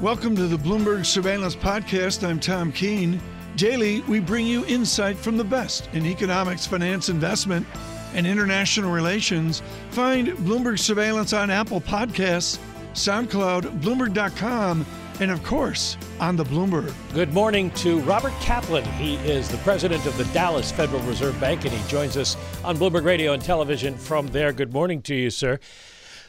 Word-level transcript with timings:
Welcome 0.00 0.34
to 0.36 0.46
the 0.46 0.56
Bloomberg 0.56 1.04
Surveillance 1.04 1.54
Podcast. 1.54 2.26
I'm 2.26 2.40
Tom 2.40 2.72
Keene. 2.72 3.20
Daily, 3.56 4.00
we 4.02 4.18
bring 4.18 4.46
you 4.46 4.64
insight 4.64 5.18
from 5.18 5.36
the 5.36 5.44
best 5.44 5.90
in 5.92 6.06
economics, 6.06 6.66
finance, 6.66 7.10
investment, 7.10 7.66
and 8.14 8.26
international 8.26 8.92
relations. 8.92 9.60
Find 9.90 10.28
Bloomberg 10.28 10.78
Surveillance 10.78 11.34
on 11.34 11.50
Apple 11.50 11.82
Podcasts, 11.82 12.58
SoundCloud, 12.94 13.82
Bloomberg.com, 13.82 14.86
and 15.20 15.30
of 15.30 15.44
course, 15.44 15.98
on 16.18 16.34
the 16.34 16.44
Bloomberg. 16.44 16.94
Good 17.12 17.34
morning 17.34 17.70
to 17.72 18.00
Robert 18.00 18.32
Kaplan. 18.40 18.84
He 18.94 19.16
is 19.16 19.50
the 19.50 19.58
president 19.58 20.06
of 20.06 20.16
the 20.16 20.24
Dallas 20.32 20.72
Federal 20.72 21.02
Reserve 21.02 21.38
Bank, 21.38 21.66
and 21.66 21.74
he 21.74 21.88
joins 21.90 22.16
us 22.16 22.38
on 22.64 22.78
Bloomberg 22.78 23.04
Radio 23.04 23.34
and 23.34 23.42
television 23.42 23.98
from 23.98 24.28
there. 24.28 24.54
Good 24.54 24.72
morning 24.72 25.02
to 25.02 25.14
you, 25.14 25.28
sir. 25.28 25.60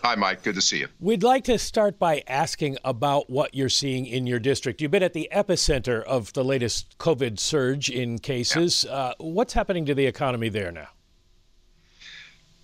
Hi, 0.03 0.15
Mike. 0.15 0.41
Good 0.41 0.55
to 0.55 0.61
see 0.61 0.79
you. 0.79 0.87
We'd 0.99 1.21
like 1.21 1.43
to 1.43 1.59
start 1.59 1.99
by 1.99 2.23
asking 2.27 2.77
about 2.83 3.29
what 3.29 3.53
you're 3.53 3.69
seeing 3.69 4.07
in 4.07 4.25
your 4.25 4.39
district. 4.39 4.81
You've 4.81 4.89
been 4.89 5.03
at 5.03 5.13
the 5.13 5.29
epicenter 5.31 6.03
of 6.03 6.33
the 6.33 6.43
latest 6.43 6.97
COVID 6.97 7.37
surge 7.39 7.89
in 7.89 8.17
cases. 8.17 8.83
Yeah. 8.87 8.95
Uh, 8.95 9.13
what's 9.19 9.53
happening 9.53 9.85
to 9.85 9.93
the 9.93 10.07
economy 10.07 10.49
there 10.49 10.71
now? 10.71 10.87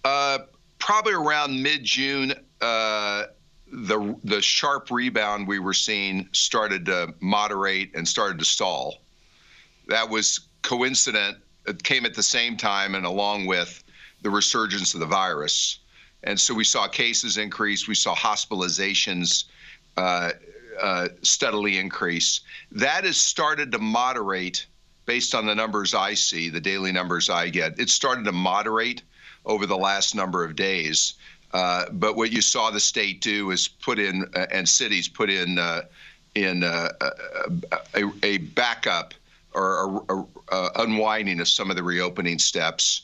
Uh, 0.04 0.40
probably 0.80 1.14
around 1.14 1.62
mid 1.62 1.84
June, 1.84 2.34
uh, 2.62 3.26
the 3.72 4.18
the 4.24 4.42
sharp 4.42 4.90
rebound 4.90 5.48
we 5.48 5.60
were 5.60 5.74
seeing 5.74 6.30
started 6.32 6.86
to 6.86 7.14
moderate 7.20 7.94
and 7.96 8.08
started 8.08 8.40
to 8.40 8.46
stall. 8.46 8.96
That 9.90 10.10
was 10.10 10.40
coincident. 10.64 11.38
It 11.68 11.84
came 11.84 12.06
at 12.06 12.16
the 12.16 12.24
same 12.24 12.58
time 12.58 12.96
and 12.96 13.06
along 13.06 13.46
with 13.46 13.84
the 14.24 14.30
resurgence 14.30 14.96
of 14.96 15.02
the 15.02 15.06
virus. 15.06 15.80
And 16.28 16.38
so 16.38 16.54
we 16.54 16.66
saw 16.66 16.90
cases 16.90 17.38
increase, 17.38 17.88
we 17.88 17.96
saw 17.96 18.14
hospitalizations 18.14 19.46
uh, 19.96 20.32
uh, 20.80 21.08
steadily 21.22 21.78
increase. 21.78 22.42
That 22.70 23.06
has 23.06 23.16
started 23.16 23.72
to 23.72 23.80
moderate 23.80 24.66
based 25.06 25.34
on 25.34 25.46
the 25.46 25.56
numbers 25.56 25.94
I 25.94 26.16
see, 26.16 26.50
the 26.50 26.60
daily 26.60 26.92
numbers 26.92 27.30
I 27.30 27.48
get. 27.48 27.80
It 27.80 27.90
started 27.90 28.26
to 28.26 28.34
moderate 28.34 29.04
over 29.46 29.66
the 29.66 29.78
last 29.78 30.16
number 30.16 30.44
of 30.44 30.58
days. 30.58 31.14
Uh, 31.54 31.86
but 31.94 32.18
what 32.18 32.34
you 32.34 32.42
saw 32.42 32.72
the 32.72 32.80
state 32.82 33.22
do 33.22 33.52
is 33.52 33.70
put 33.70 33.98
in, 33.98 34.30
uh, 34.36 34.48
and 34.52 34.68
cities 34.68 35.08
put 35.08 35.30
in, 35.30 35.58
uh, 35.58 35.84
in 36.36 36.62
uh, 36.62 36.90
a, 37.96 38.04
a, 38.22 38.38
backup 38.40 39.14
or 39.54 40.04
a, 40.10 40.54
a, 40.54 40.72
unwinding 40.84 41.40
of 41.40 41.48
some 41.48 41.70
of 41.70 41.78
the 41.78 41.84
reopening 41.84 42.38
steps 42.38 43.04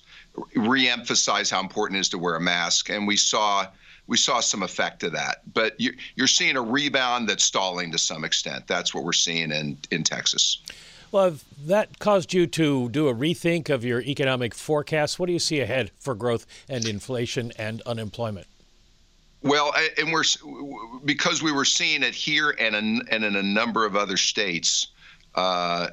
reemphasize 0.55 1.51
how 1.51 1.59
important 1.59 1.97
it 1.97 2.01
is 2.01 2.09
to 2.09 2.17
wear 2.17 2.35
a 2.35 2.41
mask, 2.41 2.89
and 2.89 3.07
we 3.07 3.17
saw 3.17 3.67
we 4.05 4.17
saw 4.17 4.41
some 4.41 4.63
effect 4.63 5.03
of 5.03 5.13
that. 5.13 5.41
But 5.53 5.79
you, 5.79 5.93
are 6.19 6.27
seeing 6.27 6.57
a 6.57 6.61
rebound 6.61 7.29
that's 7.29 7.45
stalling 7.45 7.91
to 7.93 7.97
some 7.97 8.25
extent. 8.25 8.67
That's 8.67 8.93
what 8.93 9.03
we're 9.03 9.13
seeing 9.13 9.51
in 9.51 9.77
in 9.91 10.03
Texas. 10.03 10.59
Well, 11.11 11.35
that 11.65 11.99
caused 11.99 12.33
you 12.33 12.47
to 12.47 12.89
do 12.89 13.07
a 13.07 13.13
rethink 13.13 13.69
of 13.69 13.85
your 13.85 14.01
economic 14.01 14.55
forecast. 14.55 15.19
What 15.19 15.27
do 15.27 15.33
you 15.33 15.39
see 15.39 15.59
ahead 15.59 15.91
for 15.99 16.15
growth 16.15 16.47
and 16.67 16.87
inflation 16.87 17.53
and 17.55 17.83
unemployment? 17.83 18.47
Well, 19.43 19.73
and 19.97 20.11
we're 20.11 20.23
because 21.05 21.43
we 21.43 21.51
were 21.51 21.65
seeing 21.65 22.01
it 22.01 22.15
here 22.15 22.55
and 22.59 22.75
in, 22.75 23.01
and 23.11 23.23
in 23.23 23.35
a 23.35 23.43
number 23.43 23.85
of 23.85 23.95
other 23.95 24.17
states. 24.17 24.87
Uh, 25.35 25.89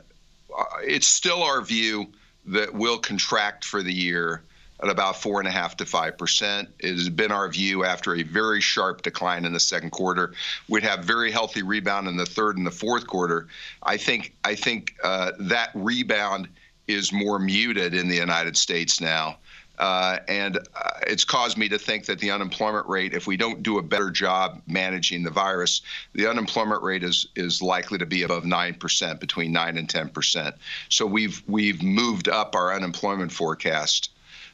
it's 0.82 1.06
still 1.06 1.42
our 1.42 1.62
view 1.62 2.10
that 2.50 2.74
will 2.74 2.98
contract 2.98 3.64
for 3.64 3.82
the 3.82 3.92
year 3.92 4.42
at 4.82 4.88
about 4.88 5.20
four 5.20 5.40
and 5.40 5.48
a 5.48 5.50
half 5.50 5.76
to 5.76 5.84
five 5.84 6.16
percent. 6.16 6.68
It 6.78 6.94
has 6.94 7.08
been 7.08 7.32
our 7.32 7.48
view 7.48 7.84
after 7.84 8.14
a 8.14 8.22
very 8.22 8.60
sharp 8.60 9.02
decline 9.02 9.44
in 9.44 9.52
the 9.52 9.60
second 9.60 9.90
quarter. 9.90 10.32
We'd 10.68 10.82
have 10.82 11.04
very 11.04 11.30
healthy 11.30 11.62
rebound 11.62 12.08
in 12.08 12.16
the 12.16 12.26
third 12.26 12.56
and 12.56 12.66
the 12.66 12.70
fourth 12.70 13.06
quarter. 13.06 13.48
I 13.82 13.96
think 13.96 14.34
I 14.44 14.54
think 14.54 14.96
uh, 15.02 15.32
that 15.38 15.70
rebound 15.74 16.48
is 16.88 17.12
more 17.12 17.38
muted 17.38 17.94
in 17.94 18.08
the 18.08 18.16
United 18.16 18.56
States 18.56 19.00
now. 19.00 19.36
Uh, 19.80 20.18
and 20.28 20.58
uh, 20.58 20.90
it's 21.06 21.24
caused 21.24 21.56
me 21.56 21.66
to 21.66 21.78
think 21.78 22.04
that 22.04 22.18
the 22.18 22.30
unemployment 22.30 22.86
rate, 22.86 23.14
if 23.14 23.26
we 23.26 23.34
don't 23.34 23.62
do 23.62 23.78
a 23.78 23.82
better 23.82 24.10
job 24.10 24.60
managing 24.66 25.22
the 25.22 25.30
virus, 25.30 25.80
the 26.12 26.28
unemployment 26.28 26.82
rate 26.82 27.02
is 27.02 27.26
is 27.34 27.62
likely 27.62 27.96
to 27.96 28.04
be 28.04 28.22
above 28.22 28.44
nine 28.44 28.74
percent, 28.74 29.18
between 29.20 29.52
nine 29.52 29.78
and 29.78 29.88
ten 29.88 30.10
percent. 30.10 30.54
So 30.90 31.06
we've 31.06 31.42
we've 31.48 31.82
moved 31.82 32.28
up 32.28 32.54
our 32.54 32.74
unemployment 32.74 33.32
forecast, 33.32 34.10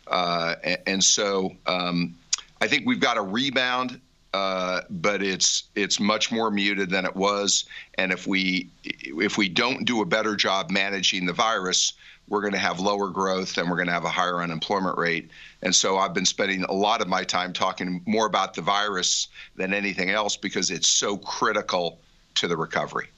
uh, 0.06 0.54
and, 0.62 0.78
and, 0.86 1.04
so 1.04 1.56
um, 1.66 2.14
I 2.60 2.68
think 2.68 2.86
we've 2.86 3.00
got 3.00 3.16
a 3.18 3.22
rebound. 3.22 4.00
Uh, 4.32 4.82
but 4.90 5.22
it's 5.22 5.64
it's 5.74 5.98
much 5.98 6.30
more 6.30 6.50
muted 6.50 6.90
than 6.90 7.06
it 7.06 7.16
was, 7.16 7.64
and 7.94 8.12
if 8.12 8.26
we 8.26 8.68
if 8.84 9.38
we 9.38 9.48
don't 9.48 9.86
do 9.86 10.02
a 10.02 10.04
better 10.04 10.36
job 10.36 10.70
managing 10.70 11.24
the 11.24 11.32
virus, 11.32 11.94
we're 12.28 12.40
going 12.40 12.52
to 12.52 12.58
have 12.58 12.80
lower 12.80 13.08
growth 13.08 13.56
and 13.58 13.70
we're 13.70 13.76
going 13.76 13.86
to 13.86 13.92
have 13.92 14.04
a 14.04 14.10
higher 14.10 14.42
unemployment 14.42 14.98
rate. 14.98 15.30
And 15.62 15.74
so 15.74 15.98
I've 15.98 16.14
been 16.14 16.26
spending 16.26 16.64
a 16.64 16.72
lot 16.72 17.00
of 17.00 17.08
my 17.08 17.24
time 17.24 17.52
talking 17.52 18.02
more 18.06 18.26
about 18.26 18.54
the 18.54 18.62
virus 18.62 19.28
than 19.54 19.72
anything 19.72 20.10
else 20.10 20.36
because 20.36 20.70
it's 20.70 20.88
so 20.88 21.16
critical 21.18 22.00
to 22.36 22.48
the 22.48 22.56
recovery. 22.56 23.08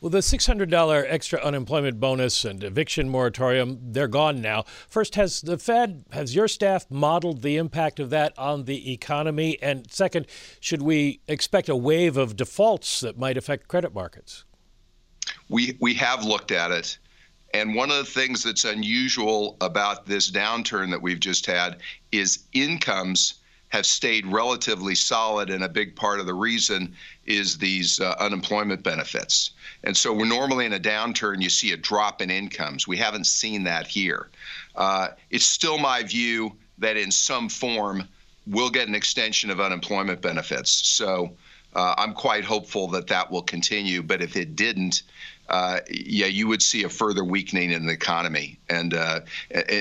Well, 0.00 0.10
the 0.10 0.18
$600 0.18 1.04
extra 1.08 1.40
unemployment 1.40 1.98
bonus 1.98 2.44
and 2.44 2.62
eviction 2.62 3.08
moratorium, 3.08 3.80
they're 3.82 4.06
gone 4.06 4.40
now. 4.40 4.62
First, 4.88 5.16
has 5.16 5.40
the 5.40 5.58
Fed, 5.58 6.04
has 6.12 6.36
your 6.36 6.46
staff 6.46 6.86
modeled 6.88 7.42
the 7.42 7.56
impact 7.56 7.98
of 7.98 8.10
that 8.10 8.32
on 8.38 8.64
the 8.66 8.92
economy? 8.92 9.58
And 9.60 9.90
second, 9.90 10.26
should 10.60 10.82
we 10.82 11.20
expect 11.26 11.68
a 11.68 11.74
wave 11.74 12.16
of 12.16 12.36
defaults 12.36 13.00
that 13.00 13.18
might 13.18 13.36
affect 13.36 13.66
credit 13.66 13.92
markets? 13.92 14.44
We, 15.48 15.76
we 15.80 15.94
have 15.94 16.24
looked 16.24 16.52
at 16.52 16.70
it. 16.70 16.98
And 17.54 17.74
one 17.74 17.90
of 17.90 17.96
the 17.96 18.04
things 18.04 18.42
that's 18.42 18.64
unusual 18.64 19.56
about 19.60 20.06
this 20.06 20.30
downturn 20.30 20.90
that 20.90 21.00
we've 21.00 21.20
just 21.20 21.46
had 21.46 21.78
is 22.12 22.40
incomes 22.52 23.34
have 23.70 23.86
stayed 23.86 24.26
relatively 24.26 24.94
solid, 24.94 25.50
and 25.50 25.62
a 25.62 25.68
big 25.68 25.94
part 25.94 26.20
of 26.20 26.26
the 26.26 26.34
reason 26.34 26.94
is 27.26 27.58
these 27.58 28.00
uh, 28.00 28.14
unemployment 28.18 28.82
benefits. 28.82 29.50
And 29.84 29.96
so, 29.96 30.12
we're 30.12 30.26
normally 30.26 30.66
in 30.66 30.72
a 30.72 30.80
downturn, 30.80 31.42
you 31.42 31.50
see 31.50 31.72
a 31.72 31.76
drop 31.76 32.22
in 32.22 32.30
incomes. 32.30 32.88
We 32.88 32.96
haven't 32.96 33.26
seen 33.26 33.64
that 33.64 33.86
here. 33.86 34.28
Uh, 34.74 35.08
it's 35.30 35.46
still 35.46 35.78
my 35.78 36.02
view 36.02 36.56
that 36.78 36.96
in 36.96 37.10
some 37.10 37.48
form, 37.48 38.08
we'll 38.46 38.70
get 38.70 38.88
an 38.88 38.94
extension 38.94 39.50
of 39.50 39.60
unemployment 39.60 40.22
benefits. 40.22 40.70
So, 40.70 41.36
uh, 41.74 41.94
I'm 41.98 42.14
quite 42.14 42.44
hopeful 42.44 42.88
that 42.88 43.06
that 43.08 43.30
will 43.30 43.42
continue. 43.42 44.02
But 44.02 44.22
if 44.22 44.36
it 44.36 44.56
didn't, 44.56 45.02
uh, 45.48 45.80
yeah, 45.90 46.26
you 46.26 46.46
would 46.48 46.62
see 46.62 46.84
a 46.84 46.88
further 46.88 47.24
weakening 47.24 47.70
in 47.70 47.86
the 47.86 47.92
economy, 47.92 48.58
and 48.68 48.94
uh, 48.94 49.20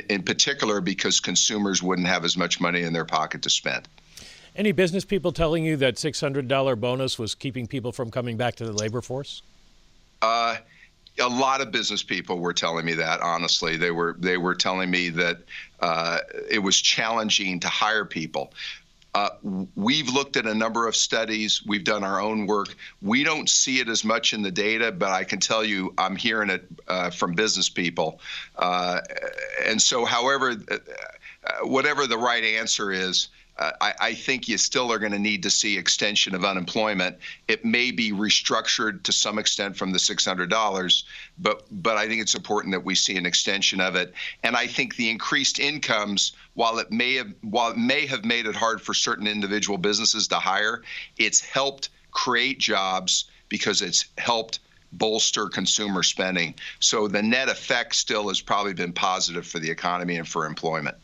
in 0.10 0.24
particular 0.24 0.82
because 0.82 1.20
consumers 1.20 1.84
wouldn't 1.84 2.08
have 2.08 2.24
as 2.24 2.38
much 2.38 2.62
money 2.62 2.84
in 2.84 2.94
their 2.94 3.06
pocket 3.06 3.42
to 3.42 3.50
spend. 3.50 3.88
Any 4.56 4.72
business 4.72 5.06
people 5.06 5.32
telling 5.32 5.64
you 5.64 5.78
that 5.78 5.96
$600 5.96 6.80
bonus 6.80 7.20
was 7.20 7.36
keeping 7.36 7.68
people 7.68 7.92
from 7.92 8.10
coming 8.10 8.38
back 8.38 8.56
to 8.56 8.66
the 8.66 8.72
labor 8.74 9.02
force? 9.02 9.44
Uh, 10.22 10.58
a 11.20 11.28
lot 11.28 11.62
of 11.62 11.72
business 11.72 12.02
people 12.02 12.40
were 12.40 12.54
telling 12.54 12.86
me 12.86 12.94
that. 12.94 13.22
Honestly, 13.22 13.78
they 13.78 13.92
were 13.92 14.16
they 14.20 14.38
were 14.38 14.56
telling 14.56 14.90
me 14.90 15.10
that 15.10 15.38
uh, 15.80 16.20
it 16.50 16.60
was 16.60 16.80
challenging 16.80 17.60
to 17.60 17.68
hire 17.68 18.06
people. 18.06 18.54
Uh, 19.13 19.29
we've 19.75 20.09
looked 20.09 20.38
at 20.38 20.45
a 20.45 20.53
number 20.53 20.88
of 20.88 20.95
studies. 20.95 21.63
We've 21.66 21.84
done 21.84 22.03
our 22.03 22.22
own 22.22 22.45
work. 22.45 22.75
We 23.01 23.23
don't 23.23 23.50
see 23.50 23.79
it 23.79 23.90
as 23.90 24.03
much 24.03 24.34
in 24.34 24.41
the 24.41 24.51
data, 24.51 24.91
but 24.91 25.09
I 25.09 25.23
can 25.23 25.40
tell 25.40 25.63
you 25.63 25.94
I'm 25.97 26.16
hearing 26.16 26.50
it 26.50 26.66
uh, 26.88 27.09
from 27.09 27.34
business 27.34 27.69
people. 27.69 28.19
Uh, 28.56 29.00
and 29.66 29.81
so, 29.81 30.06
however, 30.06 30.56
uh, 30.69 30.77
whatever 31.63 32.06
the 32.06 32.18
right 32.18 32.44
answer 32.44 32.92
is, 32.92 33.30
uh, 33.59 33.71
I, 33.81 33.94
I, 34.00 34.13
think 34.13 34.48
you 34.48 34.57
still 34.57 34.92
are 34.92 35.00
going 35.00 35.13
to 35.13 35.19
need 35.19 35.44
to 35.44 35.50
see 35.50 35.77
extension 35.77 36.36
of 36.36 36.45
unemployment. 36.45 37.18
It 37.48 37.65
may 37.65 37.92
be 37.92 38.12
restructured 38.12 39.04
to 39.04 39.12
some 39.12 39.39
extent 39.39 39.75
from 39.75 39.92
the 39.92 39.98
$600, 39.98 41.04
but 41.39 41.63
but 41.71 41.98
I 41.98 42.07
think 42.07 42.21
it's 42.21 42.36
important 42.36 42.74
that 42.74 42.86
we 42.86 42.94
see 42.94 43.18
an 43.18 43.25
extension 43.25 43.81
of 43.81 43.95
it. 43.95 44.13
And 44.44 44.56
I 44.56 44.68
think 44.68 44.95
the 44.95 45.09
increased 45.09 45.59
incomes, 45.59 46.33
while 46.54 46.77
it 46.77 46.92
may 46.92 47.15
have 47.15 47.33
while 47.42 47.71
it 47.71 47.77
may 47.77 48.06
have 48.06 48.25
made 48.25 48.45
it 48.45 48.56
hard 48.56 48.81
for 48.81 48.94
certain 48.94 49.27
individual 49.27 49.77
businesses 49.77 50.27
to 50.27 50.36
hire, 50.36 50.83
it's 51.18 51.39
helped 51.39 51.89
create 52.12 52.60
jobs 52.60 53.25
because 53.50 53.81
it's 53.81 54.06
helped 54.18 54.60
bolster 54.92 55.48
consumer 55.48 56.03
spending. 56.03 56.53
So 56.80 57.07
the 57.07 57.21
net 57.24 57.50
effect 57.50 57.95
still 57.95 58.30
has 58.30 58.39
probably 58.39 58.74
been 58.74 58.94
positive 58.94 59.45
for 59.45 59.60
the 59.60 59.69
economy 59.69 60.18
and 60.18 60.27
for 60.27 60.45
employment. 60.45 60.95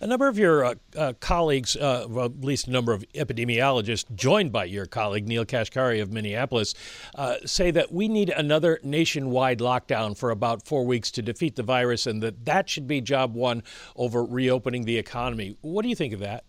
A 0.00 0.06
number 0.06 0.28
of 0.28 0.38
your 0.38 0.64
uh, 0.64 0.74
uh, 0.96 1.12
colleagues, 1.20 1.76
uh, 1.76 2.06
well, 2.08 2.26
at 2.26 2.44
least 2.44 2.66
a 2.66 2.70
number 2.70 2.92
of 2.92 3.04
epidemiologists 3.14 4.14
joined 4.14 4.52
by 4.52 4.64
your 4.64 4.86
colleague 4.86 5.26
Neel 5.26 5.44
Kashkari 5.44 6.00
of 6.02 6.12
Minneapolis, 6.12 6.74
uh, 7.14 7.36
say 7.44 7.70
that 7.70 7.92
we 7.92 8.08
need 8.08 8.30
another 8.30 8.80
nationwide 8.82 9.58
lockdown 9.58 10.16
for 10.16 10.30
about 10.30 10.66
four 10.66 10.84
weeks 10.84 11.10
to 11.12 11.22
defeat 11.22 11.56
the 11.56 11.62
virus, 11.62 12.06
and 12.06 12.22
that 12.22 12.44
that 12.44 12.68
should 12.68 12.86
be 12.86 13.00
job 13.00 13.34
one 13.34 13.62
over 13.96 14.24
reopening 14.24 14.84
the 14.84 14.98
economy. 14.98 15.56
What 15.60 15.82
do 15.82 15.88
you 15.88 15.96
think 15.96 16.12
of 16.12 16.20
that? 16.20 16.44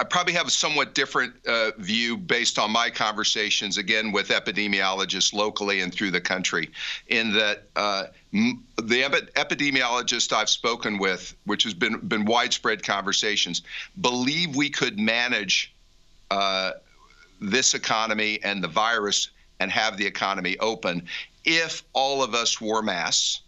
I 0.00 0.04
probably 0.04 0.32
have 0.32 0.46
a 0.46 0.50
somewhat 0.50 0.94
different 0.94 1.34
uh, 1.46 1.72
view 1.76 2.16
based 2.16 2.58
on 2.58 2.70
my 2.70 2.88
conversations 2.88 3.76
again 3.76 4.12
with 4.12 4.28
epidemiologists 4.28 5.34
locally 5.34 5.82
and 5.82 5.92
through 5.92 6.10
the 6.10 6.22
country. 6.22 6.70
In 7.08 7.34
that 7.34 7.64
uh, 7.76 8.04
the 8.32 9.04
epi- 9.04 9.26
epidemiologists 9.36 10.32
I've 10.32 10.48
spoken 10.48 10.96
with, 10.96 11.36
which 11.44 11.64
has 11.64 11.74
been 11.74 11.98
been 11.98 12.24
widespread 12.24 12.82
conversations, 12.82 13.60
believe 14.00 14.56
we 14.56 14.70
could 14.70 14.98
manage 14.98 15.74
uh, 16.30 16.72
this 17.38 17.74
economy 17.74 18.40
and 18.42 18.64
the 18.64 18.68
virus 18.68 19.28
and 19.60 19.70
have 19.70 19.98
the 19.98 20.06
economy 20.06 20.56
open 20.60 21.06
if 21.44 21.82
all 21.92 22.22
of 22.22 22.34
us 22.34 22.58
wore 22.58 22.80
masks 22.80 23.42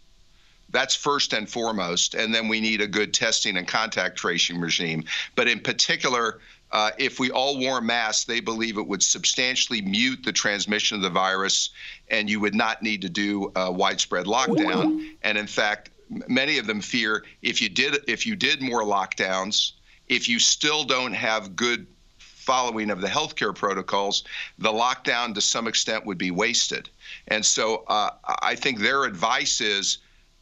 that's 0.73 0.95
first 0.95 1.31
and 1.33 1.49
foremost. 1.49 2.15
And 2.15 2.33
then 2.35 2.49
we 2.49 2.59
need 2.59 2.81
a 2.81 2.87
good 2.87 3.13
testing 3.13 3.57
and 3.57 3.67
contact 3.67 4.17
tracing 4.17 4.59
regime. 4.59 5.05
But 5.35 5.47
in 5.47 5.59
particular, 5.59 6.39
uh, 6.71 6.89
if 6.97 7.19
we 7.19 7.29
all 7.29 7.59
wore 7.59 7.79
masks, 7.79 8.25
they 8.25 8.39
believe 8.39 8.77
it 8.77 8.87
would 8.87 9.03
substantially 9.03 9.81
mute 9.81 10.23
the 10.25 10.33
transmission 10.33 10.97
of 10.97 11.03
the 11.03 11.09
virus, 11.09 11.69
and 12.09 12.27
you 12.27 12.39
would 12.39 12.55
not 12.55 12.81
need 12.81 13.03
to 13.03 13.09
do 13.09 13.51
a 13.55 13.71
widespread 13.71 14.25
lockdown. 14.25 15.15
And 15.21 15.37
in 15.37 15.47
fact, 15.47 15.91
many 16.27 16.57
of 16.57 16.65
them 16.65 16.81
fear 16.81 17.23
if 17.43 17.61
you 17.61 17.69
did 17.69 17.97
if 18.07 18.25
you 18.25 18.35
did 18.35 18.61
more 18.61 18.81
lockdowns, 18.81 19.73
if 20.07 20.27
you 20.27 20.39
still 20.39 20.83
don't 20.83 21.13
have 21.13 21.55
good 21.55 21.85
following 22.17 22.89
of 22.89 23.01
the 23.01 23.07
healthcare 23.07 23.55
protocols, 23.55 24.23
the 24.57 24.71
lockdown 24.71 25.33
to 25.35 25.41
some 25.41 25.67
extent 25.67 26.05
would 26.05 26.17
be 26.17 26.31
wasted. 26.31 26.89
And 27.27 27.45
so 27.45 27.83
uh, 27.87 28.09
I 28.41 28.55
think 28.55 28.79
their 28.79 29.05
advice 29.05 29.61
is 29.61 29.99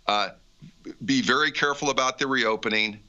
uh, 0.08 0.30
be 1.06 1.22
very 1.22 1.52
careful 1.52 1.90
about 1.90 2.18
the 2.18 2.28
reopening, 2.28 3.00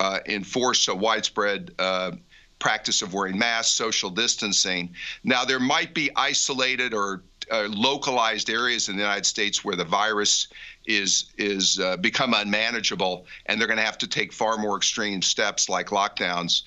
uh, 0.00 0.20
enforce 0.26 0.88
a 0.88 0.94
widespread 0.94 1.72
uh, 1.78 2.12
practice 2.58 3.02
of 3.02 3.12
wearing 3.12 3.38
masks, 3.38 3.74
social 3.74 4.10
distancing. 4.10 4.88
Now, 5.22 5.44
there 5.44 5.60
might 5.60 5.94
be 5.94 6.10
isolated 6.16 6.94
or 6.94 7.22
uh, 7.50 7.68
localized 7.68 8.48
areas 8.48 8.88
in 8.88 8.96
the 8.96 9.02
United 9.02 9.26
States 9.26 9.64
where 9.64 9.76
the 9.76 9.84
virus 9.84 10.48
is 10.86 11.32
is 11.38 11.78
uh, 11.80 11.96
become 11.96 12.34
unmanageable, 12.34 13.26
and 13.46 13.60
they're 13.60 13.68
going 13.68 13.78
to 13.78 13.84
have 13.84 13.98
to 13.98 14.06
take 14.06 14.32
far 14.32 14.58
more 14.58 14.76
extreme 14.76 15.22
steps 15.22 15.68
like 15.68 15.88
lockdowns. 15.88 16.62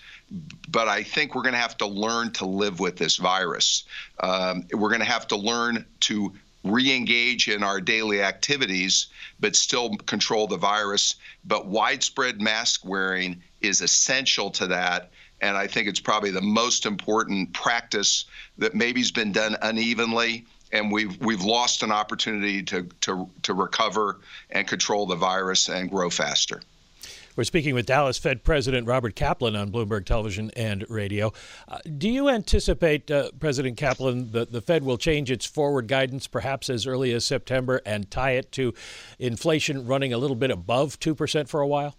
But 0.69 0.87
I 0.87 1.03
think 1.03 1.35
we're 1.35 1.43
going 1.43 1.53
to 1.53 1.59
have 1.59 1.77
to 1.77 1.87
learn 1.87 2.31
to 2.33 2.45
live 2.45 2.79
with 2.79 2.97
this 2.97 3.15
virus. 3.17 3.85
Um, 4.19 4.67
we're 4.73 4.89
going 4.89 4.99
to 4.99 5.05
have 5.05 5.27
to 5.27 5.37
learn 5.37 5.85
to 6.01 6.33
re-engage 6.71 7.47
in 7.47 7.63
our 7.63 7.81
daily 7.81 8.21
activities 8.21 9.07
but 9.39 9.55
still 9.55 9.95
control 10.05 10.47
the 10.47 10.57
virus. 10.57 11.15
But 11.45 11.67
widespread 11.67 12.41
mask 12.41 12.85
wearing 12.85 13.41
is 13.61 13.81
essential 13.81 14.49
to 14.51 14.67
that. 14.67 15.11
And 15.41 15.55
i 15.55 15.67
think 15.67 15.87
it's 15.87 15.99
probably 15.99 16.31
the 16.31 16.41
most 16.41 16.85
important 16.85 17.53
practice 17.53 18.25
that 18.57 18.73
maybe 18.73 19.01
has 19.01 19.11
been 19.11 19.31
done 19.31 19.55
unevenly. 19.61 20.45
And 20.71 20.91
we've 20.91 21.17
we've 21.21 21.43
lost 21.43 21.83
an 21.83 21.91
opportunity 21.91 22.63
to 22.63 22.83
to 23.01 23.29
to 23.43 23.53
recover 23.53 24.19
and 24.49 24.67
control 24.67 25.05
the 25.05 25.15
virus 25.15 25.69
and 25.69 25.89
grow 25.89 26.09
faster 26.09 26.61
we're 27.37 27.43
speaking 27.43 27.75
with 27.75 27.85
Dallas 27.85 28.17
Fed 28.17 28.43
President 28.43 28.87
Robert 28.87 29.15
Kaplan 29.15 29.55
on 29.55 29.71
Bloomberg 29.71 30.05
Television 30.05 30.49
and 30.57 30.83
Radio. 30.89 31.31
Uh, 31.67 31.77
do 31.97 32.09
you 32.09 32.27
anticipate, 32.27 33.09
uh, 33.11 33.29
President 33.39 33.77
Kaplan, 33.77 34.31
that 34.31 34.51
the 34.51 34.59
Fed 34.59 34.83
will 34.83 34.97
change 34.97 35.29
its 35.29 35.45
forward 35.45 35.87
guidance 35.87 36.25
perhaps 36.25 36.67
as 36.67 36.87
early 36.87 37.13
as 37.13 37.23
September 37.23 37.79
and 37.85 38.09
tie 38.09 38.31
it 38.31 38.51
to 38.53 38.73
inflation 39.19 39.85
running 39.85 40.11
a 40.11 40.17
little 40.17 40.35
bit 40.35 40.49
above 40.49 40.99
2% 40.99 41.47
for 41.47 41.61
a 41.61 41.67
while? 41.67 41.95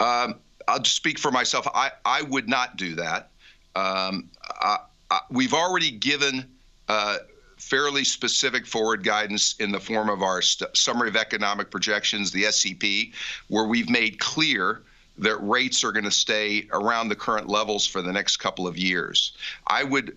Um, 0.00 0.40
I'll 0.66 0.80
just 0.80 0.96
speak 0.96 1.18
for 1.18 1.30
myself. 1.30 1.68
I, 1.72 1.92
I 2.04 2.22
would 2.22 2.48
not 2.48 2.76
do 2.76 2.96
that. 2.96 3.30
Um, 3.76 4.30
I, 4.60 4.78
I, 5.10 5.20
we've 5.30 5.54
already 5.54 5.92
given 5.92 6.44
uh, 6.88 7.18
fairly 7.58 8.04
specific 8.04 8.66
forward 8.66 9.04
guidance 9.04 9.54
in 9.58 9.70
the 9.72 9.80
form 9.80 10.08
of 10.08 10.22
our 10.22 10.40
st- 10.40 10.76
summary 10.76 11.08
of 11.08 11.16
economic 11.16 11.70
projections, 11.70 12.30
the 12.30 12.44
SEP, 12.44 13.12
where 13.48 13.64
we've 13.64 13.90
made 13.90 14.18
clear 14.18 14.82
that 15.18 15.36
rates 15.36 15.82
are 15.82 15.92
going 15.92 16.04
to 16.04 16.10
stay 16.10 16.68
around 16.72 17.08
the 17.08 17.16
current 17.16 17.48
levels 17.48 17.86
for 17.86 18.00
the 18.00 18.12
next 18.12 18.36
couple 18.36 18.66
of 18.66 18.78
years. 18.78 19.32
I 19.66 19.82
would 19.84 20.16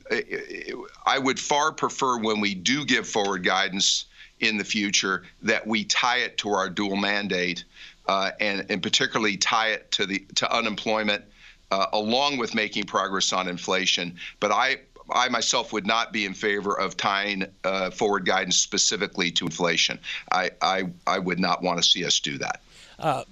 I 1.06 1.18
would 1.18 1.40
far 1.40 1.72
prefer 1.72 2.20
when 2.20 2.40
we 2.40 2.54
do 2.54 2.86
give 2.86 3.08
forward 3.08 3.44
guidance 3.44 4.06
in 4.40 4.58
the 4.58 4.64
future 4.64 5.24
that 5.42 5.66
we 5.66 5.84
tie 5.86 6.18
it 6.18 6.38
to 6.40 6.50
our 6.50 6.70
dual 6.70 6.96
mandate 6.96 7.64
uh, 8.08 8.32
and 8.40 8.66
and 8.70 8.82
particularly 8.84 9.38
tie 9.38 9.70
it 9.70 9.92
to 9.92 10.06
the 10.06 10.20
to 10.36 10.56
unemployment 10.56 11.24
uh, 11.72 11.88
along 11.94 12.38
with 12.38 12.54
making 12.54 12.84
progress 12.84 13.34
on 13.34 13.48
inflation. 13.48 14.16
But 14.40 14.52
I 14.52 14.78
I 15.12 15.30
myself 15.30 15.74
would 15.74 15.86
not 15.86 16.14
be 16.14 16.26
in 16.26 16.34
favor 16.34 16.80
of 16.80 16.98
tying 16.98 17.46
uh, 17.64 17.92
forward 17.92 18.26
guidance 18.26 18.58
specifically 18.58 19.32
to 19.32 19.46
inflation. 19.46 20.00
I, 20.32 20.52
I, 20.62 20.84
I 21.08 21.20
would 21.20 21.40
not 21.40 21.62
want 21.62 21.82
to 21.82 21.84
see 21.84 22.06
us 22.06 22.20
do 22.20 22.38
that. 22.38 22.62
Uh, 23.00 23.24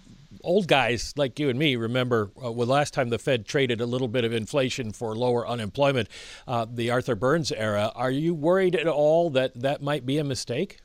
old 0.44 0.68
guys 0.68 1.14
like 1.18 1.40
you 1.40 1.50
and 1.50 1.60
me 1.60 1.76
remember 1.76 2.32
uh, 2.42 2.50
last 2.50 2.94
time 2.94 3.10
the 3.10 3.20
Fed 3.20 3.46
traded 3.46 3.82
a 3.82 3.86
little 3.86 4.08
bit 4.08 4.24
of 4.24 4.34
inflation 4.34 4.92
for 4.92 5.16
lower 5.16 5.48
unemployment, 5.48 6.10
uh, 6.48 6.66
the 6.72 6.92
Arthur 6.92 7.16
Burns 7.16 7.52
era. 7.52 7.92
Are 7.96 8.12
you 8.12 8.34
worried 8.34 8.76
at 8.76 8.88
all 8.88 9.30
that 9.32 9.60
that 9.62 9.82
might 9.82 10.06
be 10.06 10.18
a 10.18 10.24
mistake? 10.24 10.80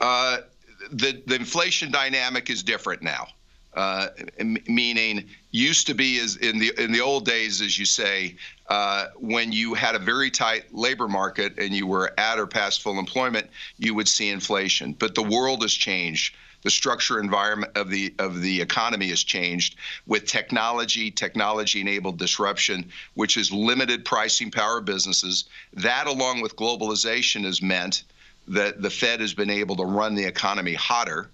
Uh, 0.00 0.38
the 0.90 1.22
the 1.26 1.36
inflation 1.36 1.90
dynamic 1.90 2.50
is 2.50 2.62
different 2.62 3.02
now. 3.02 3.28
Uh, 3.74 4.08
meaning 4.68 5.28
used 5.54 5.86
to 5.86 5.94
be 5.94 6.18
as 6.18 6.34
in 6.36 6.58
the 6.58 6.72
in 6.82 6.90
the 6.90 7.00
old 7.00 7.24
days, 7.24 7.62
as 7.62 7.78
you 7.78 7.84
say, 7.84 8.34
uh, 8.68 9.06
when 9.16 9.52
you 9.52 9.72
had 9.74 9.94
a 9.94 10.00
very 10.00 10.28
tight 10.28 10.74
labor 10.74 11.06
market 11.06 11.58
and 11.58 11.72
you 11.72 11.86
were 11.86 12.12
at 12.18 12.40
or 12.40 12.46
past 12.46 12.82
full 12.82 12.98
employment, 12.98 13.46
you 13.78 13.94
would 13.94 14.08
see 14.08 14.30
inflation. 14.30 14.94
But 14.98 15.14
the 15.14 15.22
world 15.22 15.62
has 15.62 15.72
changed. 15.72 16.34
The 16.62 16.70
structure 16.70 17.20
environment 17.20 17.76
of 17.76 17.88
the 17.88 18.12
of 18.18 18.40
the 18.40 18.60
economy 18.60 19.10
has 19.10 19.22
changed 19.22 19.76
with 20.06 20.26
technology, 20.26 21.12
technology-enabled 21.12 22.18
disruption, 22.18 22.90
which 23.14 23.34
has 23.34 23.52
limited 23.52 24.04
pricing 24.04 24.50
power 24.50 24.80
businesses. 24.80 25.44
That, 25.74 26.08
along 26.08 26.40
with 26.40 26.56
globalization, 26.56 27.44
has 27.44 27.62
meant 27.62 28.02
that 28.48 28.82
the 28.82 28.90
Fed 28.90 29.20
has 29.20 29.34
been 29.34 29.50
able 29.50 29.76
to 29.76 29.84
run 29.84 30.16
the 30.16 30.24
economy 30.24 30.74
hotter 30.74 31.30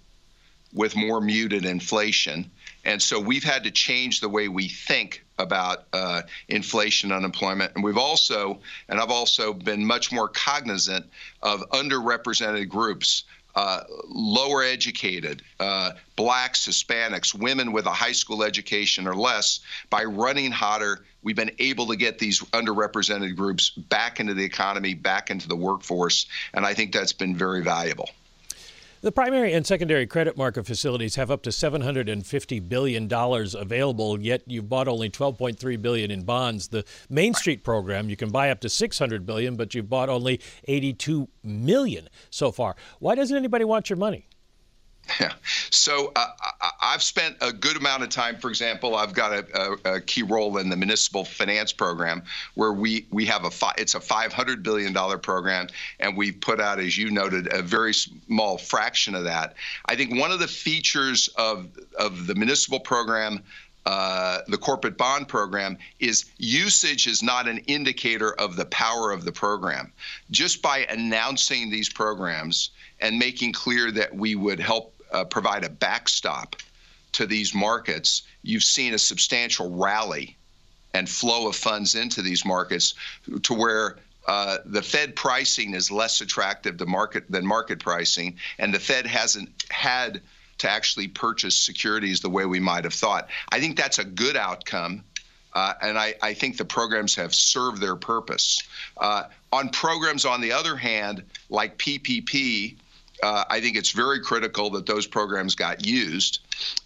with 0.73 0.95
more 0.95 1.21
muted 1.21 1.65
inflation. 1.65 2.51
And 2.83 3.01
so 3.01 3.19
we've 3.19 3.43
had 3.43 3.63
to 3.65 3.71
change 3.71 4.21
the 4.21 4.29
way 4.29 4.47
we 4.47 4.67
think 4.67 5.23
about 5.37 5.85
uh, 5.93 6.21
inflation, 6.47 7.11
unemployment. 7.11 7.73
And 7.75 7.83
we've 7.83 7.97
also, 7.97 8.59
and 8.89 8.99
I've 8.99 9.11
also 9.11 9.53
been 9.53 9.85
much 9.85 10.11
more 10.11 10.27
cognizant 10.27 11.05
of 11.41 11.61
underrepresented 11.69 12.69
groups. 12.69 13.23
Uh, 13.53 13.83
lower 14.07 14.63
educated, 14.63 15.41
uh, 15.59 15.91
blacks, 16.15 16.65
Hispanics, 16.65 17.35
women 17.35 17.73
with 17.73 17.85
a 17.85 17.91
high 17.91 18.13
school 18.13 18.43
education 18.43 19.05
or 19.05 19.13
less, 19.13 19.59
by 19.89 20.05
running 20.05 20.51
hotter, 20.51 21.03
we've 21.21 21.35
been 21.35 21.51
able 21.59 21.87
to 21.87 21.97
get 21.97 22.17
these 22.17 22.39
underrepresented 22.53 23.35
groups 23.35 23.71
back 23.71 24.21
into 24.21 24.33
the 24.33 24.45
economy, 24.45 24.93
back 24.93 25.29
into 25.29 25.49
the 25.49 25.55
workforce. 25.57 26.27
And 26.53 26.65
I 26.65 26.73
think 26.73 26.93
that's 26.93 27.11
been 27.11 27.35
very 27.35 27.61
valuable. 27.61 28.09
The 29.01 29.11
primary 29.11 29.51
and 29.53 29.65
secondary 29.65 30.05
credit 30.05 30.37
market 30.37 30.67
facilities 30.67 31.15
have 31.15 31.31
up 31.31 31.41
to 31.43 31.49
$750 31.49 32.69
billion 32.69 33.11
available, 33.11 34.21
yet 34.21 34.43
you've 34.45 34.69
bought 34.69 34.87
only 34.87 35.09
$12.3 35.09 35.81
billion 35.81 36.11
in 36.11 36.21
bonds. 36.21 36.67
The 36.67 36.85
Main 37.09 37.33
Street 37.33 37.63
program, 37.63 38.11
you 38.11 38.15
can 38.15 38.29
buy 38.29 38.51
up 38.51 38.59
to 38.59 38.67
$600 38.67 39.25
billion, 39.25 39.55
but 39.55 39.73
you've 39.73 39.89
bought 39.89 40.09
only 40.09 40.39
$82 40.67 41.27
million 41.43 42.09
so 42.29 42.51
far. 42.51 42.75
Why 42.99 43.15
doesn't 43.15 43.35
anybody 43.35 43.65
want 43.65 43.89
your 43.89 43.97
money? 43.97 44.27
Yeah. 45.19 45.33
So 45.69 46.11
uh, 46.15 46.27
I've 46.81 47.03
spent 47.03 47.37
a 47.41 47.51
good 47.51 47.77
amount 47.77 48.03
of 48.03 48.09
time. 48.09 48.37
For 48.37 48.49
example, 48.49 48.95
I've 48.95 49.13
got 49.13 49.33
a, 49.33 49.77
a, 49.85 49.95
a, 49.95 50.01
key 50.01 50.23
role 50.23 50.57
in 50.57 50.69
the 50.69 50.75
municipal 50.75 51.25
finance 51.25 51.73
program, 51.73 52.23
where 52.55 52.73
we 52.73 53.07
we 53.11 53.25
have 53.25 53.45
a 53.45 53.51
fi- 53.51 53.73
it's 53.77 53.95
a 53.95 53.99
500 53.99 54.63
billion 54.63 54.93
dollar 54.93 55.17
program, 55.17 55.67
and 55.99 56.15
we've 56.15 56.39
put 56.39 56.59
out, 56.59 56.79
as 56.79 56.97
you 56.97 57.11
noted, 57.11 57.51
a 57.53 57.61
very 57.61 57.93
small 57.93 58.57
fraction 58.57 59.15
of 59.15 59.23
that. 59.25 59.55
I 59.85 59.95
think 59.95 60.19
one 60.19 60.31
of 60.31 60.39
the 60.39 60.47
features 60.47 61.29
of 61.35 61.67
of 61.97 62.27
the 62.27 62.35
municipal 62.35 62.79
program. 62.79 63.43
Uh, 63.83 64.41
the 64.47 64.59
corporate 64.59 64.95
bond 64.95 65.27
program 65.27 65.75
is 65.99 66.25
usage 66.37 67.07
is 67.07 67.23
not 67.23 67.47
an 67.47 67.57
indicator 67.65 68.31
of 68.39 68.55
the 68.55 68.65
power 68.65 69.11
of 69.11 69.25
the 69.25 69.31
program. 69.31 69.91
Just 70.29 70.61
by 70.61 70.85
announcing 70.87 71.71
these 71.71 71.89
programs 71.89 72.69
and 72.99 73.17
making 73.17 73.53
clear 73.53 73.91
that 73.91 74.15
we 74.15 74.35
would 74.35 74.59
help 74.59 75.00
uh, 75.11 75.25
provide 75.25 75.63
a 75.63 75.69
backstop 75.69 76.55
to 77.13 77.25
these 77.25 77.53
markets, 77.53 78.23
you've 78.41 78.63
seen 78.63 78.93
a 78.93 78.97
substantial 78.97 79.75
rally 79.77 80.37
and 80.93 81.09
flow 81.09 81.47
of 81.47 81.55
funds 81.55 81.95
into 81.95 82.21
these 82.21 82.45
markets 82.45 82.93
to 83.43 83.53
where 83.53 83.97
uh, 84.27 84.57
the 84.65 84.81
Fed 84.81 85.15
pricing 85.15 85.73
is 85.73 85.91
less 85.91 86.21
attractive 86.21 86.77
to 86.77 86.85
market 86.85 87.29
than 87.29 87.45
market 87.45 87.79
pricing, 87.79 88.37
and 88.59 88.73
the 88.73 88.79
Fed 88.79 89.05
hasn't 89.07 89.49
had 89.69 90.21
to 90.59 90.69
actually 90.69 91.07
purchase 91.07 91.57
securities 91.57 92.19
the 92.19 92.29
way 92.29 92.45
we 92.45 92.59
might 92.59 92.83
have 92.83 92.93
thought. 92.93 93.29
I 93.49 93.59
think 93.59 93.77
that's 93.77 93.99
a 93.99 94.03
good 94.03 94.37
outcome. 94.37 95.03
Uh, 95.53 95.73
and 95.81 95.97
I, 95.97 96.13
I, 96.21 96.33
think 96.33 96.55
the 96.55 96.63
programs 96.63 97.13
have 97.15 97.35
served 97.35 97.81
their 97.81 97.97
purpose. 97.97 98.61
Uh, 98.95 99.23
on 99.51 99.67
programs, 99.67 100.23
on 100.23 100.39
the 100.39 100.53
other 100.53 100.77
hand, 100.77 101.23
like 101.49 101.77
PPP, 101.77 102.77
uh, 103.21 103.43
I 103.49 103.61
think 103.61 103.77
it's 103.77 103.91
very 103.91 104.19
critical 104.21 104.69
that 104.71 104.85
those 104.85 105.07
programs 105.07 105.55
got 105.55 105.85
used. 105.85 106.39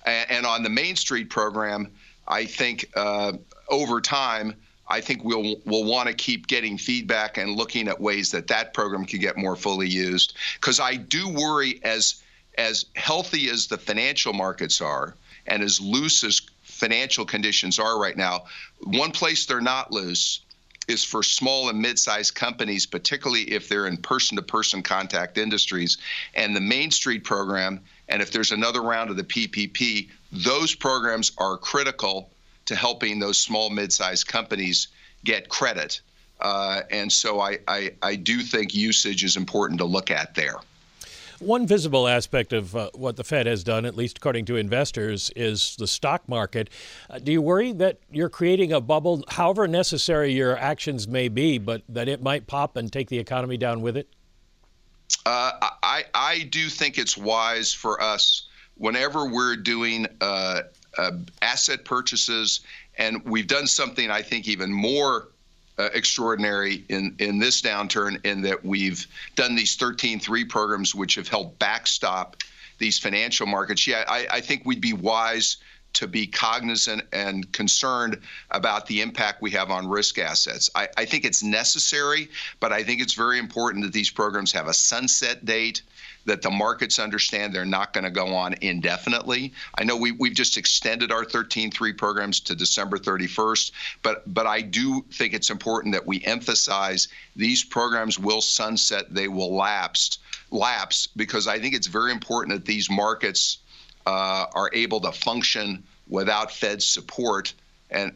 And, 0.06 0.32
and 0.32 0.46
on 0.46 0.64
the 0.64 0.70
Main 0.70 0.96
Street 0.96 1.30
program, 1.30 1.92
I 2.28 2.46
think 2.46 2.90
uh, 2.96 3.34
over 3.70 4.02
time, 4.02 4.56
I 4.88 5.02
think 5.02 5.24
we'll 5.24 5.56
we'll 5.66 5.84
want 5.84 6.08
to 6.10 6.14
keep 6.14 6.48
getting 6.48 6.78
feedback 6.78 7.38
and 7.38 7.56
looking 7.56 7.88
at 7.88 8.00
ways 8.00 8.32
that 8.32 8.48
that 8.48 8.74
program 8.74 9.06
can 9.06 9.20
get 9.20 9.38
more 9.38 9.56
fully 9.56 9.88
used. 9.88 10.36
Because 10.56 10.80
I 10.80 10.96
do 10.96 11.28
worry 11.28 11.80
as 11.84 12.22
as 12.58 12.86
healthy 12.96 13.50
as 13.50 13.68
the 13.68 13.78
financial 13.78 14.34
markets 14.34 14.82
are 14.82 15.16
and 15.48 15.62
as 15.64 15.82
loose 15.82 16.24
as 16.24 16.42
financial 16.64 17.26
conditions 17.26 17.80
are 17.80 18.00
right 18.00 18.18
now, 18.18 18.46
one 18.82 19.12
place 19.12 19.46
they're 19.46 19.62
not 19.62 19.92
loose 19.92 20.42
is 20.88 21.04
for 21.04 21.24
small 21.24 21.70
and 21.70 21.80
mid-sized 21.80 22.36
companies, 22.36 22.86
particularly 22.86 23.44
if 23.44 23.68
they're 23.68 23.88
in 23.88 23.98
person-to-person 23.98 24.84
contact 24.84 25.38
industries. 25.38 25.98
And 26.36 26.56
the 26.56 26.62
Main 26.62 26.92
Street 26.92 27.24
program, 27.24 27.82
and 28.10 28.22
if 28.22 28.32
there's 28.32 28.52
another 28.52 28.82
round 28.82 29.10
of 29.10 29.18
the 29.18 29.24
PPP, 29.24 30.10
those 30.32 30.76
programs 30.76 31.32
are 31.38 31.58
critical 31.58 32.30
to 32.66 32.76
helping 32.76 33.20
those 33.20 33.38
small, 33.38 33.70
mid-sized 33.70 34.28
companies 34.28 34.88
get 35.24 35.50
credit. 35.50 36.02
Uh, 36.40 36.82
and 36.92 37.12
so 37.12 37.40
I, 37.40 37.60
I, 37.68 37.92
I 38.02 38.16
do 38.16 38.42
think 38.42 38.74
usage 38.74 39.24
is 39.24 39.38
important 39.38 39.80
to 39.80 39.86
look 39.86 40.12
at 40.12 40.36
there. 40.36 40.56
One 41.40 41.68
visible 41.68 42.08
aspect 42.08 42.54
of 42.54 42.76
uh, 42.76 42.90
what 42.94 43.18
the 43.18 43.24
Fed 43.24 43.46
has 43.46 43.64
done, 43.64 43.86
at 43.86 43.96
least 43.96 44.18
according 44.18 44.46
to 44.46 44.56
investors, 44.56 45.32
is 45.36 45.76
the 45.78 45.88
stock 45.88 46.28
market. 46.30 46.70
Uh, 47.10 47.20
do 47.20 47.32
you 47.32 47.42
worry 47.42 47.74
that 47.74 48.00
you're 48.10 48.30
creating 48.30 48.72
a 48.72 48.80
bubble, 48.80 49.24
however 49.28 49.68
necessary 49.68 50.32
your 50.32 50.58
actions 50.58 51.08
may 51.08 51.28
be, 51.28 51.58
but 51.58 51.82
that 51.90 52.08
it 52.08 52.24
might 52.24 52.48
pop 52.48 52.78
and 52.78 52.92
take 52.92 53.10
the 53.10 53.20
economy 53.20 53.58
down 53.58 53.82
with 53.82 53.98
it? 53.98 54.08
Uh, 55.26 55.52
I, 55.84 56.06
I 56.14 56.40
do 56.52 56.70
think 56.70 56.98
it's 56.98 57.18
wise 57.18 57.74
for 57.74 58.02
us 58.02 58.48
whenever 58.76 59.28
we're 59.28 59.56
doing 59.56 60.08
uh, 60.22 60.62
uh, 60.98 61.12
asset 61.42 61.86
purchases, 61.86 62.62
and 62.98 63.24
we've 63.26 63.48
done 63.48 63.68
something 63.68 64.10
I 64.10 64.22
think 64.22 64.48
even 64.48 64.72
more 64.72 65.30
uh, 65.78 65.90
extraordinary 65.94 66.84
in, 66.90 67.16
in 67.20 67.40
this 67.40 67.62
downturn 67.62 68.26
in 68.26 68.42
that 68.44 68.64
we've 68.64 69.08
done 69.36 69.56
these 69.56 69.78
13-3 69.78 70.48
programs 70.50 70.96
which 70.96 71.16
have 71.16 71.28
helped 71.28 71.60
backstop 71.60 72.38
these 72.78 73.00
financial 73.00 73.48
markets. 73.48 73.88
Yeah, 73.88 74.04
I, 74.08 74.28
I 74.32 74.42
think 74.42 74.64
we'd 74.66 74.82
be 74.82 74.94
wise 74.94 75.58
to 75.94 76.08
be 76.08 76.28
cognizant 76.28 77.04
and 77.14 77.50
concerned 77.54 78.22
about 78.52 78.86
the 78.88 79.02
impact 79.02 79.42
we 79.42 79.52
have 79.52 79.72
on 79.72 79.88
risk 79.88 80.20
assets. 80.20 80.70
I, 80.76 80.90
I, 80.98 81.06
think 81.06 81.24
it's 81.24 81.42
necessary, 81.42 82.30
but 82.60 82.74
I 82.74 82.84
think 82.84 83.02
it's 83.02 83.14
very 83.14 83.40
important 83.40 83.86
that 83.86 83.94
these 83.94 84.10
programs 84.10 84.52
have 84.52 84.68
a 84.68 84.74
sunset 84.74 85.46
date 85.46 85.82
that 86.26 86.42
the 86.42 86.50
markets 86.50 87.00
understand 87.00 87.54
they're 87.54 87.66
not 87.66 87.94
going 87.94 88.04
to 88.04 88.10
go 88.10 88.34
on 88.34 88.56
indefinitely. 88.62 89.54
I 89.76 89.84
know 89.84 89.96
we, 89.96 90.12
we've 90.12 90.34
just 90.34 90.58
extended 90.58 91.12
our 91.12 91.24
13-3 91.24 91.98
programs 91.98 92.40
to 92.42 92.56
December 92.56 92.98
31st, 92.98 93.72
but 94.02 94.34
but 94.34 94.48
I 94.48 94.62
do 94.62 95.06
think 95.12 95.34
it's 95.34 95.50
important 95.50 95.94
that 95.94 96.06
we 96.06 96.24
emphasize 96.24 97.08
these 97.36 97.64
programs 97.64 98.20
will 98.20 98.42
sunset, 98.42 99.14
they 99.14 99.28
will 99.28 99.56
lapse, 99.56 100.20
lapse 100.52 101.08
because 101.16 101.48
I 101.48 101.60
think 101.60 101.76
it's 101.76 101.88
very 101.88 102.12
important 102.12 102.58
that 102.58 102.66
these 102.66 102.90
markets 102.90 103.60
uh, 104.06 104.46
are 104.54 104.70
able 104.74 105.00
to 105.02 105.12
function 105.12 105.84
without 106.08 106.52
Fed 106.52 106.82
support. 106.82 107.54
And, 107.92 108.14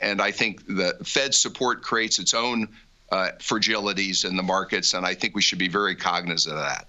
and 0.00 0.22
I 0.22 0.30
think 0.30 0.66
the 0.66 0.96
Fed 1.04 1.34
support 1.34 1.82
creates 1.82 2.18
its 2.18 2.34
own 2.34 2.68
uh, 3.10 3.30
fragilities 3.38 4.24
in 4.24 4.36
the 4.36 4.42
markets, 4.42 4.94
and 4.94 5.04
I 5.04 5.14
think 5.14 5.34
we 5.34 5.42
should 5.42 5.58
be 5.58 5.68
very 5.68 5.96
cognizant 5.96 6.56
of 6.56 6.62
that. 6.62 6.86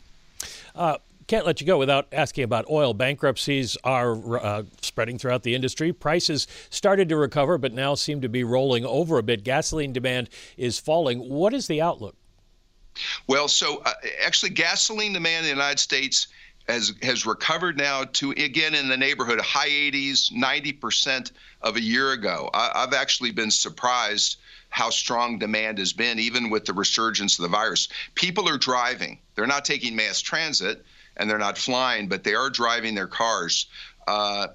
Uh, 0.75 0.97
can't 1.29 1.45
let 1.45 1.61
you 1.61 1.67
go 1.67 1.77
without 1.77 2.07
asking 2.11 2.43
about 2.43 2.65
oil. 2.71 2.93
Bankruptcies 2.93 3.77
are 3.83 4.39
uh, 4.39 4.63
spreading 4.81 5.19
throughout 5.19 5.43
the 5.43 5.53
industry. 5.53 5.93
Prices 5.93 6.47
started 6.71 7.07
to 7.09 7.17
recover, 7.17 7.59
but 7.59 7.71
now 7.71 7.93
seem 7.93 8.21
to 8.21 8.29
be 8.29 8.43
rolling 8.43 8.83
over 8.83 9.19
a 9.19 9.23
bit. 9.23 9.43
Gasoline 9.43 9.93
demand 9.93 10.29
is 10.57 10.79
falling. 10.79 11.19
What 11.29 11.53
is 11.53 11.67
the 11.67 11.81
outlook? 11.81 12.15
Well, 13.27 13.47
so 13.47 13.77
uh, 13.85 13.93
actually, 14.25 14.49
gasoline 14.49 15.13
demand 15.13 15.39
in 15.39 15.43
the 15.43 15.49
United 15.49 15.79
States 15.79 16.27
has 16.67 16.93
has 17.03 17.25
recovered 17.25 17.77
now 17.77 18.05
to 18.13 18.31
again 18.31 18.73
in 18.73 18.89
the 18.89 18.97
neighborhood 18.97 19.38
of 19.38 19.45
high 19.45 19.69
80s, 19.69 20.31
90 20.31 20.73
percent 20.73 21.31
of 21.61 21.75
a 21.75 21.81
year 21.81 22.11
ago. 22.11 22.49
I, 22.53 22.71
I've 22.75 22.93
actually 22.93 23.31
been 23.31 23.51
surprised 23.51 24.38
how 24.69 24.89
strong 24.89 25.39
demand 25.39 25.77
has 25.77 25.93
been, 25.93 26.19
even 26.19 26.49
with 26.49 26.65
the 26.65 26.73
resurgence 26.73 27.38
of 27.39 27.43
the 27.43 27.49
virus. 27.49 27.88
People 28.15 28.47
are 28.47 28.57
driving. 28.57 29.19
They're 29.35 29.47
not 29.47 29.65
taking 29.65 29.95
mass 29.95 30.21
transit 30.21 30.85
and 31.17 31.29
they're 31.29 31.38
not 31.38 31.57
flying, 31.57 32.07
but 32.07 32.23
they 32.23 32.35
are 32.35 32.49
driving 32.49 32.95
their 32.95 33.07
cars. 33.07 33.67
Uh, 34.07 34.47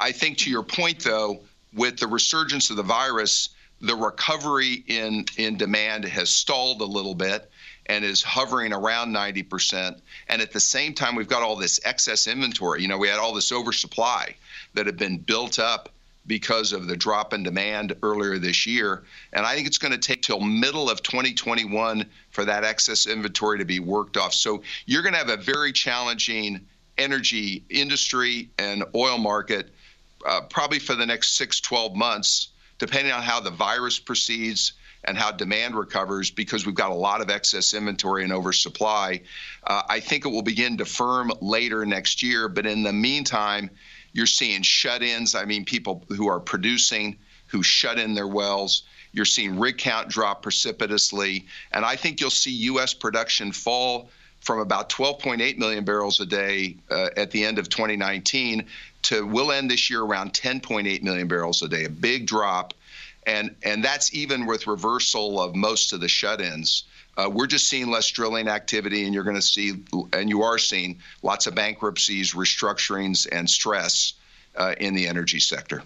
I 0.00 0.12
think 0.12 0.38
to 0.38 0.50
your 0.50 0.62
point, 0.62 1.00
though, 1.00 1.40
with 1.74 1.98
the 1.98 2.06
resurgence 2.06 2.70
of 2.70 2.76
the 2.76 2.82
virus, 2.82 3.50
the 3.80 3.94
recovery 3.94 4.84
in, 4.86 5.26
in 5.36 5.58
demand 5.58 6.04
has 6.04 6.30
stalled 6.30 6.80
a 6.80 6.86
little 6.86 7.14
bit 7.14 7.50
and 7.86 8.04
is 8.04 8.22
hovering 8.22 8.72
around 8.72 9.14
90%. 9.14 10.00
And 10.28 10.42
at 10.42 10.52
the 10.52 10.60
same 10.60 10.94
time, 10.94 11.14
we've 11.14 11.28
got 11.28 11.42
all 11.42 11.56
this 11.56 11.80
excess 11.84 12.26
inventory. 12.26 12.82
You 12.82 12.88
know, 12.88 12.98
we 12.98 13.08
had 13.08 13.18
all 13.18 13.34
this 13.34 13.52
oversupply 13.52 14.34
that 14.74 14.86
had 14.86 14.96
been 14.96 15.18
built 15.18 15.58
up 15.58 15.90
because 16.26 16.72
of 16.72 16.86
the 16.86 16.96
drop 16.96 17.32
in 17.32 17.42
demand 17.42 17.96
earlier 18.02 18.38
this 18.38 18.66
year. 18.66 19.04
And 19.32 19.46
I 19.46 19.54
think 19.54 19.66
it's 19.66 19.78
going 19.78 19.92
to 19.92 19.98
take 19.98 20.22
till 20.22 20.40
middle 20.40 20.90
of 20.90 21.02
2021 21.02 22.06
for 22.30 22.44
that 22.44 22.64
excess 22.64 23.06
inventory 23.06 23.58
to 23.58 23.64
be 23.64 23.80
worked 23.80 24.16
off. 24.16 24.34
So 24.34 24.62
you're 24.86 25.02
going 25.02 25.14
to 25.14 25.18
have 25.18 25.28
a 25.28 25.36
very 25.36 25.72
challenging 25.72 26.66
energy 26.98 27.64
industry 27.68 28.50
and 28.58 28.84
oil 28.94 29.18
market 29.18 29.70
uh, 30.26 30.40
probably 30.42 30.78
for 30.78 30.94
the 30.94 31.06
next 31.06 31.36
six, 31.36 31.60
12 31.60 31.94
months, 31.94 32.48
depending 32.78 33.12
on 33.12 33.22
how 33.22 33.40
the 33.40 33.50
virus 33.50 33.98
proceeds 33.98 34.72
and 35.04 35.16
how 35.16 35.30
demand 35.30 35.76
recovers 35.76 36.30
because 36.30 36.66
we've 36.66 36.74
got 36.74 36.90
a 36.90 36.94
lot 36.94 37.20
of 37.20 37.30
excess 37.30 37.74
inventory 37.74 38.24
and 38.24 38.32
oversupply. 38.32 39.20
Uh, 39.64 39.82
I 39.88 40.00
think 40.00 40.24
it 40.24 40.28
will 40.28 40.42
begin 40.42 40.78
to 40.78 40.84
firm 40.84 41.32
later 41.40 41.86
next 41.86 42.22
year. 42.22 42.48
But 42.48 42.66
in 42.66 42.82
the 42.82 42.92
meantime, 42.92 43.70
you're 44.16 44.26
seeing 44.26 44.62
shut 44.62 45.02
ins. 45.02 45.34
I 45.34 45.44
mean, 45.44 45.64
people 45.64 46.04
who 46.08 46.28
are 46.28 46.40
producing 46.40 47.18
who 47.48 47.62
shut 47.62 47.98
in 47.98 48.14
their 48.14 48.26
wells. 48.26 48.82
You're 49.12 49.24
seeing 49.24 49.58
rig 49.58 49.78
count 49.78 50.08
drop 50.08 50.42
precipitously. 50.42 51.46
And 51.72 51.84
I 51.84 51.96
think 51.96 52.20
you'll 52.20 52.30
see 52.30 52.50
U.S. 52.50 52.94
production 52.94 53.52
fall 53.52 54.10
from 54.40 54.60
about 54.60 54.88
12.8 54.90 55.58
million 55.58 55.84
barrels 55.84 56.20
a 56.20 56.26
day 56.26 56.76
uh, 56.90 57.10
at 57.16 57.30
the 57.30 57.44
end 57.44 57.58
of 57.58 57.68
2019 57.68 58.66
to 59.02 59.26
we'll 59.26 59.52
end 59.52 59.70
this 59.70 59.90
year 59.90 60.02
around 60.02 60.32
10.8 60.32 61.02
million 61.02 61.28
barrels 61.28 61.62
a 61.62 61.68
day, 61.68 61.84
a 61.84 61.90
big 61.90 62.26
drop. 62.26 62.74
And, 63.26 63.54
and 63.62 63.84
that's 63.84 64.14
even 64.14 64.46
with 64.46 64.66
reversal 64.66 65.40
of 65.40 65.54
most 65.54 65.92
of 65.92 66.00
the 66.00 66.08
shut 66.08 66.40
ins. 66.40 66.84
Uh, 67.16 67.30
we're 67.32 67.46
just 67.46 67.68
seeing 67.68 67.90
less 67.90 68.10
drilling 68.10 68.48
activity, 68.48 69.04
and 69.04 69.14
you're 69.14 69.24
going 69.24 69.36
to 69.36 69.42
see, 69.42 69.82
and 70.12 70.28
you 70.28 70.42
are 70.42 70.58
seeing 70.58 71.00
lots 71.22 71.46
of 71.46 71.54
bankruptcies, 71.54 72.32
restructurings, 72.32 73.26
and 73.30 73.48
stress 73.48 74.14
uh, 74.56 74.74
in 74.78 74.94
the 74.94 75.06
energy 75.08 75.40
sector. 75.40 75.82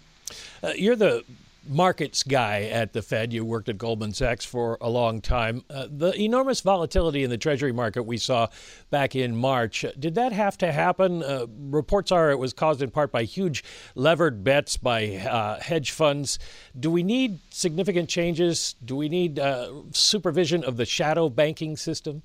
Uh, 0.62 0.72
you're 0.76 0.96
the 0.96 1.24
markets 1.70 2.24
guy 2.24 2.62
at 2.64 2.92
the 2.92 3.00
Fed. 3.00 3.32
You 3.32 3.44
worked 3.44 3.68
at 3.68 3.78
Goldman 3.78 4.12
Sachs 4.12 4.44
for 4.44 4.76
a 4.80 4.90
long 4.90 5.20
time. 5.20 5.64
Uh, 5.70 5.86
the 5.88 6.12
enormous 6.20 6.60
volatility 6.60 7.22
in 7.22 7.30
the 7.30 7.38
Treasury 7.38 7.72
market 7.72 8.02
we 8.02 8.16
saw 8.16 8.48
back 8.90 9.14
in 9.14 9.36
March, 9.36 9.84
did 9.98 10.16
that 10.16 10.32
have 10.32 10.58
to 10.58 10.72
happen? 10.72 11.22
Uh, 11.22 11.46
reports 11.48 12.10
are 12.10 12.30
it 12.30 12.38
was 12.38 12.52
caused 12.52 12.82
in 12.82 12.90
part 12.90 13.12
by 13.12 13.22
huge 13.22 13.62
levered 13.94 14.42
bets 14.42 14.76
by 14.76 15.16
uh, 15.16 15.60
hedge 15.60 15.92
funds. 15.92 16.40
Do 16.78 16.90
we 16.90 17.04
need 17.04 17.38
significant 17.50 18.08
changes? 18.08 18.74
Do 18.84 18.96
we 18.96 19.08
need 19.08 19.38
uh, 19.38 19.70
supervision 19.92 20.64
of 20.64 20.76
the 20.76 20.84
shadow 20.84 21.28
banking 21.28 21.76
system? 21.76 22.22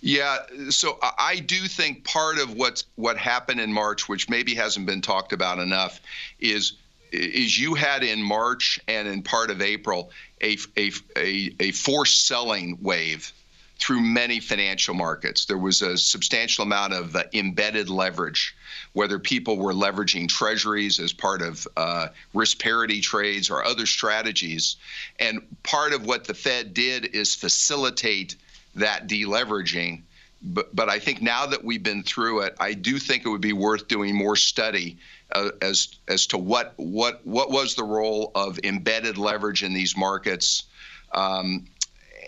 Yeah, 0.00 0.38
so 0.70 0.98
I 1.18 1.40
do 1.40 1.56
think 1.66 2.04
part 2.04 2.38
of 2.38 2.54
what's 2.54 2.84
what 2.94 3.18
happened 3.18 3.60
in 3.60 3.72
March, 3.72 4.08
which 4.08 4.28
maybe 4.30 4.54
hasn't 4.54 4.86
been 4.86 5.00
talked 5.00 5.32
about 5.32 5.58
enough, 5.58 6.00
is 6.38 6.74
is 7.12 7.58
you 7.58 7.74
had 7.74 8.02
in 8.02 8.22
March 8.22 8.80
and 8.88 9.08
in 9.08 9.22
part 9.22 9.50
of 9.50 9.60
April 9.62 10.10
a, 10.42 10.56
a, 10.76 10.90
a, 11.16 11.54
a 11.60 11.70
forced 11.72 12.26
selling 12.26 12.78
wave 12.80 13.32
through 13.78 14.00
many 14.00 14.40
financial 14.40 14.94
markets. 14.94 15.44
There 15.44 15.58
was 15.58 15.82
a 15.82 15.96
substantial 15.96 16.64
amount 16.64 16.92
of 16.94 17.14
uh, 17.14 17.24
embedded 17.32 17.88
leverage, 17.88 18.56
whether 18.92 19.18
people 19.18 19.56
were 19.56 19.72
leveraging 19.72 20.28
treasuries 20.28 20.98
as 20.98 21.12
part 21.12 21.42
of 21.42 21.66
uh, 21.76 22.08
risk 22.34 22.58
parity 22.58 23.00
trades 23.00 23.50
or 23.50 23.64
other 23.64 23.86
strategies. 23.86 24.76
And 25.20 25.40
part 25.62 25.92
of 25.92 26.06
what 26.06 26.24
the 26.24 26.34
Fed 26.34 26.74
did 26.74 27.14
is 27.14 27.34
facilitate 27.34 28.34
that 28.74 29.06
deleveraging 29.06 30.02
but 30.40 30.74
but 30.74 30.88
I 30.88 30.98
think 30.98 31.20
now 31.20 31.46
that 31.46 31.64
we've 31.64 31.82
been 31.82 32.02
through 32.02 32.42
it, 32.42 32.56
I 32.60 32.74
do 32.74 32.98
think 32.98 33.26
it 33.26 33.28
would 33.28 33.40
be 33.40 33.52
worth 33.52 33.88
doing 33.88 34.14
more 34.14 34.36
study 34.36 34.98
uh, 35.32 35.50
as 35.60 35.88
as 36.08 36.26
to 36.28 36.38
what 36.38 36.72
what 36.76 37.26
what 37.26 37.50
was 37.50 37.74
the 37.74 37.84
role 37.84 38.30
of 38.34 38.58
embedded 38.64 39.18
leverage 39.18 39.62
in 39.62 39.74
these 39.74 39.96
markets, 39.96 40.64
um, 41.12 41.66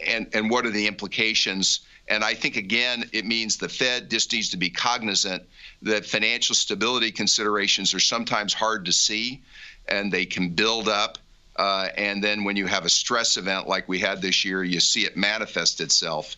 and 0.07 0.29
and 0.35 0.51
what 0.51 0.67
are 0.67 0.71
the 0.71 0.87
implications. 0.87 1.81
And 2.09 2.25
I 2.25 2.35
think 2.35 2.57
again, 2.57 3.09
it 3.13 3.25
means 3.25 3.57
the 3.57 3.69
Fed 3.69 4.11
just 4.11 4.33
needs 4.33 4.49
to 4.51 4.57
be 4.57 4.69
cognizant 4.69 5.45
that 5.83 6.05
financial 6.05 6.57
stability 6.57 7.13
considerations 7.13 7.95
are 7.95 8.01
sometimes 8.01 8.53
hard 8.53 8.87
to 8.87 8.93
see, 8.93 9.43
and 9.89 10.13
they 10.13 10.27
can 10.27 10.51
build 10.51 10.89
up. 10.89 11.19
Uh, 11.55 11.89
and 11.97 12.25
then 12.25 12.43
when 12.43 12.57
you 12.57 12.67
have 12.67 12.85
a 12.85 12.89
stress 12.89 13.37
event 13.37 13.69
like 13.69 13.89
we 13.89 13.99
had 13.99 14.23
this 14.23 14.45
year, 14.45 14.65
you 14.65 14.81
see 14.81 15.05
it 15.05 15.17
manifest 15.17 15.81
itself. 15.81 16.37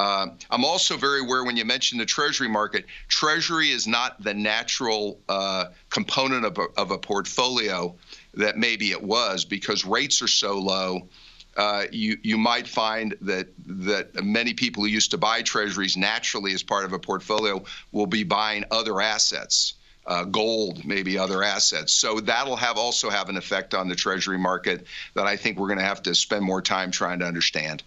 Uh, 0.00 0.28
I'm 0.50 0.64
also 0.64 0.96
very 0.96 1.20
aware 1.20 1.44
when 1.44 1.58
you 1.58 1.66
mentioned 1.66 2.00
the 2.00 2.06
Treasury 2.06 2.48
market, 2.48 2.86
Treasury 3.08 3.68
is 3.68 3.86
not 3.86 4.22
the 4.22 4.32
natural 4.32 5.20
uh, 5.28 5.66
component 5.90 6.46
of 6.46 6.56
a, 6.56 6.80
of 6.80 6.90
a, 6.90 6.96
portfolio 6.96 7.94
that 8.32 8.56
maybe 8.56 8.92
it 8.92 9.02
was 9.02 9.44
because 9.44 9.84
rates 9.84 10.22
are 10.22 10.28
so 10.28 10.58
low. 10.58 11.06
Uh, 11.54 11.84
you 11.92 12.16
you 12.22 12.38
might 12.38 12.66
find 12.66 13.14
that 13.20 13.48
that 13.66 14.24
many 14.24 14.54
people 14.54 14.82
who 14.82 14.88
used 14.88 15.10
to 15.10 15.18
buy 15.18 15.42
Treasuries 15.42 15.98
naturally 15.98 16.54
as 16.54 16.62
part 16.62 16.86
of 16.86 16.94
a 16.94 16.98
portfolio 16.98 17.62
will 17.92 18.06
be 18.06 18.24
buying 18.24 18.64
other 18.70 19.02
assets. 19.02 19.74
Uh, 20.06 20.24
gold, 20.24 20.82
maybe 20.82 21.18
other 21.18 21.42
assets. 21.42 21.92
So 21.92 22.20
that'll 22.20 22.56
have 22.56 22.78
also 22.78 23.10
have 23.10 23.28
an 23.28 23.36
effect 23.36 23.74
on 23.74 23.86
the 23.86 23.94
Treasury 23.94 24.38
market 24.38 24.86
that 25.12 25.26
I 25.26 25.36
think 25.36 25.58
we're 25.58 25.68
going 25.68 25.78
to 25.78 25.84
have 25.84 26.02
to 26.04 26.14
spend 26.14 26.42
more 26.42 26.62
time 26.62 26.90
trying 26.90 27.18
to 27.18 27.26
understand. 27.26 27.82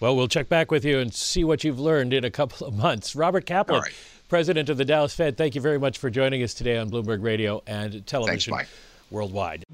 Well, 0.00 0.16
we'll 0.16 0.28
check 0.28 0.48
back 0.48 0.70
with 0.70 0.84
you 0.84 0.98
and 0.98 1.12
see 1.12 1.44
what 1.44 1.62
you've 1.62 1.78
learned 1.78 2.14
in 2.14 2.24
a 2.24 2.30
couple 2.30 2.66
of 2.66 2.74
months. 2.74 3.14
Robert 3.14 3.44
Kaplan, 3.44 3.82
right. 3.82 3.92
president 4.30 4.70
of 4.70 4.78
the 4.78 4.84
Dallas 4.86 5.14
Fed, 5.14 5.36
thank 5.36 5.54
you 5.54 5.60
very 5.60 5.78
much 5.78 5.98
for 5.98 6.08
joining 6.08 6.42
us 6.42 6.54
today 6.54 6.78
on 6.78 6.88
Bloomberg 6.88 7.22
Radio 7.22 7.62
and 7.66 8.06
television 8.06 8.54
Thanks, 8.54 8.70
worldwide. 9.10 9.66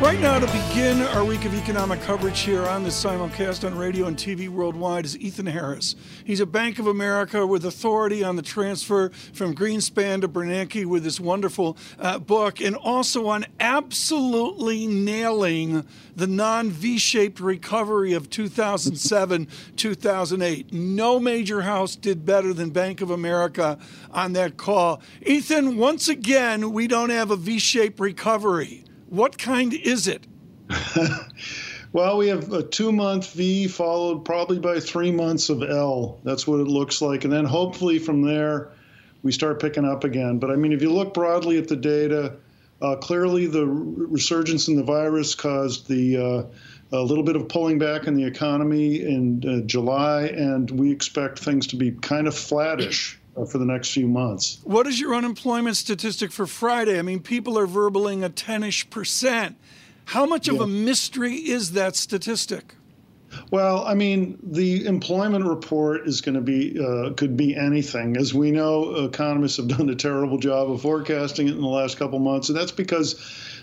Right 0.00 0.18
now, 0.18 0.38
to 0.38 0.46
begin 0.46 1.02
our 1.02 1.22
week 1.26 1.44
of 1.44 1.54
economic 1.54 2.00
coverage 2.00 2.40
here 2.40 2.64
on 2.64 2.84
the 2.84 2.88
simulcast 2.88 3.66
on 3.66 3.76
radio 3.76 4.06
and 4.06 4.16
TV 4.16 4.48
worldwide, 4.48 5.04
is 5.04 5.14
Ethan 5.18 5.44
Harris. 5.44 5.94
He's 6.24 6.40
a 6.40 6.46
Bank 6.46 6.78
of 6.78 6.86
America 6.86 7.46
with 7.46 7.66
authority 7.66 8.24
on 8.24 8.36
the 8.36 8.42
transfer 8.42 9.10
from 9.10 9.54
Greenspan 9.54 10.22
to 10.22 10.28
Bernanke 10.28 10.86
with 10.86 11.04
this 11.04 11.20
wonderful 11.20 11.76
uh, 11.98 12.18
book, 12.18 12.62
and 12.62 12.76
also 12.76 13.26
on 13.26 13.44
absolutely 13.60 14.86
nailing 14.86 15.86
the 16.16 16.26
non 16.26 16.70
V 16.70 16.96
shaped 16.96 17.38
recovery 17.38 18.14
of 18.14 18.30
2007 18.30 19.48
2008. 19.76 20.72
No 20.72 21.20
major 21.20 21.60
house 21.60 21.94
did 21.94 22.24
better 22.24 22.54
than 22.54 22.70
Bank 22.70 23.02
of 23.02 23.10
America 23.10 23.78
on 24.10 24.32
that 24.32 24.56
call. 24.56 25.02
Ethan, 25.26 25.76
once 25.76 26.08
again, 26.08 26.72
we 26.72 26.86
don't 26.86 27.10
have 27.10 27.30
a 27.30 27.36
V 27.36 27.58
shaped 27.58 28.00
recovery. 28.00 28.86
What 29.10 29.38
kind 29.38 29.74
is 29.74 30.06
it? 30.06 30.24
well, 31.92 32.16
we 32.16 32.28
have 32.28 32.52
a 32.52 32.62
two 32.62 32.92
month 32.92 33.32
V 33.32 33.66
followed 33.66 34.24
probably 34.24 34.60
by 34.60 34.78
three 34.78 35.10
months 35.10 35.48
of 35.48 35.64
L. 35.64 36.20
That's 36.22 36.46
what 36.46 36.60
it 36.60 36.68
looks 36.68 37.02
like. 37.02 37.24
And 37.24 37.32
then 37.32 37.44
hopefully 37.44 37.98
from 37.98 38.22
there, 38.22 38.70
we 39.24 39.32
start 39.32 39.60
picking 39.60 39.84
up 39.84 40.04
again. 40.04 40.38
But 40.38 40.52
I 40.52 40.56
mean, 40.56 40.72
if 40.72 40.80
you 40.80 40.92
look 40.92 41.12
broadly 41.12 41.58
at 41.58 41.66
the 41.66 41.74
data, 41.74 42.36
uh, 42.80 42.96
clearly 42.96 43.46
the 43.48 43.66
resurgence 43.66 44.68
in 44.68 44.76
the 44.76 44.84
virus 44.84 45.34
caused 45.34 45.88
the 45.88 46.16
uh, 46.16 46.96
a 46.96 47.02
little 47.02 47.24
bit 47.24 47.34
of 47.34 47.48
pulling 47.48 47.80
back 47.80 48.06
in 48.06 48.14
the 48.14 48.24
economy 48.24 49.00
in 49.02 49.42
uh, 49.44 49.66
July, 49.66 50.26
and 50.26 50.70
we 50.70 50.92
expect 50.92 51.40
things 51.40 51.66
to 51.68 51.76
be 51.76 51.90
kind 51.90 52.28
of 52.28 52.36
flattish 52.36 53.19
for 53.34 53.58
the 53.58 53.64
next 53.64 53.92
few 53.92 54.06
months. 54.06 54.60
What 54.64 54.86
is 54.86 55.00
your 55.00 55.14
unemployment 55.14 55.76
statistic 55.76 56.32
for 56.32 56.46
Friday? 56.46 56.98
I 56.98 57.02
mean, 57.02 57.20
people 57.20 57.58
are 57.58 57.66
verbaling 57.66 58.24
a 58.24 58.28
10 58.28 58.64
ish 58.64 58.90
percent. 58.90 59.56
How 60.06 60.26
much 60.26 60.48
yeah. 60.48 60.54
of 60.54 60.60
a 60.60 60.66
mystery 60.66 61.34
is 61.34 61.72
that 61.72 61.96
statistic? 61.96 62.74
Well, 63.50 63.84
I 63.86 63.94
mean, 63.94 64.38
the 64.42 64.86
employment 64.86 65.44
report 65.44 66.06
is 66.06 66.20
going 66.20 66.34
to 66.34 66.40
be 66.40 66.78
uh, 66.78 67.12
could 67.12 67.36
be 67.36 67.54
anything. 67.54 68.16
As 68.16 68.34
we 68.34 68.50
know, 68.50 69.04
economists 69.04 69.58
have 69.58 69.68
done 69.68 69.88
a 69.88 69.94
terrible 69.94 70.38
job 70.38 70.70
of 70.70 70.82
forecasting 70.82 71.46
it 71.48 71.54
in 71.54 71.60
the 71.60 71.68
last 71.68 71.96
couple 71.96 72.18
months, 72.18 72.48
and 72.48 72.58
that's 72.58 72.72
because 72.72 73.14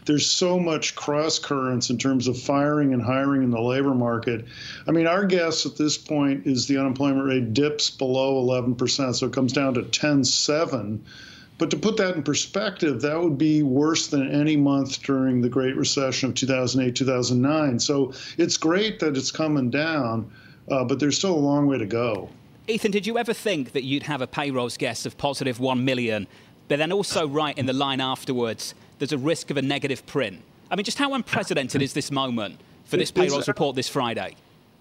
there's 0.08 0.26
so 0.26 0.58
much 0.58 0.96
cross 0.96 1.38
currents 1.38 1.90
in 1.90 1.98
terms 1.98 2.28
of 2.28 2.40
firing 2.40 2.94
and 2.94 3.04
hiring 3.04 3.44
in 3.44 3.52
the 3.52 3.62
labor 3.62 3.94
market. 3.94 4.46
I 4.88 4.92
mean, 4.92 5.06
our 5.06 5.26
guess 5.26 5.66
at 5.66 5.76
this 5.76 5.98
point 5.98 6.48
is 6.48 6.66
the 6.66 6.78
unemployment 6.78 7.28
rate 7.28 7.54
dips 7.54 7.92
below 7.92 8.44
11%, 8.44 9.16
so 9.16 9.28
it 9.28 9.34
comes 9.34 9.54
down 9.54 9.74
to 9.76 9.82
10.7. 9.82 11.00
But 11.58 11.72
to 11.72 11.78
put 11.78 11.98
that 11.98 12.16
in 12.16 12.24
perspective, 12.24 13.02
that 13.02 13.22
would 13.22 13.38
be 13.38 13.64
worse 13.64 14.08
than 14.08 14.32
any 14.32 14.56
month 14.56 15.02
during 15.04 15.42
the 15.42 15.50
Great 15.50 15.76
Recession 15.76 16.30
of 16.30 16.36
2008, 16.36 16.96
2009. 16.96 17.80
So 17.80 18.14
it's 18.38 18.58
great 18.58 19.00
that 19.00 19.18
it's 19.18 19.32
coming 19.32 19.70
down, 19.70 20.32
uh, 20.72 20.86
but 20.86 21.00
there's 21.00 21.18
still 21.18 21.36
a 21.36 21.36
long 21.36 21.68
way 21.68 21.78
to 21.80 21.86
go. 21.86 22.30
Ethan, 22.68 22.92
did 22.92 23.08
you 23.08 23.18
ever 23.18 23.34
think 23.34 23.74
that 23.74 23.84
you'd 23.84 24.04
have 24.04 24.22
a 24.22 24.28
payrolls 24.28 24.78
guess 24.78 25.06
of 25.06 25.18
positive 25.18 25.60
1 25.60 25.84
million, 25.84 26.28
but 26.68 26.78
then 26.80 26.92
also 26.92 27.28
write 27.28 27.58
in 27.58 27.66
the 27.66 27.74
line 27.74 28.02
afterwards 28.02 28.74
there's 29.00 29.12
a 29.12 29.18
risk 29.18 29.50
of 29.50 29.58
a 29.58 29.62
negative 29.62 30.06
print. 30.06 30.42
I 30.70 30.76
mean, 30.76 30.84
just 30.84 30.98
how 30.98 31.14
unprecedented 31.14 31.82
is 31.82 31.94
this 31.94 32.12
moment 32.12 32.60
for 32.86 32.98
this 32.98 33.12
payrolls 33.12 33.48
report 33.48 33.76
this 33.76 33.90
Friday? 33.90 34.36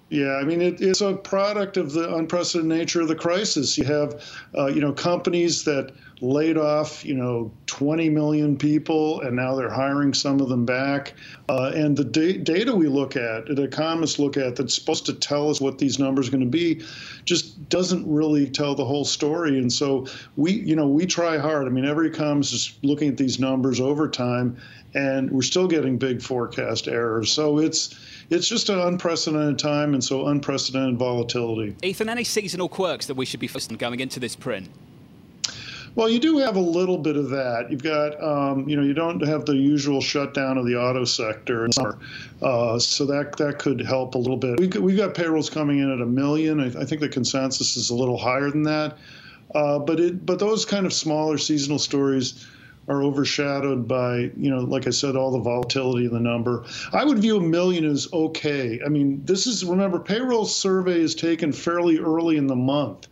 Yeah, 0.08 0.36
I 0.36 0.44
mean, 0.44 0.62
it, 0.62 0.80
it's 0.80 1.00
a 1.00 1.14
product 1.14 1.76
of 1.76 1.92
the 1.92 2.14
unprecedented 2.14 2.78
nature 2.78 3.00
of 3.00 3.08
the 3.08 3.16
crisis. 3.16 3.76
You 3.76 3.84
have, 3.84 4.22
uh, 4.56 4.66
you 4.66 4.80
know, 4.80 4.92
companies 4.92 5.64
that 5.64 5.92
laid 6.20 6.56
off, 6.56 7.04
you 7.04 7.14
know, 7.14 7.50
20 7.76 8.08
million 8.08 8.56
people, 8.56 9.20
and 9.20 9.36
now 9.36 9.54
they're 9.54 9.70
hiring 9.70 10.14
some 10.14 10.40
of 10.40 10.48
them 10.48 10.64
back. 10.64 11.12
Uh, 11.50 11.72
and 11.74 11.94
the 11.94 12.04
da- 12.04 12.38
data 12.38 12.74
we 12.74 12.88
look 12.88 13.16
at, 13.16 13.44
that 13.48 13.58
economists 13.58 14.18
look 14.18 14.38
at, 14.38 14.56
that's 14.56 14.74
supposed 14.74 15.04
to 15.04 15.12
tell 15.12 15.50
us 15.50 15.60
what 15.60 15.76
these 15.76 15.98
numbers 15.98 16.28
are 16.28 16.30
going 16.30 16.40
to 16.40 16.46
be, 16.46 16.82
just 17.26 17.68
doesn't 17.68 18.10
really 18.10 18.48
tell 18.48 18.74
the 18.74 18.84
whole 18.84 19.04
story. 19.04 19.58
And 19.58 19.70
so 19.70 20.06
we, 20.36 20.52
you 20.52 20.74
know, 20.74 20.88
we 20.88 21.04
try 21.04 21.36
hard. 21.36 21.66
I 21.66 21.68
mean, 21.68 21.84
every 21.84 22.08
economist 22.08 22.54
is 22.54 22.78
looking 22.82 23.10
at 23.10 23.18
these 23.18 23.38
numbers 23.38 23.78
over 23.78 24.08
time, 24.08 24.56
and 24.94 25.30
we're 25.30 25.42
still 25.42 25.68
getting 25.68 25.98
big 25.98 26.22
forecast 26.22 26.88
errors. 26.88 27.30
So 27.30 27.58
it's 27.58 27.94
it's 28.30 28.48
just 28.48 28.70
an 28.70 28.78
unprecedented 28.78 29.58
time, 29.58 29.92
and 29.92 30.02
so 30.02 30.28
unprecedented 30.28 30.98
volatility. 30.98 31.76
Ethan, 31.82 32.08
any 32.08 32.24
seasonal 32.24 32.70
quirks 32.70 33.04
that 33.04 33.16
we 33.16 33.26
should 33.26 33.40
be 33.40 33.48
focused 33.48 33.70
on 33.70 33.76
going 33.76 34.00
into 34.00 34.18
this 34.18 34.34
print? 34.34 34.70
Well, 35.96 36.10
you 36.10 36.18
do 36.18 36.36
have 36.38 36.56
a 36.56 36.60
little 36.60 36.98
bit 36.98 37.16
of 37.16 37.30
that. 37.30 37.70
You've 37.70 37.82
got, 37.82 38.22
um, 38.22 38.68
you 38.68 38.76
know, 38.76 38.82
you 38.82 38.92
don't 38.92 39.26
have 39.26 39.46
the 39.46 39.56
usual 39.56 40.02
shutdown 40.02 40.58
of 40.58 40.66
the 40.66 40.76
auto 40.76 41.04
sector 41.04 41.64
in 41.64 41.72
summer, 41.72 41.98
uh, 42.42 42.78
so 42.78 43.06
that 43.06 43.36
that 43.38 43.58
could 43.58 43.80
help 43.80 44.14
a 44.14 44.18
little 44.18 44.36
bit. 44.36 44.60
We've 44.60 44.68
got, 44.68 44.82
we've 44.82 44.96
got 44.98 45.14
payrolls 45.14 45.48
coming 45.48 45.78
in 45.78 45.90
at 45.90 46.02
a 46.02 46.06
million. 46.06 46.60
I, 46.60 46.66
I 46.82 46.84
think 46.84 47.00
the 47.00 47.08
consensus 47.08 47.78
is 47.78 47.88
a 47.88 47.94
little 47.94 48.18
higher 48.18 48.50
than 48.50 48.62
that, 48.64 48.98
uh, 49.54 49.78
but 49.78 49.98
it 49.98 50.26
but 50.26 50.38
those 50.38 50.66
kind 50.66 50.84
of 50.84 50.92
smaller 50.92 51.38
seasonal 51.38 51.78
stories 51.78 52.46
are 52.88 53.02
overshadowed 53.02 53.88
by, 53.88 54.30
you 54.36 54.50
know, 54.50 54.60
like 54.60 54.86
I 54.86 54.90
said, 54.90 55.16
all 55.16 55.32
the 55.32 55.40
volatility 55.40 56.04
in 56.04 56.12
the 56.12 56.20
number. 56.20 56.64
I 56.92 57.04
would 57.04 57.18
view 57.18 57.38
a 57.38 57.40
million 57.40 57.84
as 57.84 58.06
okay. 58.12 58.80
I 58.84 58.88
mean, 58.88 59.24
this 59.24 59.46
is, 59.46 59.64
remember, 59.64 59.98
payroll 59.98 60.44
survey 60.44 61.00
is 61.00 61.14
taken 61.14 61.52
fairly 61.52 61.98
early 61.98 62.36
in 62.36 62.46
the 62.46 62.54
month. 62.54 63.08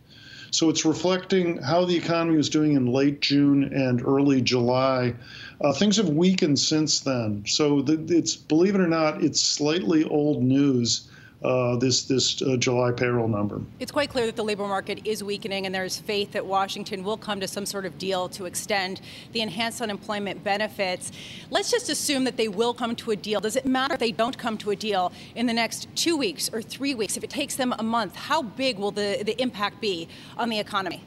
So 0.55 0.69
it's 0.69 0.85
reflecting 0.85 1.57
how 1.57 1.83
the 1.83 1.97
economy 1.97 2.37
was 2.37 2.49
doing 2.49 2.75
in 2.75 2.85
late 2.85 3.19
June 3.19 3.73
and 3.73 4.01
early 4.01 4.39
July. 4.39 5.13
Uh, 5.59 5.73
things 5.73 5.97
have 5.97 6.07
weakened 6.07 6.57
since 6.57 7.01
then. 7.01 7.43
So 7.45 7.81
the, 7.81 8.01
it's, 8.07 8.37
believe 8.37 8.73
it 8.73 8.79
or 8.79 8.87
not, 8.87 9.21
it's 9.21 9.41
slightly 9.41 10.05
old 10.05 10.41
news 10.41 11.09
uh, 11.43 11.75
this 11.77 12.03
this 12.03 12.41
uh, 12.41 12.55
July 12.57 12.91
payroll 12.91 13.27
number. 13.27 13.61
It's 13.79 13.91
quite 13.91 14.09
clear 14.09 14.25
that 14.25 14.35
the 14.35 14.43
labor 14.43 14.67
market 14.67 15.05
is 15.05 15.23
weakening, 15.23 15.65
and 15.65 15.75
there's 15.75 15.97
faith 15.97 16.31
that 16.31 16.45
Washington 16.45 17.03
will 17.03 17.17
come 17.17 17.39
to 17.39 17.47
some 17.47 17.65
sort 17.65 17.85
of 17.85 17.97
deal 17.97 18.29
to 18.29 18.45
extend 18.45 19.01
the 19.33 19.41
enhanced 19.41 19.81
unemployment 19.81 20.43
benefits. 20.43 21.11
Let's 21.49 21.71
just 21.71 21.89
assume 21.89 22.23
that 22.23 22.37
they 22.37 22.47
will 22.47 22.73
come 22.73 22.95
to 22.97 23.11
a 23.11 23.15
deal. 23.15 23.39
Does 23.39 23.55
it 23.55 23.65
matter 23.65 23.93
if 23.93 23.99
they 23.99 24.11
don't 24.11 24.37
come 24.37 24.57
to 24.59 24.71
a 24.71 24.75
deal 24.75 25.11
in 25.35 25.45
the 25.45 25.53
next 25.53 25.87
two 25.95 26.17
weeks 26.17 26.49
or 26.51 26.61
three 26.61 26.95
weeks? 26.95 27.17
If 27.17 27.23
it 27.23 27.29
takes 27.29 27.55
them 27.55 27.73
a 27.77 27.83
month, 27.83 28.15
how 28.15 28.41
big 28.41 28.77
will 28.77 28.91
the, 28.91 29.21
the 29.25 29.39
impact 29.41 29.81
be 29.81 30.07
on 30.37 30.49
the 30.49 30.59
economy? 30.59 31.03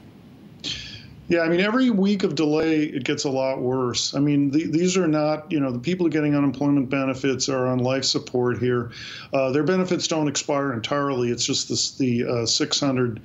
Yeah, 1.29 1.41
I 1.41 1.47
mean, 1.47 1.59
every 1.59 1.91
week 1.91 2.23
of 2.23 2.33
delay, 2.33 2.85
it 2.85 3.03
gets 3.03 3.23
a 3.23 3.29
lot 3.29 3.61
worse. 3.61 4.15
I 4.15 4.19
mean, 4.19 4.49
the, 4.49 4.65
these 4.65 4.97
are 4.97 5.07
not, 5.07 5.51
you 5.51 5.59
know, 5.59 5.71
the 5.71 5.77
people 5.77 6.09
getting 6.09 6.35
unemployment 6.35 6.89
benefits 6.89 7.47
are 7.49 7.67
on 7.67 7.77
life 7.77 8.03
support 8.03 8.57
here. 8.57 8.91
Uh, 9.31 9.51
their 9.51 9.63
benefits 9.63 10.07
don't 10.07 10.27
expire 10.27 10.73
entirely. 10.73 11.29
It's 11.29 11.45
just 11.45 11.69
this, 11.69 11.91
the 11.97 12.25
uh, 12.25 12.45
600 12.47 13.21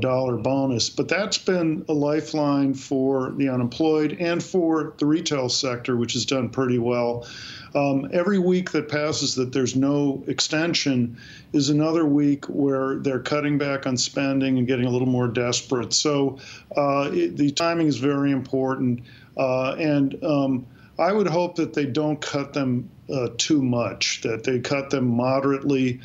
dollar 0.00 0.36
bonus. 0.36 0.90
But 0.90 1.08
that's 1.08 1.38
been 1.38 1.84
a 1.88 1.92
lifeline 1.92 2.74
for 2.74 3.32
the 3.36 3.48
unemployed 3.48 4.16
and 4.18 4.42
for 4.42 4.94
the 4.98 5.06
retail 5.06 5.48
sector, 5.48 5.96
which 5.96 6.14
has 6.14 6.24
done 6.24 6.50
pretty 6.50 6.78
well. 6.78 7.26
Um, 7.74 8.08
every 8.12 8.38
week 8.38 8.72
that 8.72 8.88
passes 8.88 9.34
that 9.36 9.52
there's 9.52 9.76
no 9.76 10.24
extension 10.26 11.18
is 11.52 11.68
another 11.68 12.04
week 12.04 12.46
where 12.46 12.96
they're 12.96 13.20
cutting 13.20 13.58
back 13.58 13.86
on 13.86 13.96
spending 13.96 14.58
and 14.58 14.66
getting 14.66 14.86
a 14.86 14.90
little 14.90 15.06
more 15.06 15.28
desperate. 15.28 15.92
So 15.92 16.38
uh, 16.76 17.10
it, 17.12 17.36
the 17.38 17.50
timing 17.52 17.86
is 17.86 17.96
very 17.96 18.32
important. 18.32 19.00
Uh, 19.36 19.72
and 19.78 20.22
um, 20.24 20.66
I 20.98 21.12
would 21.12 21.28
hope 21.28 21.54
that 21.56 21.72
they 21.72 21.86
don't 21.86 22.20
cut 22.20 22.52
them 22.52 22.90
uh, 23.08 23.28
too 23.38 23.62
much, 23.62 24.20
that 24.22 24.44
they 24.44 24.58
cut 24.58 24.90
them 24.90 25.06
moderately. 25.06 26.00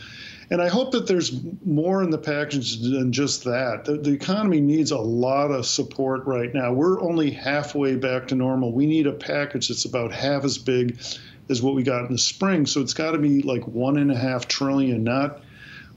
And 0.51 0.61
I 0.61 0.67
hope 0.67 0.91
that 0.91 1.07
there's 1.07 1.33
more 1.65 2.03
in 2.03 2.11
the 2.11 2.19
package 2.19 2.79
than 2.79 3.11
just 3.11 3.43
that. 3.45 3.85
The, 3.85 3.97
the, 3.97 4.11
economy 4.11 4.61
needs 4.61 4.91
a 4.91 4.99
lot 4.99 5.49
of 5.49 5.65
support 5.65 6.25
right 6.27 6.53
now. 6.53 6.71
We're 6.71 7.01
only 7.01 7.31
halfway 7.31 7.95
back 7.95 8.27
to 8.27 8.35
normal. 8.35 8.71
We 8.71 8.85
need 8.85 9.07
a 9.07 9.13
package 9.13 9.69
that's 9.69 9.85
about 9.85 10.13
half 10.13 10.43
as 10.43 10.59
big 10.59 10.99
as 11.49 11.61
what 11.63 11.73
we 11.73 11.81
got 11.81 12.05
in 12.05 12.11
the 12.11 12.19
spring. 12.19 12.67
So 12.67 12.81
it's 12.81 12.93
got 12.93 13.11
to 13.11 13.17
be 13.17 13.41
like 13.41 13.67
one 13.67 13.97
and 13.97 14.11
a 14.11 14.17
half 14.17 14.47
trillion, 14.47 15.03
not 15.03 15.42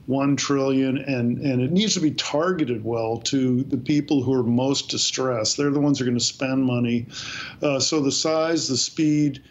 one 0.07 0.35
trillion, 0.35 0.97
and 0.97 1.37
and 1.37 1.61
it 1.61 1.71
needs 1.71 1.93
to 1.93 1.99
be 1.99 2.11
targeted 2.11 2.83
well 2.83 3.17
to 3.17 3.61
the 3.63 3.77
people 3.77 4.23
who 4.23 4.33
are 4.33 4.43
most 4.43 4.89
distressed. 4.89 5.57
They're 5.57 5.69
the 5.69 5.79
ones 5.79 5.99
who 5.99 6.05
are 6.05 6.07
going 6.07 6.17
to 6.17 6.23
spend 6.23 6.63
money. 6.63 7.05
Uh, 7.61 7.79
so 7.79 8.01
the 8.01 8.11
size, 8.11 8.67
the 8.67 8.77
speed. 8.77 9.43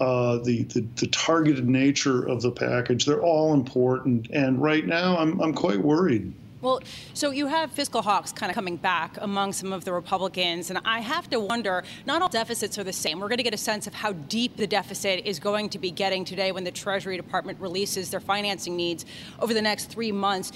Uh, 0.00 0.38
the, 0.38 0.64
the, 0.64 0.84
the 0.96 1.06
targeted 1.06 1.68
nature 1.68 2.28
of 2.28 2.42
the 2.42 2.50
package, 2.50 3.04
they're 3.06 3.22
all 3.22 3.54
important. 3.54 4.28
And 4.32 4.60
right 4.60 4.84
now, 4.84 5.16
I'm, 5.16 5.40
I'm 5.40 5.54
quite 5.54 5.80
worried. 5.80 6.34
Well, 6.64 6.80
so 7.12 7.30
you 7.30 7.46
have 7.48 7.72
fiscal 7.72 8.00
hawks 8.00 8.32
kind 8.32 8.48
of 8.48 8.54
coming 8.54 8.78
back 8.78 9.18
among 9.20 9.52
some 9.52 9.70
of 9.70 9.84
the 9.84 9.92
Republicans, 9.92 10.70
and 10.70 10.78
I 10.86 11.00
have 11.00 11.28
to 11.28 11.38
wonder 11.38 11.84
not 12.06 12.22
all 12.22 12.30
deficits 12.30 12.78
are 12.78 12.84
the 12.84 12.90
same. 12.90 13.20
We're 13.20 13.28
going 13.28 13.36
to 13.36 13.44
get 13.44 13.52
a 13.52 13.58
sense 13.58 13.86
of 13.86 13.92
how 13.92 14.12
deep 14.12 14.56
the 14.56 14.66
deficit 14.66 15.26
is 15.26 15.38
going 15.38 15.68
to 15.68 15.78
be 15.78 15.90
getting 15.90 16.24
today 16.24 16.52
when 16.52 16.64
the 16.64 16.70
Treasury 16.70 17.18
Department 17.18 17.60
releases 17.60 18.08
their 18.08 18.18
financing 18.18 18.76
needs 18.76 19.04
over 19.40 19.52
the 19.52 19.60
next 19.60 19.90
three 19.90 20.10
months. 20.10 20.52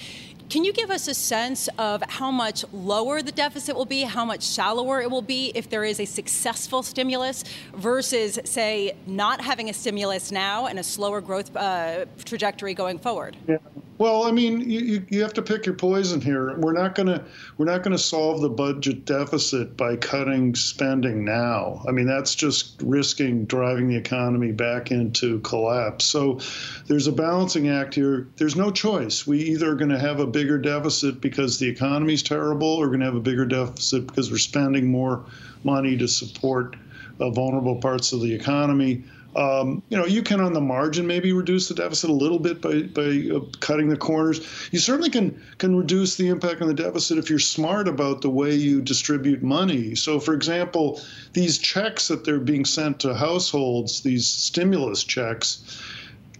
Can 0.49 0.65
you 0.65 0.73
give 0.73 0.91
us 0.91 1.09
a 1.09 1.15
sense 1.15 1.69
of 1.77 2.03
how 2.09 2.31
much 2.31 2.65
lower 2.73 3.21
the 3.21 3.33
deficit 3.33 3.77
will 3.77 3.85
be, 3.85 4.03
how 4.03 4.25
much 4.25 4.43
shallower 4.43 5.03
it 5.03 5.11
will 5.11 5.21
be 5.21 5.53
if 5.55 5.69
there 5.69 5.85
is 5.85 6.01
a 6.01 6.07
successful 6.07 6.83
stimulus 6.83 7.45
versus, 7.75 8.39
say, 8.45 8.97
not 9.07 9.43
having 9.43 9.69
a 9.69 9.75
stimulus 9.75 10.33
now 10.33 10.67
and 10.67 10.79
a 10.79 10.83
slower 10.83 11.21
growth 11.21 11.55
uh, 11.55 12.07
trajectory 12.25 12.73
going 12.73 12.99
forward? 12.99 13.37
Yeah. 13.47 13.59
Well, 13.99 14.23
I 14.23 14.31
mean, 14.31 14.71
you, 14.71 15.05
you 15.09 15.23
have 15.23 15.35
to 15.35 15.43
pick 15.43 15.67
your 15.67 15.75
poison 15.75 16.21
here. 16.21 16.57
We're 16.57 16.73
not 16.73 16.95
gonna 16.95 17.25
we're 17.57 17.67
not 17.67 17.83
gonna 17.83 17.99
solve 17.99 18.41
the 18.41 18.49
budget 18.49 19.05
deficit 19.05 19.77
by 19.77 19.97
cutting 19.97 20.55
spending 20.55 21.25
now. 21.25 21.83
I 21.87 21.91
mean, 21.91 22.07
that's 22.07 22.37
just 22.37 22.81
risking 22.81 23.45
driving 23.47 23.89
the 23.89 23.97
economy 23.97 24.53
back 24.53 24.93
into 24.93 25.41
collapse. 25.41 26.05
So, 26.05 26.39
there's 26.87 27.09
a 27.09 27.13
balancing 27.13 27.71
act 27.71 27.97
here. 27.97 28.29
There's 28.37 28.55
no 28.55 28.71
choice. 28.71 29.27
We 29.27 29.41
either 29.41 29.73
are 29.73 29.75
going 29.75 29.91
to 29.91 29.99
have 29.99 30.21
a 30.21 30.27
bigger 30.39 30.57
deficit 30.57 31.21
because 31.21 31.59
the 31.59 31.67
economy's 31.67 32.23
terrible, 32.23 32.79
we're 32.79 32.87
going 32.87 33.01
to 33.01 33.07
have 33.07 33.17
a 33.17 33.21
bigger 33.21 33.45
deficit 33.45 34.07
because 34.07 34.31
we're 34.31 34.39
spending 34.39 34.87
more 34.89 35.25
money 35.65 35.97
to 35.97 36.07
support 36.07 36.77
uh, 37.19 37.29
vulnerable 37.31 37.75
parts 37.75 38.13
of 38.13 38.21
the 38.21 38.33
economy. 38.33 39.03
Um, 39.35 39.83
you 39.89 39.97
know, 39.97 40.07
you 40.07 40.23
can 40.23 40.41
on 40.41 40.53
the 40.53 40.61
margin 40.61 41.09
maybe 41.09 41.33
reduce 41.33 41.67
the 41.67 41.75
deficit 41.75 42.09
a 42.09 42.13
little 42.13 42.39
bit 42.39 42.61
by, 42.61 42.83
by 42.83 43.37
uh, 43.37 43.41
cutting 43.59 43.89
the 43.89 43.97
corners. 43.97 44.41
You 44.71 44.79
certainly 44.79 45.11
can 45.11 45.43
can 45.59 45.75
reduce 45.75 46.17
the 46.17 46.29
impact 46.29 46.63
on 46.63 46.69
the 46.69 46.75
deficit 46.75 47.19
if 47.19 47.29
you're 47.29 47.41
smart 47.41 47.89
about 47.89 48.23
the 48.23 48.31
way 48.31 48.55
you 48.55 48.81
distribute 48.81 49.43
money. 49.43 49.97
So, 49.97 50.21
for 50.21 50.35
example, 50.35 51.01
these 51.33 51.59
checks 51.59 52.07
that 52.09 52.25
they're 52.25 52.39
being 52.39 52.65
sent 52.65 53.01
to 53.01 53.13
households, 53.13 54.03
these 54.03 54.27
stimulus 54.27 55.03
checks, 55.03 55.83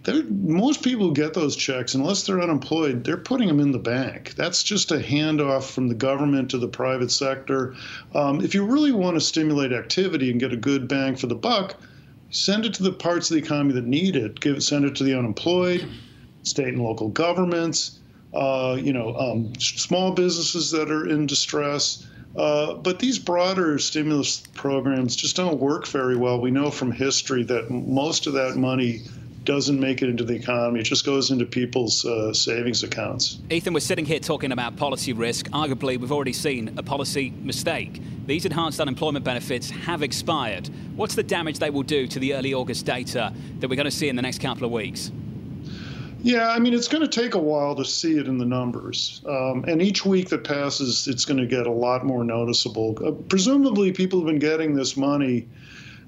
most 0.07 0.83
people 0.83 1.11
get 1.11 1.33
those 1.33 1.55
checks, 1.55 1.93
unless 1.93 2.25
they're 2.25 2.41
unemployed, 2.41 3.03
they're 3.03 3.17
putting 3.17 3.47
them 3.47 3.59
in 3.59 3.71
the 3.71 3.79
bank. 3.79 4.33
That's 4.35 4.63
just 4.63 4.91
a 4.91 4.97
handoff 4.97 5.69
from 5.71 5.87
the 5.87 5.95
government 5.95 6.51
to 6.51 6.57
the 6.57 6.67
private 6.67 7.11
sector. 7.11 7.75
Um, 8.15 8.41
if 8.41 8.55
you 8.55 8.65
really 8.65 8.91
want 8.91 9.15
to 9.15 9.21
stimulate 9.21 9.73
activity 9.73 10.31
and 10.31 10.39
get 10.39 10.53
a 10.53 10.57
good 10.57 10.87
bang 10.87 11.15
for 11.15 11.27
the 11.27 11.35
buck, 11.35 11.75
send 12.31 12.65
it 12.65 12.75
to 12.75 12.83
the 12.83 12.93
parts 12.93 13.29
of 13.29 13.35
the 13.35 13.43
economy 13.43 13.73
that 13.73 13.85
need 13.85 14.15
it. 14.15 14.39
Give 14.39 14.63
send 14.63 14.85
it 14.85 14.95
to 14.97 15.03
the 15.03 15.17
unemployed, 15.17 15.87
state 16.43 16.69
and 16.69 16.81
local 16.81 17.09
governments, 17.09 17.99
uh, 18.33 18.77
you 18.79 18.93
know, 18.93 19.15
um, 19.15 19.53
small 19.59 20.13
businesses 20.13 20.71
that 20.71 20.91
are 20.91 21.07
in 21.07 21.25
distress. 21.25 22.07
Uh, 22.37 22.75
but 22.75 22.99
these 22.99 23.17
broader 23.17 23.79
stimulus 23.79 24.43
programs 24.53 25.15
just 25.15 25.35
don't 25.35 25.59
work 25.59 25.87
very 25.87 26.15
well. 26.15 26.39
We 26.39 26.51
know 26.51 26.69
from 26.69 26.91
history 26.91 27.43
that 27.45 27.71
most 27.71 28.27
of 28.27 28.33
that 28.33 28.55
money 28.55 29.01
doesn't 29.49 29.79
make 29.79 30.03
it 30.03 30.09
into 30.09 30.23
the 30.23 30.35
economy. 30.35 30.79
It 30.79 30.83
just 30.83 31.03
goes 31.03 31.31
into 31.31 31.43
people's 31.43 32.05
uh, 32.05 32.31
savings 32.33 32.83
accounts. 32.83 33.39
Ethan, 33.49 33.73
we're 33.73 33.79
sitting 33.79 34.05
here 34.05 34.19
talking 34.19 34.51
about 34.51 34.77
policy 34.77 35.11
risk. 35.11 35.49
Arguably, 35.49 35.97
we've 35.97 36.11
already 36.11 36.33
seen 36.33 36.77
a 36.77 36.83
policy 36.83 37.33
mistake. 37.41 37.99
These 38.27 38.45
enhanced 38.45 38.79
unemployment 38.79 39.25
benefits 39.25 39.71
have 39.71 40.03
expired. 40.03 40.69
What's 40.95 41.15
the 41.15 41.23
damage 41.23 41.57
they 41.57 41.71
will 41.71 41.81
do 41.81 42.05
to 42.05 42.19
the 42.19 42.35
early 42.35 42.53
August 42.53 42.85
data 42.85 43.33
that 43.59 43.67
we're 43.67 43.75
going 43.75 43.85
to 43.85 43.91
see 43.91 44.07
in 44.07 44.15
the 44.15 44.21
next 44.21 44.39
couple 44.39 44.65
of 44.65 44.71
weeks? 44.71 45.11
Yeah, 46.21 46.49
I 46.49 46.59
mean, 46.59 46.75
it's 46.75 46.87
going 46.87 47.01
to 47.01 47.07
take 47.07 47.33
a 47.33 47.39
while 47.39 47.73
to 47.73 47.85
see 47.85 48.19
it 48.19 48.27
in 48.27 48.37
the 48.37 48.45
numbers. 48.45 49.23
Um, 49.25 49.65
and 49.67 49.81
each 49.81 50.05
week 50.05 50.29
that 50.29 50.43
passes, 50.43 51.07
it's 51.07 51.25
going 51.25 51.39
to 51.39 51.47
get 51.47 51.65
a 51.65 51.71
lot 51.71 52.05
more 52.05 52.23
noticeable. 52.23 52.95
Uh, 53.03 53.13
presumably, 53.29 53.93
people 53.93 54.19
have 54.19 54.27
been 54.27 54.37
getting 54.37 54.75
this 54.75 54.95
money 54.95 55.47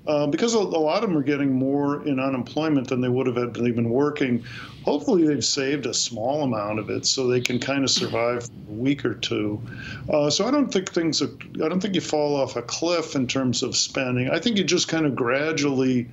uh, 0.07 0.25
because 0.27 0.55
a, 0.55 0.59
lot 0.59 1.03
of 1.03 1.09
them 1.09 1.17
are 1.17 1.23
getting 1.23 1.53
more 1.53 2.05
in 2.07 2.19
unemployment 2.19 2.87
than 2.87 3.01
they 3.01 3.09
would 3.09 3.27
have 3.27 3.35
had 3.35 3.53
they've 3.53 3.75
been 3.75 3.89
working. 3.91 4.43
Hopefully, 4.83 5.27
they've 5.27 5.45
saved 5.45 5.85
a 5.85 5.93
small 5.93 6.41
amount 6.41 6.79
of 6.79 6.89
it 6.89 7.05
so 7.05 7.27
they 7.27 7.41
can 7.41 7.59
kind 7.59 7.83
of 7.83 7.91
survive 7.91 8.49
a 8.69 8.71
week 8.71 9.05
or 9.05 9.13
two. 9.13 9.61
Uh, 10.09 10.29
so 10.31 10.47
I 10.47 10.51
don't 10.51 10.73
think 10.73 10.91
things. 10.91 11.21
Are, 11.21 11.29
I 11.63 11.69
don't 11.69 11.79
think 11.79 11.93
you 11.93 12.01
fall 12.01 12.35
off 12.35 12.55
a 12.55 12.63
cliff 12.63 13.15
in 13.15 13.27
terms 13.27 13.61
of 13.61 13.75
spending. 13.75 14.31
I 14.31 14.39
think 14.39 14.57
you 14.57 14.63
just 14.63 14.87
kind 14.87 15.05
of 15.05 15.15
gradually. 15.15 16.09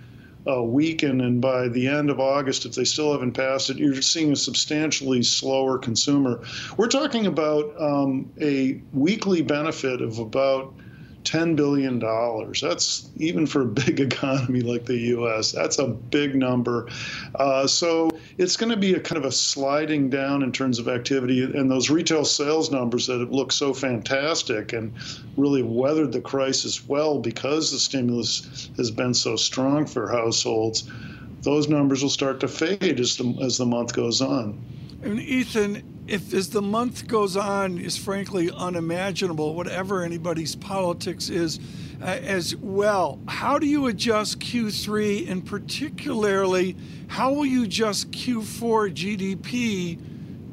Uh, 0.47 0.63
weaken, 0.63 1.21
and 1.21 1.43
by 1.43 1.69
the 1.69 1.89
end 1.89 2.09
of 2.09 2.21
August, 2.21 2.65
if 2.65 2.75
they 2.75 2.85
still 2.85 3.13
haven't 3.13 3.33
passed 3.33 3.69
it, 3.69 3.77
you're 3.77 4.01
seeing 4.01 4.33
a 4.33 4.37
substantially 4.37 5.23
slower 5.23 5.77
consumer. 5.77 6.41
We're 6.79 6.89
talking 6.89 7.27
about 7.27 7.79
um, 7.79 8.33
a 8.41 8.81
weekly 8.95 9.43
benefit 9.43 10.01
of 10.01 10.19
about 10.21 10.73
$10 11.29 11.57
billion. 11.57 11.99
That's 11.99 13.09
even 13.17 13.47
for 13.47 13.63
a 13.63 13.67
big 13.67 14.01
economy 14.13 14.61
like 14.61 14.87
the 14.87 14.97
U.S., 14.97 15.53
that's 15.53 15.79
a 15.79 15.89
big 15.89 16.35
number. 16.35 16.89
Uh, 17.35 17.67
so 17.67 18.11
it's 18.39 18.57
going 18.57 18.71
to 18.71 18.77
be 18.77 18.95
a 18.95 19.01
kind 19.01 19.19
of 19.19 19.25
a 19.25 19.33
sliding 19.33 20.09
down 20.09 20.43
in 20.43 20.53
terms 20.53 20.79
of 20.79 20.89
activity. 20.89 21.43
And 21.43 21.71
those 21.71 21.91
retail 21.91 22.25
sales 22.25 22.71
numbers 22.71 23.07
that 23.09 23.21
have 23.21 23.31
looked 23.31 23.53
so 23.53 23.75
fantastic 23.75 24.73
and 24.73 24.95
really 25.37 25.63
weathered 25.63 26.13
the 26.13 26.21
crisis 26.21 26.87
well 26.87 27.19
because 27.19 27.71
the 27.71 27.79
stimulus 27.79 28.71
has 28.77 28.91
been 28.91 29.13
so 29.13 29.37
strong 29.37 29.87
for 29.87 30.09
households, 30.11 30.89
those 31.43 31.69
numbers 31.69 32.03
will 32.03 32.11
start 32.11 32.41
to 32.41 32.49
fade 32.49 32.99
as 33.01 33.17
the, 33.17 33.39
as 33.43 33.59
the 33.59 33.67
month 33.67 33.93
goes 33.93 34.21
on. 34.21 34.59
And 35.03 35.21
Ethan, 35.21 36.05
if 36.09 36.33
as 36.35 36.51
the 36.51 36.63
month 36.63 37.07
goes 37.07 37.37
on 37.37 37.79
is 37.79 37.97
frankly 37.97 38.51
unimaginable, 38.51 39.55
whatever 39.55 40.03
anybody's 40.03 40.57
politics 40.57 41.29
is 41.29 41.61
uh, 42.01 42.07
as 42.07 42.57
well, 42.57 43.21
how 43.29 43.59
do 43.59 43.67
you 43.67 43.87
adjust 43.87 44.41
Q3 44.41 45.31
and 45.31 45.45
particularly 45.45 46.77
how 47.09 47.33
will 47.33 47.47
you 47.47 47.65
adjust 47.65 48.11
Q4 48.11 48.93
GDP 48.93 50.01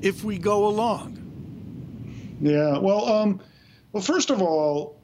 if 0.02 0.24
we 0.24 0.38
go 0.38 0.68
along? 0.68 1.22
Yeah, 2.42 2.78
well, 2.78 3.08
um, 3.08 3.42
well, 3.92 4.04
first 4.04 4.30
of 4.30 4.42
all, 4.42 5.02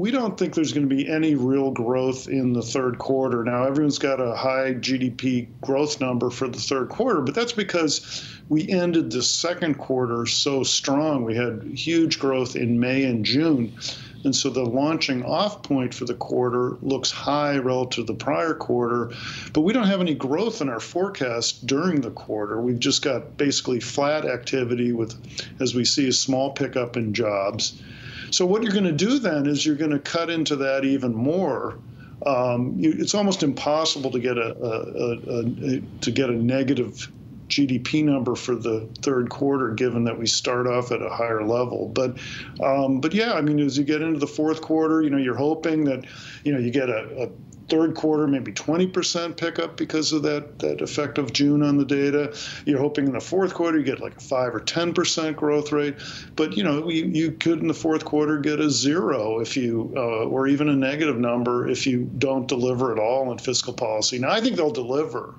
we 0.00 0.10
don't 0.10 0.38
think 0.38 0.54
there's 0.54 0.72
going 0.72 0.88
to 0.88 0.94
be 0.94 1.06
any 1.06 1.34
real 1.34 1.70
growth 1.70 2.26
in 2.26 2.54
the 2.54 2.62
third 2.62 2.96
quarter. 2.96 3.44
Now, 3.44 3.64
everyone's 3.64 3.98
got 3.98 4.18
a 4.18 4.34
high 4.34 4.72
GDP 4.72 5.48
growth 5.60 6.00
number 6.00 6.30
for 6.30 6.48
the 6.48 6.58
third 6.58 6.88
quarter, 6.88 7.20
but 7.20 7.34
that's 7.34 7.52
because 7.52 8.24
we 8.48 8.66
ended 8.70 9.10
the 9.10 9.22
second 9.22 9.74
quarter 9.74 10.24
so 10.24 10.62
strong. 10.62 11.22
We 11.22 11.36
had 11.36 11.62
huge 11.74 12.18
growth 12.18 12.56
in 12.56 12.80
May 12.80 13.04
and 13.04 13.26
June. 13.26 13.74
And 14.24 14.34
so 14.34 14.48
the 14.48 14.64
launching 14.64 15.22
off 15.22 15.62
point 15.62 15.92
for 15.92 16.06
the 16.06 16.14
quarter 16.14 16.78
looks 16.80 17.10
high 17.10 17.58
relative 17.58 18.06
to 18.06 18.12
the 18.12 18.18
prior 18.18 18.54
quarter, 18.54 19.12
but 19.52 19.62
we 19.62 19.74
don't 19.74 19.86
have 19.86 20.00
any 20.00 20.14
growth 20.14 20.62
in 20.62 20.70
our 20.70 20.80
forecast 20.80 21.66
during 21.66 22.00
the 22.00 22.10
quarter. 22.10 22.58
We've 22.58 22.78
just 22.78 23.02
got 23.02 23.36
basically 23.36 23.80
flat 23.80 24.24
activity 24.24 24.92
with, 24.92 25.14
as 25.60 25.74
we 25.74 25.84
see, 25.84 26.08
a 26.08 26.12
small 26.12 26.52
pickup 26.52 26.96
in 26.96 27.12
jobs. 27.12 27.80
So 28.30 28.46
what 28.46 28.62
you're 28.62 28.72
going 28.72 28.84
to 28.84 28.92
do 28.92 29.18
then 29.18 29.46
is 29.46 29.64
you're 29.64 29.76
going 29.76 29.90
to 29.90 29.98
cut 29.98 30.30
into 30.30 30.56
that 30.56 30.84
even 30.84 31.14
more. 31.14 31.78
Um, 32.24 32.74
you, 32.78 32.94
it's 32.98 33.14
almost 33.14 33.42
impossible 33.42 34.10
to 34.10 34.20
get 34.20 34.36
a, 34.36 34.54
a, 34.56 34.70
a, 34.70 35.76
a, 35.76 35.80
to 36.02 36.10
get 36.10 36.28
a 36.28 36.34
negative 36.34 37.10
GDP 37.48 38.04
number 38.04 38.36
for 38.36 38.54
the 38.54 38.88
third 39.02 39.28
quarter, 39.28 39.70
given 39.70 40.04
that 40.04 40.18
we 40.18 40.26
start 40.26 40.66
off 40.66 40.92
at 40.92 41.02
a 41.02 41.08
higher 41.08 41.44
level. 41.44 41.88
But, 41.88 42.18
um, 42.62 43.00
but 43.00 43.12
yeah, 43.12 43.34
I 43.34 43.40
mean, 43.40 43.58
as 43.58 43.76
you 43.76 43.84
get 43.84 44.02
into 44.02 44.20
the 44.20 44.26
fourth 44.26 44.60
quarter, 44.62 45.02
you 45.02 45.10
know, 45.10 45.18
you're 45.18 45.34
hoping 45.36 45.84
that, 45.84 46.04
you 46.44 46.52
know, 46.52 46.58
you 46.58 46.70
get 46.70 46.88
a, 46.88 47.24
a 47.24 47.28
third 47.70 47.94
quarter 47.94 48.26
maybe 48.26 48.52
20% 48.52 49.36
pickup 49.36 49.76
because 49.76 50.12
of 50.12 50.22
that 50.22 50.58
that 50.58 50.82
effect 50.82 51.16
of 51.16 51.32
June 51.32 51.62
on 51.62 51.78
the 51.78 51.84
data. 51.84 52.36
You're 52.66 52.80
hoping 52.80 53.06
in 53.06 53.12
the 53.12 53.20
fourth 53.20 53.54
quarter 53.54 53.78
you 53.78 53.84
get 53.84 54.00
like 54.00 54.16
a 54.16 54.20
five 54.20 54.54
or 54.54 54.60
10% 54.60 55.36
growth 55.36 55.72
rate, 55.72 55.96
but 56.36 56.56
you 56.56 56.64
know 56.64 56.88
you, 56.88 57.06
you 57.06 57.32
could 57.32 57.60
in 57.60 57.68
the 57.68 57.74
fourth 57.74 58.04
quarter 58.04 58.38
get 58.38 58.60
a 58.60 58.70
zero 58.70 59.40
if 59.40 59.56
you 59.56 59.92
uh, 59.96 60.24
or 60.24 60.48
even 60.48 60.68
a 60.68 60.76
negative 60.76 61.18
number 61.18 61.68
if 61.68 61.86
you 61.86 62.10
don't 62.18 62.48
deliver 62.48 62.92
at 62.92 62.98
all 62.98 63.30
in 63.32 63.38
fiscal 63.38 63.72
policy. 63.72 64.18
Now 64.18 64.30
I 64.30 64.40
think 64.40 64.56
they'll 64.56 64.70
deliver. 64.70 65.34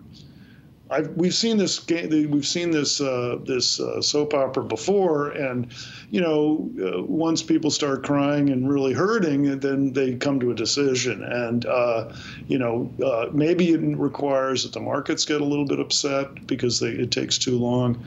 I've, 0.92 1.08
we've 1.16 1.34
seen 1.34 1.58
this 1.58 1.80
game, 1.80 2.30
we've 2.32 2.46
seen 2.46 2.72
this 2.72 3.00
uh, 3.00 3.38
this 3.44 3.80
uh, 3.80 4.02
soap 4.02 4.34
opera 4.34 4.64
before, 4.64 5.30
and 5.30 5.74
you 6.10 6.20
know, 6.20 6.70
uh, 6.84 7.02
once 7.04 7.42
people 7.42 7.72
start 7.72 8.04
crying 8.04 8.50
and 8.50 8.70
really 8.70 8.92
hurting, 8.92 9.60
then 9.60 9.94
they 9.94 10.16
come 10.16 10.42
to 10.42 10.52
a 10.52 10.56
decision. 10.56 11.24
And 11.24 11.66
uh, 11.66 12.14
you 12.48 12.60
know, 12.60 12.92
uh, 13.04 13.30
maybe 13.32 13.72
it 13.72 13.80
requires 13.98 14.64
that 14.64 14.74
the 14.74 14.82
markets 14.82 15.24
get 15.24 15.40
a 15.40 15.46
little 15.46 15.66
bit 15.66 15.80
upset 15.80 16.46
because 16.46 16.82
they, 16.82 16.90
it 16.90 17.12
takes 17.12 17.38
too 17.38 17.58
long, 17.58 18.04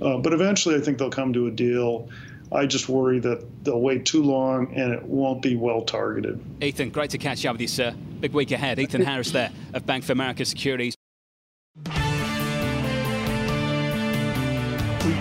uh, 0.00 0.18
but 0.18 0.32
eventually, 0.32 0.76
I 0.76 0.80
think 0.80 0.98
they'll 0.98 1.10
come 1.10 1.32
to 1.32 1.48
a 1.48 1.50
deal. 1.50 2.08
I 2.50 2.66
just 2.66 2.88
worry 2.88 3.18
that 3.20 3.64
they'll 3.64 3.80
wait 3.80 4.06
too 4.06 4.22
long 4.22 4.74
and 4.74 4.94
it 4.94 5.02
won't 5.02 5.42
be 5.42 5.54
well 5.54 5.82
targeted. 5.82 6.42
Ethan, 6.62 6.88
great 6.88 7.10
to 7.10 7.18
catch 7.18 7.44
up 7.44 7.52
with 7.52 7.60
you, 7.60 7.68
sir. 7.68 7.94
Big 8.20 8.32
week 8.32 8.52
ahead. 8.52 8.78
Ethan 8.78 9.02
Harris 9.04 9.32
there 9.32 9.50
of 9.74 9.84
Bank 9.84 10.04
of 10.04 10.10
America 10.10 10.46
Securities. 10.46 10.97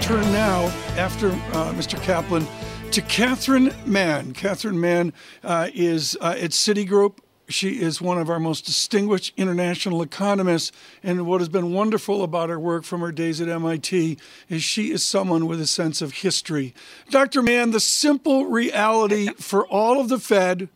Turn 0.08 0.32
now, 0.32 0.64
after 0.96 1.28
uh, 1.28 1.74
Mr. 1.74 2.02
Kaplan, 2.02 2.48
to 2.92 3.02
Catherine 3.02 3.74
Mann. 3.86 4.32
Catherine 4.32 4.80
Mann 4.80 5.12
uh, 5.44 5.68
is 5.74 6.18
uh, 6.22 6.36
at 6.40 6.52
Citigroup. 6.52 7.18
She 7.50 7.82
is 7.82 8.00
one 8.00 8.18
of 8.18 8.30
our 8.30 8.40
most 8.40 8.66
distinguished 8.66 9.34
international 9.36 10.02
economists. 10.02 10.72
And 11.04 11.28
what 11.28 11.42
has 11.42 11.50
been 11.50 11.74
wonderful 11.74 12.24
about 12.24 12.48
her 12.48 12.58
work 12.58 12.86
from 12.86 13.02
her 13.02 13.12
days 13.12 13.42
at 13.42 13.50
MIT 13.50 14.18
is 14.48 14.64
she 14.64 14.92
is 14.92 15.04
someone 15.04 15.46
with 15.46 15.60
a 15.60 15.68
sense 15.68 16.02
of 16.02 16.14
history. 16.14 16.74
Dr. 17.10 17.44
Mann, 17.44 17.72
the 17.72 17.82
simple 17.82 18.46
reality 18.46 19.28
for 19.34 19.68
all 19.68 20.00
of 20.00 20.08
the 20.08 20.20
Fed, 20.20 20.70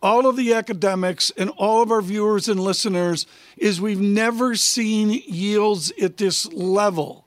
all 0.00 0.28
of 0.28 0.36
the 0.36 0.54
academics, 0.54 1.32
and 1.36 1.50
all 1.56 1.82
of 1.82 1.90
our 1.90 2.02
viewers 2.02 2.48
and 2.48 2.60
listeners 2.60 3.26
is 3.56 3.80
we've 3.80 4.00
never 4.00 4.54
seen 4.54 5.10
yields 5.26 5.90
at 6.00 6.18
this 6.18 6.46
level 6.52 7.25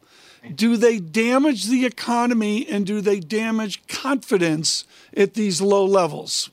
do 0.56 0.78
they 0.78 1.00
damage 1.00 1.66
the 1.66 1.86
economy 1.86 2.68
and 2.68 2.86
do 2.86 3.02
they 3.02 3.20
damage 3.20 3.86
confidence 3.88 4.86
at 5.16 5.34
these 5.34 5.62
low 5.62 5.86
levels? 5.86 6.50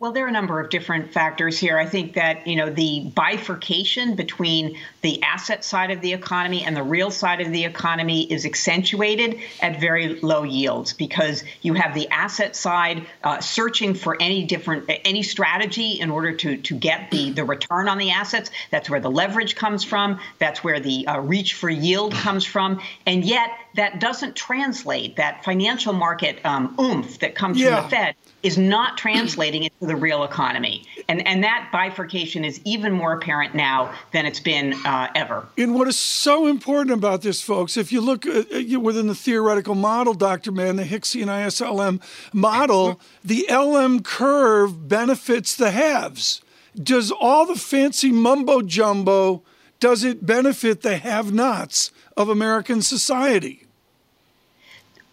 Well, 0.00 0.10
there 0.12 0.24
are 0.24 0.28
a 0.28 0.32
number 0.32 0.60
of 0.60 0.70
different 0.70 1.12
factors 1.12 1.56
here. 1.56 1.78
I 1.78 1.86
think 1.86 2.14
that, 2.14 2.46
you 2.46 2.56
know, 2.56 2.68
the 2.68 3.12
bifurcation 3.14 4.16
between 4.16 4.76
the 5.02 5.22
asset 5.22 5.64
side 5.64 5.92
of 5.92 6.00
the 6.00 6.12
economy 6.12 6.64
and 6.64 6.76
the 6.76 6.82
real 6.82 7.12
side 7.12 7.40
of 7.40 7.52
the 7.52 7.64
economy 7.64 8.30
is 8.30 8.44
accentuated 8.44 9.38
at 9.62 9.80
very 9.80 10.20
low 10.20 10.42
yields 10.42 10.92
because 10.92 11.44
you 11.62 11.74
have 11.74 11.94
the 11.94 12.08
asset 12.08 12.56
side 12.56 13.06
uh, 13.22 13.40
searching 13.40 13.94
for 13.94 14.20
any 14.20 14.44
different 14.44 14.84
any 15.04 15.22
strategy 15.22 15.92
in 15.92 16.10
order 16.10 16.34
to 16.34 16.56
to 16.56 16.74
get 16.74 17.10
the 17.12 17.30
the 17.30 17.44
return 17.44 17.88
on 17.88 17.96
the 17.96 18.10
assets. 18.10 18.50
That's 18.70 18.90
where 18.90 19.00
the 19.00 19.10
leverage 19.10 19.54
comes 19.54 19.84
from. 19.84 20.18
That's 20.38 20.64
where 20.64 20.80
the 20.80 21.06
uh, 21.06 21.20
reach 21.20 21.54
for 21.54 21.70
yield 21.70 22.14
comes 22.14 22.44
from. 22.44 22.80
And 23.06 23.24
yet 23.24 23.50
that 23.76 24.00
doesn't 24.00 24.34
translate 24.34 25.16
that 25.16 25.44
financial 25.44 25.92
market 25.92 26.44
um, 26.44 26.74
oomph 26.80 27.20
that 27.20 27.36
comes 27.36 27.58
yeah. 27.58 27.76
from 27.76 27.84
the 27.84 27.96
Fed 27.96 28.14
is 28.44 28.58
not 28.58 28.98
translating 28.98 29.64
into 29.64 29.86
the 29.86 29.96
real 29.96 30.22
economy. 30.22 30.84
And, 31.08 31.26
and 31.26 31.42
that 31.42 31.70
bifurcation 31.72 32.44
is 32.44 32.60
even 32.64 32.92
more 32.92 33.14
apparent 33.14 33.54
now 33.54 33.92
than 34.12 34.26
it's 34.26 34.38
been 34.38 34.74
uh, 34.84 35.08
ever. 35.14 35.46
And 35.56 35.74
what 35.74 35.88
is 35.88 35.98
so 35.98 36.46
important 36.46 36.92
about 36.92 37.22
this, 37.22 37.40
folks, 37.40 37.76
if 37.76 37.90
you 37.90 38.02
look 38.02 38.26
uh, 38.26 38.44
uh 38.54 38.80
within 38.80 39.06
the 39.06 39.14
theoretical 39.14 39.74
model, 39.74 40.12
Dr. 40.12 40.52
Mann, 40.52 40.76
the 40.76 40.84
Hicksian 40.84 41.26
ISLM 41.26 42.02
model, 42.34 43.00
the 43.24 43.46
LM 43.50 44.02
curve 44.02 44.88
benefits 44.88 45.56
the 45.56 45.70
haves. 45.70 46.42
Does 46.80 47.10
all 47.10 47.46
the 47.46 47.54
fancy 47.54 48.12
mumbo 48.12 48.60
jumbo, 48.60 49.42
does 49.80 50.04
it 50.04 50.26
benefit 50.26 50.82
the 50.82 50.98
have 50.98 51.32
nots 51.32 51.90
of 52.16 52.28
American 52.28 52.82
society? 52.82 53.63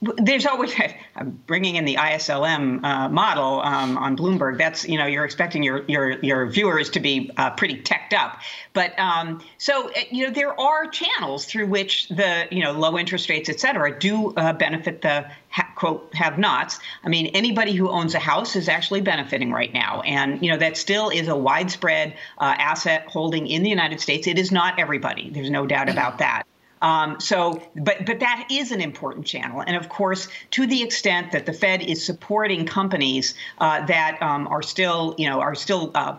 There's 0.02 0.46
always 0.46 0.74
bringing 1.46 1.76
in 1.76 1.86
the 1.86 1.96
ISLM 1.96 2.84
uh, 2.84 3.10
model 3.10 3.62
um, 3.62 3.98
on 3.98 4.18
Bloomberg. 4.18 4.58
That's 4.58 4.88
you 4.88 4.98
know 4.98 5.06
you're 5.06 5.26
expecting 5.26 5.62
your 5.64 5.84
your 5.88 6.20
your 6.24 6.48
viewers 6.48 6.90
to 6.92 7.00
be 7.00 7.32
uh, 7.38 7.52
pretty 7.52 7.82
teched 7.82 8.14
up, 8.14 8.40
but 8.74 8.98
um, 9.00 9.44
so 9.58 9.90
uh, 9.90 10.00
you 10.10 10.26
know 10.26 10.34
there 10.34 10.60
are 10.60 10.88
channels 10.88 11.46
through 11.46 11.68
which 11.68 12.10
the 12.10 12.48
you 12.52 12.64
know 12.64 12.72
low 12.72 12.98
interest 12.98 13.30
rates, 13.30 13.50
et 13.50 13.60
cetera, 13.60 13.98
do 13.98 14.34
uh, 14.34 14.54
benefit 14.54 15.02
the 15.02 15.30
ha- 15.50 15.72
quote 15.76 16.14
have-nots. 16.16 16.80
I 17.04 17.10
mean 17.10 17.28
anybody 17.28 17.74
who 17.74 17.90
owns 17.90 18.16
a 18.16 18.20
house 18.20 18.56
is 18.56 18.68
actually 18.68 19.02
benefiting 19.02 19.52
right 19.52 19.74
now, 19.74 20.02
and 20.02 20.42
you 20.42 20.52
know 20.52 20.58
that 20.58 20.78
still 20.78 21.10
is 21.10 21.28
a 21.28 21.36
widespread 21.36 22.16
uh, 22.40 22.56
asset 22.58 23.06
holding 23.08 23.48
in 23.48 23.62
the 23.62 23.70
United 23.70 24.02
States. 24.02 24.26
It 24.26 24.40
is 24.40 24.52
not 24.52 24.80
everybody. 24.80 25.30
There's 25.30 25.52
no 25.52 25.68
doubt 25.68 25.90
about 25.90 26.18
that. 26.20 26.44
Um, 26.82 27.20
so, 27.20 27.62
but 27.76 28.06
but 28.06 28.20
that 28.20 28.48
is 28.50 28.72
an 28.72 28.82
important 28.82 29.26
channel, 29.26 29.62
and 29.62 29.76
of 29.76 29.90
course, 29.90 30.28
to 30.52 30.66
the 30.66 30.82
extent 30.82 31.32
that 31.32 31.46
the 31.46 31.54
Fed 31.54 31.82
is 31.84 32.04
supporting 32.04 32.66
companies 32.66 33.36
uh, 33.60 33.86
that 33.86 34.22
um, 34.22 34.48
are 34.48 34.64
still, 34.64 35.14
you 35.18 35.30
know, 35.30 35.40
are 35.40 35.56
still 35.56 35.92
uh, 35.94 36.18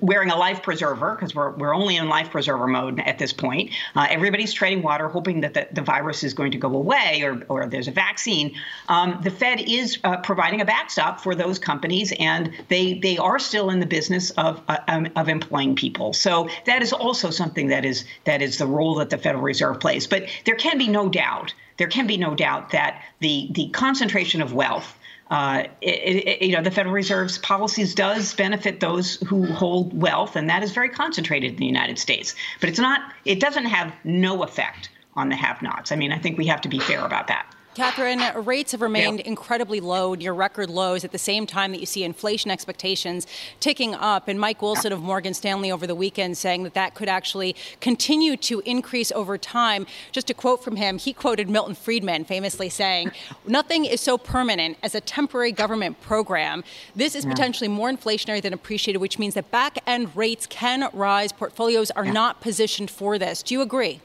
wearing 0.00 0.30
a 0.30 0.36
life 0.36 0.62
preserver 0.62 1.14
because 1.14 1.34
we're, 1.34 1.50
we're 1.52 1.74
only 1.74 1.96
in 1.96 2.08
life 2.08 2.30
preserver 2.30 2.66
mode 2.66 3.00
at 3.00 3.18
this 3.18 3.32
point. 3.32 3.70
Uh, 3.94 4.06
everybody's 4.10 4.52
treading 4.52 4.82
water, 4.82 5.08
hoping 5.08 5.40
that 5.40 5.54
the, 5.54 5.68
the 5.72 5.82
virus 5.82 6.22
is 6.22 6.34
going 6.34 6.52
to 6.52 6.58
go 6.58 6.74
away 6.74 7.22
or, 7.22 7.42
or 7.48 7.66
there's 7.66 7.88
a 7.88 7.92
vaccine. 7.92 8.54
Um, 8.88 9.20
the 9.22 9.30
Fed 9.30 9.60
is 9.60 9.98
uh, 10.04 10.18
providing 10.18 10.60
a 10.60 10.64
backstop 10.64 11.20
for 11.20 11.34
those 11.34 11.58
companies, 11.58 12.12
and 12.18 12.52
they 12.68 12.94
they 12.94 13.18
are 13.18 13.38
still 13.38 13.70
in 13.70 13.80
the 13.80 13.86
business 13.86 14.30
of 14.32 14.62
uh, 14.68 14.78
um, 14.88 15.08
of 15.16 15.28
employing 15.28 15.76
people. 15.76 16.12
So 16.12 16.48
that 16.66 16.82
is 16.82 16.92
also 16.92 17.30
something 17.30 17.68
that 17.68 17.84
is 17.84 18.04
that 18.24 18.42
is 18.42 18.58
the 18.58 18.66
role 18.66 18.94
that 18.96 19.10
the 19.10 19.18
Federal 19.18 19.42
Reserve 19.42 19.80
plays. 19.80 20.06
But 20.06 20.28
there 20.44 20.56
can 20.56 20.78
be 20.78 20.88
no 20.88 21.08
doubt. 21.08 21.54
There 21.76 21.88
can 21.88 22.06
be 22.06 22.16
no 22.16 22.34
doubt 22.34 22.70
that 22.70 23.02
the 23.20 23.48
the 23.52 23.68
concentration 23.70 24.40
of 24.40 24.52
wealth 24.52 24.98
uh, 25.30 25.64
it, 25.80 26.26
it, 26.26 26.42
you 26.42 26.56
know, 26.56 26.62
the 26.62 26.70
Federal 26.70 26.94
Reserve's 26.94 27.38
policies 27.38 27.94
does 27.94 28.34
benefit 28.34 28.80
those 28.80 29.16
who 29.26 29.46
hold 29.46 29.98
wealth, 29.98 30.36
and 30.36 30.50
that 30.50 30.62
is 30.62 30.72
very 30.72 30.88
concentrated 30.88 31.52
in 31.52 31.56
the 31.56 31.66
United 31.66 31.98
States. 31.98 32.34
But 32.60 32.68
it's 32.68 32.78
not. 32.78 33.00
It 33.24 33.40
doesn't 33.40 33.66
have 33.66 33.92
no 34.04 34.42
effect 34.42 34.90
on 35.14 35.28
the 35.28 35.36
have-nots. 35.36 35.92
I 35.92 35.96
mean, 35.96 36.12
I 36.12 36.18
think 36.18 36.36
we 36.36 36.46
have 36.46 36.60
to 36.62 36.68
be 36.68 36.78
fair 36.78 37.04
about 37.04 37.28
that. 37.28 37.53
Catherine, 37.74 38.20
rates 38.44 38.72
have 38.72 38.82
remained 38.82 39.18
yeah. 39.18 39.26
incredibly 39.26 39.80
low, 39.80 40.14
near 40.14 40.32
record 40.32 40.70
lows, 40.70 41.04
at 41.04 41.12
the 41.12 41.18
same 41.18 41.46
time 41.46 41.72
that 41.72 41.80
you 41.80 41.86
see 41.86 42.04
inflation 42.04 42.50
expectations 42.50 43.26
ticking 43.58 43.94
up. 43.94 44.28
And 44.28 44.38
Mike 44.38 44.62
Wilson 44.62 44.92
of 44.92 45.00
Morgan 45.00 45.34
Stanley 45.34 45.72
over 45.72 45.86
the 45.86 45.94
weekend 45.94 46.38
saying 46.38 46.62
that 46.62 46.74
that 46.74 46.94
could 46.94 47.08
actually 47.08 47.56
continue 47.80 48.36
to 48.36 48.60
increase 48.60 49.10
over 49.12 49.36
time. 49.36 49.86
Just 50.12 50.30
a 50.30 50.34
quote 50.34 50.62
from 50.62 50.76
him, 50.76 50.98
he 50.98 51.12
quoted 51.12 51.50
Milton 51.50 51.74
Friedman 51.74 52.24
famously 52.24 52.68
saying, 52.68 53.10
Nothing 53.46 53.84
is 53.84 54.00
so 54.00 54.16
permanent 54.18 54.78
as 54.82 54.94
a 54.94 55.00
temporary 55.00 55.52
government 55.52 56.00
program. 56.00 56.62
This 56.94 57.14
is 57.14 57.24
yeah. 57.24 57.30
potentially 57.32 57.68
more 57.68 57.90
inflationary 57.90 58.40
than 58.40 58.52
appreciated, 58.52 58.98
which 58.98 59.18
means 59.18 59.34
that 59.34 59.50
back 59.50 59.78
end 59.86 60.14
rates 60.16 60.46
can 60.46 60.88
rise. 60.92 61.32
Portfolios 61.32 61.90
are 61.92 62.04
yeah. 62.04 62.12
not 62.12 62.40
positioned 62.40 62.90
for 62.90 63.18
this. 63.18 63.42
Do 63.42 63.54
you 63.54 63.62
agree? 63.62 64.00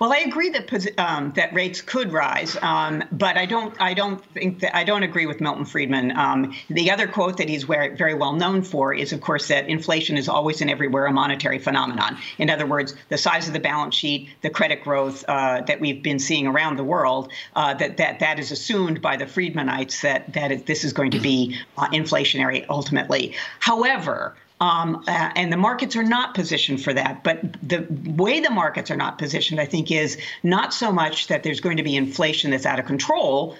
Well, 0.00 0.14
I 0.14 0.20
agree 0.20 0.48
that 0.48 0.98
um, 0.98 1.32
that 1.36 1.52
rates 1.52 1.82
could 1.82 2.10
rise, 2.10 2.56
um, 2.62 3.04
but 3.12 3.36
I 3.36 3.44
don't. 3.44 3.78
I 3.78 3.92
don't 3.92 4.24
think 4.32 4.60
that 4.60 4.74
I 4.74 4.82
don't 4.82 5.02
agree 5.02 5.26
with 5.26 5.42
Milton 5.42 5.66
Friedman. 5.66 6.16
Um, 6.16 6.56
the 6.70 6.90
other 6.90 7.06
quote 7.06 7.36
that 7.36 7.50
he's 7.50 7.64
very, 7.64 8.14
well 8.14 8.32
known 8.32 8.62
for 8.62 8.94
is, 8.94 9.12
of 9.12 9.20
course, 9.20 9.48
that 9.48 9.68
inflation 9.68 10.16
is 10.16 10.26
always 10.26 10.62
and 10.62 10.70
everywhere 10.70 11.04
a 11.04 11.12
monetary 11.12 11.58
phenomenon. 11.58 12.16
In 12.38 12.48
other 12.48 12.64
words, 12.64 12.94
the 13.10 13.18
size 13.18 13.46
of 13.46 13.52
the 13.52 13.60
balance 13.60 13.94
sheet, 13.94 14.30
the 14.40 14.48
credit 14.48 14.82
growth 14.82 15.22
uh, 15.28 15.60
that 15.66 15.80
we've 15.80 16.02
been 16.02 16.18
seeing 16.18 16.46
around 16.46 16.76
the 16.76 16.84
world, 16.84 17.30
uh, 17.54 17.74
that 17.74 17.98
that 17.98 18.20
that 18.20 18.38
is 18.38 18.50
assumed 18.52 19.02
by 19.02 19.18
the 19.18 19.26
Friedmanites 19.26 20.00
that 20.00 20.32
that 20.32 20.64
this 20.64 20.82
is 20.82 20.94
going 20.94 21.10
to 21.10 21.20
be 21.20 21.58
uh, 21.76 21.88
inflationary 21.88 22.64
ultimately. 22.70 23.34
However, 23.58 24.34
um, 24.60 25.02
uh, 25.08 25.30
and 25.34 25.52
the 25.52 25.56
markets 25.56 25.96
are 25.96 26.02
not 26.02 26.34
positioned 26.34 26.82
for 26.82 26.92
that. 26.92 27.24
But 27.24 27.40
the 27.66 27.86
way 27.90 28.40
the 28.40 28.50
markets 28.50 28.90
are 28.90 28.96
not 28.96 29.18
positioned, 29.18 29.60
I 29.60 29.66
think, 29.66 29.90
is 29.90 30.18
not 30.42 30.74
so 30.74 30.92
much 30.92 31.28
that 31.28 31.42
there's 31.42 31.60
going 31.60 31.78
to 31.78 31.82
be 31.82 31.96
inflation 31.96 32.50
that's 32.50 32.66
out 32.66 32.78
of 32.78 32.86
control, 32.86 33.56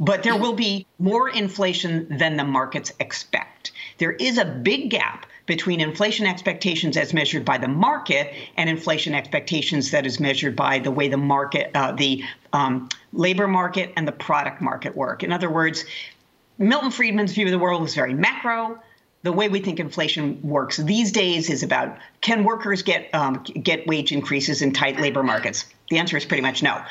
but 0.00 0.24
there 0.24 0.36
will 0.36 0.54
be 0.54 0.86
more 0.98 1.28
inflation 1.28 2.18
than 2.18 2.36
the 2.36 2.44
markets 2.44 2.92
expect. 2.98 3.70
There 3.98 4.12
is 4.12 4.38
a 4.38 4.44
big 4.44 4.90
gap 4.90 5.26
between 5.46 5.80
inflation 5.80 6.26
expectations 6.26 6.96
as 6.96 7.12
measured 7.12 7.44
by 7.44 7.58
the 7.58 7.68
market 7.68 8.32
and 8.56 8.68
inflation 8.68 9.14
expectations 9.14 9.90
that 9.90 10.06
is 10.06 10.18
measured 10.18 10.56
by 10.56 10.78
the 10.78 10.90
way 10.90 11.08
the 11.08 11.16
market, 11.18 11.70
uh, 11.74 11.92
the 11.92 12.24
um, 12.52 12.88
labor 13.12 13.46
market 13.46 13.92
and 13.96 14.08
the 14.08 14.12
product 14.12 14.60
market 14.60 14.96
work. 14.96 15.22
In 15.22 15.32
other 15.32 15.50
words, 15.50 15.84
Milton 16.58 16.90
Friedman's 16.90 17.32
view 17.32 17.46
of 17.46 17.52
the 17.52 17.58
world 17.58 17.82
was 17.82 17.94
very 17.94 18.14
macro. 18.14 18.80
The 19.24 19.32
way 19.32 19.48
we 19.48 19.60
think 19.60 19.80
inflation 19.80 20.38
works 20.42 20.76
these 20.76 21.10
days 21.10 21.50
is 21.50 21.62
about 21.62 21.96
can 22.20 22.44
workers 22.44 22.82
get 22.82 23.12
um, 23.14 23.42
get 23.42 23.86
wage 23.86 24.12
increases 24.12 24.62
in 24.62 24.72
tight 24.72 25.00
labor 25.00 25.22
markets? 25.22 25.64
The 25.90 25.98
answer 25.98 26.16
is 26.16 26.24
pretty 26.24 26.42
much 26.42 26.62
no. 26.62 26.82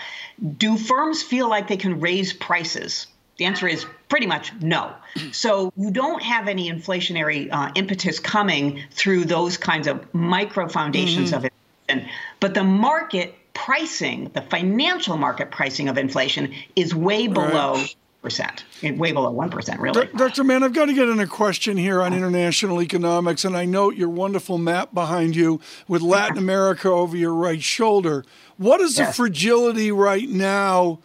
Do 0.57 0.77
firms 0.77 1.23
feel 1.23 1.47
like 1.47 1.67
they 1.67 1.77
can 1.77 1.99
raise 1.99 2.33
prices? 2.33 3.07
The 3.37 3.45
answer 3.45 3.67
is 3.67 3.85
pretty 4.09 4.27
much 4.27 4.51
no. 4.61 4.93
So 5.31 5.71
you 5.75 5.91
don't 5.91 6.21
have 6.21 6.47
any 6.47 6.71
inflationary 6.71 7.49
uh, 7.51 7.71
impetus 7.75 8.19
coming 8.19 8.83
through 8.91 9.25
those 9.25 9.57
kinds 9.57 9.87
of 9.87 10.13
micro 10.13 10.67
foundations 10.67 11.31
mm-hmm. 11.31 11.45
of 11.45 11.51
inflation. 11.87 12.11
But 12.39 12.53
the 12.53 12.63
market 12.63 13.35
pricing, 13.53 14.31
the 14.33 14.41
financial 14.41 15.17
market 15.17 15.51
pricing 15.51 15.89
of 15.89 15.97
inflation, 15.97 16.53
is 16.75 16.93
way 16.93 17.27
below. 17.27 17.73
Right. 17.73 17.95
Percent, 18.23 18.63
way 18.81 19.11
below 19.11 19.29
one 19.31 19.49
percent, 19.49 19.81
really. 19.81 20.07
Dr. 20.15 20.45
Mann, 20.45 20.63
I've 20.63 20.71
got 20.71 20.85
to 20.85 20.93
get 20.93 21.09
in 21.09 21.19
a 21.19 21.27
question 21.27 21.75
here 21.75 22.01
on 22.01 22.13
international 22.13 22.81
economics, 22.81 23.43
and 23.43 23.55
I 23.55 23.65
note 23.65 23.97
your 23.97 24.07
wonderful 24.07 24.57
map 24.57 24.93
behind 24.93 25.35
you 25.35 25.59
with 25.89 26.01
Latin 26.01 26.37
America 26.37 26.87
over 26.87 27.17
your 27.17 27.33
right 27.33 27.61
shoulder. 27.61 28.23
What 28.55 28.79
is 28.79 28.97
yes. 28.97 29.09
the 29.09 29.13
fragility 29.13 29.91
right 29.91 30.29
now 30.29 30.99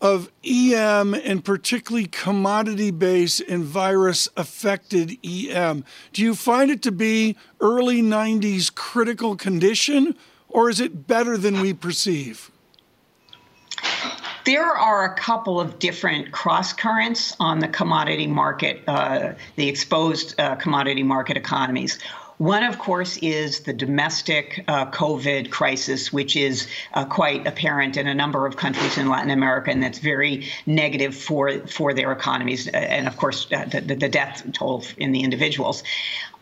of 0.00 0.30
EM 0.44 1.14
and 1.14 1.44
particularly 1.44 2.06
commodity 2.06 2.90
based 2.90 3.40
and 3.48 3.64
virus 3.64 4.28
affected 4.36 5.16
EM. 5.24 5.84
Do 6.12 6.22
you 6.22 6.34
find 6.34 6.70
it 6.70 6.82
to 6.82 6.92
be 6.92 7.36
early 7.60 8.02
90s 8.02 8.74
critical 8.74 9.34
condition 9.36 10.14
or 10.48 10.68
is 10.68 10.78
it 10.78 11.06
better 11.06 11.38
than 11.38 11.60
we 11.60 11.72
perceive? 11.72 12.50
There 14.44 14.76
are 14.76 15.06
a 15.06 15.14
couple 15.14 15.58
of 15.58 15.78
different 15.78 16.30
cross 16.30 16.74
currents 16.74 17.34
on 17.40 17.60
the 17.60 17.68
commodity 17.68 18.26
market, 18.26 18.82
uh, 18.86 19.32
the 19.56 19.68
exposed 19.68 20.38
uh, 20.38 20.56
commodity 20.56 21.02
market 21.02 21.38
economies. 21.38 21.98
One, 22.36 22.62
of 22.64 22.78
course, 22.78 23.16
is 23.18 23.60
the 23.60 23.72
domestic 23.72 24.62
uh, 24.68 24.90
COVID 24.90 25.50
crisis, 25.50 26.12
which 26.12 26.36
is 26.36 26.66
uh, 26.92 27.06
quite 27.06 27.46
apparent 27.46 27.96
in 27.96 28.06
a 28.06 28.14
number 28.14 28.44
of 28.44 28.56
countries 28.56 28.98
in 28.98 29.08
Latin 29.08 29.30
America, 29.30 29.70
and 29.70 29.82
that's 29.82 30.00
very 30.00 30.48
negative 30.66 31.14
for 31.14 31.60
for 31.66 31.94
their 31.94 32.12
economies, 32.12 32.68
uh, 32.68 32.72
and 32.72 33.06
of 33.06 33.16
course, 33.16 33.46
uh, 33.50 33.64
the, 33.66 33.80
the 33.80 34.08
death 34.08 34.44
toll 34.52 34.84
in 34.98 35.12
the 35.12 35.22
individuals. 35.22 35.84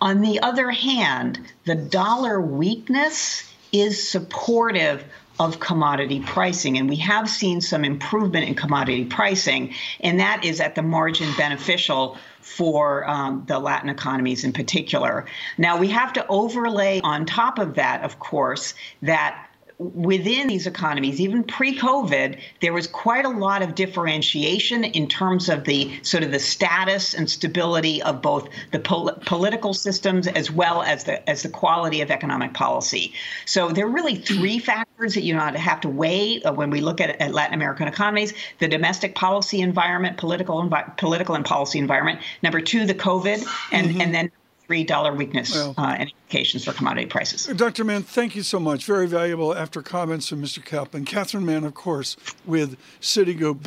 On 0.00 0.22
the 0.22 0.40
other 0.40 0.70
hand, 0.70 1.38
the 1.66 1.76
dollar 1.76 2.40
weakness 2.40 3.44
is 3.70 4.08
supportive 4.08 5.04
of 5.40 5.60
commodity 5.60 6.20
pricing. 6.20 6.78
And 6.78 6.88
we 6.88 6.96
have 6.96 7.28
seen 7.28 7.60
some 7.60 7.84
improvement 7.84 8.46
in 8.46 8.54
commodity 8.54 9.04
pricing, 9.04 9.74
and 10.00 10.20
that 10.20 10.44
is 10.44 10.60
at 10.60 10.74
the 10.74 10.82
margin 10.82 11.32
beneficial 11.36 12.16
for 12.40 13.08
um, 13.08 13.44
the 13.46 13.58
Latin 13.58 13.88
economies 13.88 14.44
in 14.44 14.52
particular. 14.52 15.26
Now, 15.58 15.78
we 15.78 15.88
have 15.88 16.12
to 16.14 16.26
overlay 16.26 17.00
on 17.02 17.24
top 17.24 17.58
of 17.58 17.74
that, 17.74 18.02
of 18.02 18.18
course, 18.18 18.74
that 19.00 19.48
within 19.94 20.46
these 20.48 20.66
economies, 20.66 21.20
even 21.20 21.44
pre-COVID, 21.44 22.38
there 22.60 22.72
was 22.72 22.86
quite 22.86 23.24
a 23.24 23.28
lot 23.28 23.62
of 23.62 23.74
differentiation 23.74 24.84
in 24.84 25.08
terms 25.08 25.48
of 25.48 25.64
the 25.64 25.90
sort 26.02 26.22
of 26.22 26.30
the 26.30 26.38
status 26.38 27.14
and 27.14 27.30
stability 27.30 28.02
of 28.02 28.22
both 28.22 28.48
the 28.70 28.78
pol- 28.78 29.18
political 29.26 29.74
systems 29.74 30.26
as 30.26 30.50
well 30.50 30.82
as 30.82 31.04
the 31.04 31.28
as 31.28 31.42
the 31.42 31.48
quality 31.48 32.00
of 32.00 32.10
economic 32.10 32.54
policy. 32.54 33.12
So 33.46 33.70
there 33.70 33.86
are 33.86 33.90
really 33.90 34.16
three 34.16 34.58
factors 34.58 35.14
that 35.14 35.22
you 35.22 35.34
know, 35.34 35.40
have 35.40 35.80
to 35.82 35.88
weigh 35.88 36.42
uh, 36.42 36.52
when 36.52 36.70
we 36.70 36.80
look 36.80 37.00
at, 37.00 37.20
at, 37.20 37.32
Latin 37.32 37.54
American 37.54 37.88
economies: 37.88 38.34
the 38.58 38.68
domestic 38.68 39.14
policy 39.14 39.60
environment, 39.60 40.16
political 40.16 40.62
envi- 40.62 40.96
political 40.96 41.34
and 41.34 41.44
policy 41.44 41.78
environment. 41.78 42.20
Number 42.42 42.60
two, 42.60 42.86
the 42.86 42.94
COVID, 42.94 43.44
and 43.72 43.88
mm-hmm. 43.88 44.00
and 44.00 44.14
then 44.14 44.30
three 44.72 44.84
dollar 44.84 45.12
weakness 45.12 45.54
well, 45.54 45.74
uh, 45.76 45.96
and 45.98 46.08
implications 46.08 46.64
for 46.64 46.72
commodity 46.72 47.06
prices. 47.06 47.44
Dr. 47.44 47.84
Mann, 47.84 48.02
thank 48.02 48.34
you 48.34 48.42
so 48.42 48.58
much. 48.58 48.86
Very 48.86 49.06
valuable 49.06 49.54
after 49.54 49.82
comments 49.82 50.28
from 50.28 50.42
Mr. 50.42 50.64
Kaplan. 50.64 51.04
Catherine 51.04 51.44
Mann, 51.44 51.64
of 51.64 51.74
course, 51.74 52.16
with 52.46 52.78
Citigroup. 52.98 53.66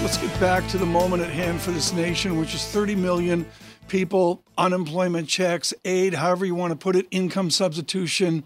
Let's 0.00 0.16
get 0.18 0.38
back 0.38 0.68
to 0.68 0.78
the 0.78 0.86
moment 0.86 1.24
at 1.24 1.30
hand 1.30 1.60
for 1.60 1.72
this 1.72 1.92
nation, 1.92 2.38
which 2.38 2.54
is 2.54 2.64
30 2.66 2.94
million 2.94 3.44
people, 3.88 4.44
unemployment 4.56 5.28
checks, 5.28 5.74
aid, 5.84 6.14
however 6.14 6.46
you 6.46 6.54
want 6.54 6.70
to 6.70 6.76
put 6.76 6.94
it, 6.94 7.08
income 7.10 7.50
substitution 7.50 8.44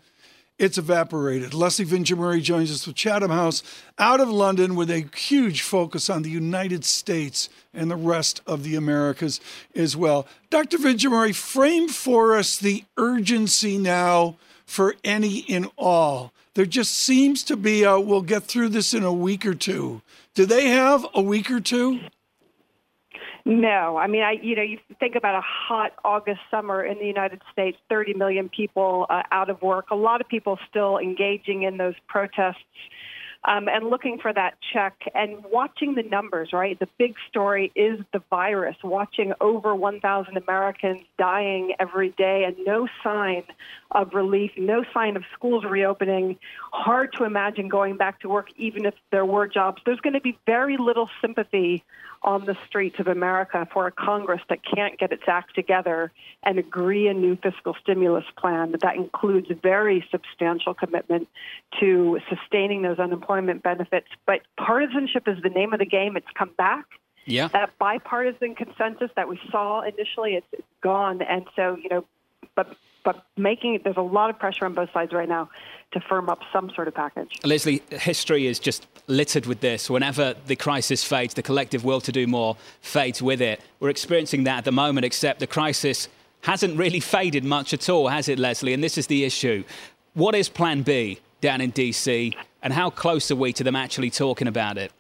it's 0.63 0.79
evaporated. 0.79 1.55
Leslie 1.55 1.85
Vinjamuri 1.85 2.41
joins 2.41 2.71
us 2.71 2.87
with 2.87 2.95
Chatham 2.95 3.33
House 3.33 3.65
out 3.99 4.21
of 4.21 4.31
London 4.31 4.77
with 4.77 4.91
a 4.91 5.09
huge 5.17 5.61
focus 5.61 6.09
on 6.09 6.23
the 6.23 6.31
United 6.31 6.85
States 6.85 7.49
and 7.75 7.91
the 7.91 7.97
rest 7.97 8.41
of 8.47 8.63
the 8.63 8.77
Americas 8.77 9.41
as 9.75 9.97
well. 9.97 10.25
Dr. 10.51 10.79
Vinjamuri, 10.79 11.35
frame 11.35 11.89
for 11.89 12.37
us 12.37 12.57
the 12.57 12.85
urgency 12.97 13.77
now 13.77 14.37
for 14.65 14.95
any 15.03 15.45
and 15.49 15.69
all. 15.77 16.33
There 16.55 16.65
just 16.65 16.95
seems 16.95 17.43
to 17.45 17.57
be 17.57 17.83
a, 17.83 17.99
we'll 17.99 18.23
get 18.23 18.45
through 18.45 18.69
this 18.69 18.95
in 18.95 19.03
a 19.03 19.13
week 19.13 19.45
or 19.45 19.55
two. 19.55 20.01
Do 20.35 20.47
they 20.47 20.69
have 20.69 21.05
a 21.13 21.21
week 21.21 21.51
or 21.51 21.59
two? 21.59 21.99
No, 23.45 23.97
I 23.97 24.07
mean, 24.07 24.23
I 24.23 24.33
you 24.33 24.55
know, 24.55 24.63
you 24.63 24.79
think 25.01 25.17
about 25.17 25.35
a 25.35 25.43
hot 25.43 25.93
August 26.05 26.41
summer 26.51 26.85
in 26.85 26.99
the 26.99 27.07
United 27.07 27.43
States, 27.53 27.77
30 27.89 28.15
million 28.15 28.49
people 28.49 29.07
uh, 29.11 29.23
out 29.33 29.51
of 29.51 29.61
work, 29.63 29.87
a 29.91 29.97
lot 29.97 30.21
of 30.21 30.29
people 30.29 30.59
still 30.69 30.99
engaging 30.99 31.63
in 31.65 31.77
those 31.77 31.95
protests 32.07 32.63
um, 33.45 33.69
and 33.69 33.91
looking 33.91 34.19
for 34.19 34.33
that 34.33 34.55
check 34.73 34.95
and 35.15 35.43
watching 35.51 35.95
the 35.95 36.05
numbers, 36.05 36.51
right? 36.53 36.79
The 36.79 36.89
big 36.99 37.17
story 37.29 37.73
is 37.75 37.99
the 38.13 38.23
virus, 38.31 38.77
watching 38.85 39.33
over 39.41 39.75
1,000 39.75 40.37
Americans 40.37 41.03
dying 41.19 41.75
every 41.81 42.11
day 42.11 42.45
and 42.45 42.57
no 42.65 42.87
sign 43.03 43.43
of 43.91 44.15
relief, 44.15 44.53
no 44.57 44.85
sign 44.95 45.17
of 45.17 45.25
schools 45.35 45.65
reopening. 45.65 46.39
Hard 46.73 47.13
to 47.15 47.25
imagine 47.25 47.69
going 47.69 47.97
back 47.97 48.21
to 48.21 48.29
work, 48.29 48.51
even 48.57 48.87
if 48.87 48.95
there 49.11 49.27
were 49.27 49.49
jobs. 49.49 49.83
There's 49.85 50.01
going 50.01 50.15
to 50.15 50.21
be 50.21 50.39
very 50.47 50.77
little 50.77 51.11
sympathy 51.21 51.83
on 52.25 52.45
the 52.45 52.57
streets 52.67 52.99
of 52.99 53.09
America 53.09 53.67
for 53.73 53.87
a 53.87 53.93
Congress 53.93 54.41
that 54.49 54.61
can't 54.65 54.99
get 54.99 55.13
its 55.13 55.25
act 55.27 55.55
together 55.55 56.13
and 56.43 56.59
agree 56.59 57.09
a 57.09 57.15
new 57.15 57.37
fiscal 57.37 57.75
stimulus 57.81 58.25
plan 58.37 58.73
that 58.73 58.81
that 58.81 58.97
includes 58.97 59.49
very 59.63 60.05
substantial 60.11 60.75
commitment 60.75 61.29
to 61.81 62.21
sustaining 62.29 62.83
those 62.83 62.99
unemployment 62.99 63.63
benefits. 63.63 64.09
But 64.27 64.41
partisanship 64.57 65.27
is 65.27 65.43
the 65.43 65.51
name 65.51 65.73
of 65.73 65.79
the 65.79 65.87
game. 65.87 66.17
It's 66.17 66.27
come 66.35 66.51
back. 66.57 66.87
Yeah. 67.25 67.49
That 67.49 67.77
bipartisan 67.79 68.55
consensus 68.55 69.11
that 69.17 69.29
we 69.29 69.39
saw 69.51 69.83
initially, 69.83 70.35
it's, 70.35 70.47
it's 70.53 70.63
gone. 70.83 71.23
And 71.23 71.47
so, 71.55 71.77
you 71.77 71.89
know, 71.89 72.05
but 72.55 72.77
but 73.05 73.25
making 73.37 73.81
there's 73.83 73.97
a 73.97 74.03
lot 74.03 74.31
of 74.31 74.39
pressure 74.39 74.65
on 74.65 74.75
both 74.75 74.93
sides 74.93 75.13
right 75.13 75.29
now 75.29 75.51
to 75.93 76.01
firm 76.01 76.29
up 76.29 76.41
some 76.53 76.71
sort 76.75 76.89
of 76.89 76.95
package. 76.95 77.39
Leslie, 77.45 77.83
history 77.91 78.47
is 78.47 78.59
just 78.59 78.87
littered 79.09 79.47
with 79.47 79.61
this. 79.61 79.91
Whenever 79.91 80.35
the 80.47 80.57
crisis 80.57 81.05
fades, 81.05 81.35
the 81.35 81.43
collective 81.43 81.85
will 81.85 82.01
to 82.01 82.13
do 82.13 82.27
more 82.27 82.57
fades 82.81 83.21
with 83.21 83.41
it. 83.41 83.61
We're 83.81 83.91
experiencing 83.91 84.45
that 84.45 84.59
at 84.59 84.65
the 84.65 84.73
moment, 84.73 85.05
except 85.05 85.41
the 85.41 85.47
crisis 85.47 86.09
hasn't 86.43 86.79
really 86.79 87.01
faded 87.17 87.45
much 87.45 87.75
at 87.75 87.89
all, 87.89 88.09
has 88.09 88.29
it, 88.29 88.39
Leslie? 88.39 88.73
And 88.73 88.83
this 88.83 88.97
is 88.97 89.07
the 89.07 89.25
issue. 89.25 89.65
What 90.15 90.35
is 90.35 90.49
Plan 90.49 90.83
B 90.83 91.19
down 91.41 91.61
in 91.61 91.73
DC, 91.73 92.35
and 92.63 92.73
how 92.73 92.89
close 92.89 93.31
are 93.31 93.37
we 93.37 93.53
to 93.55 93.65
them 93.65 93.77
actually 93.77 94.11
talking 94.11 94.47
about 94.47 94.79
it? 94.79 94.93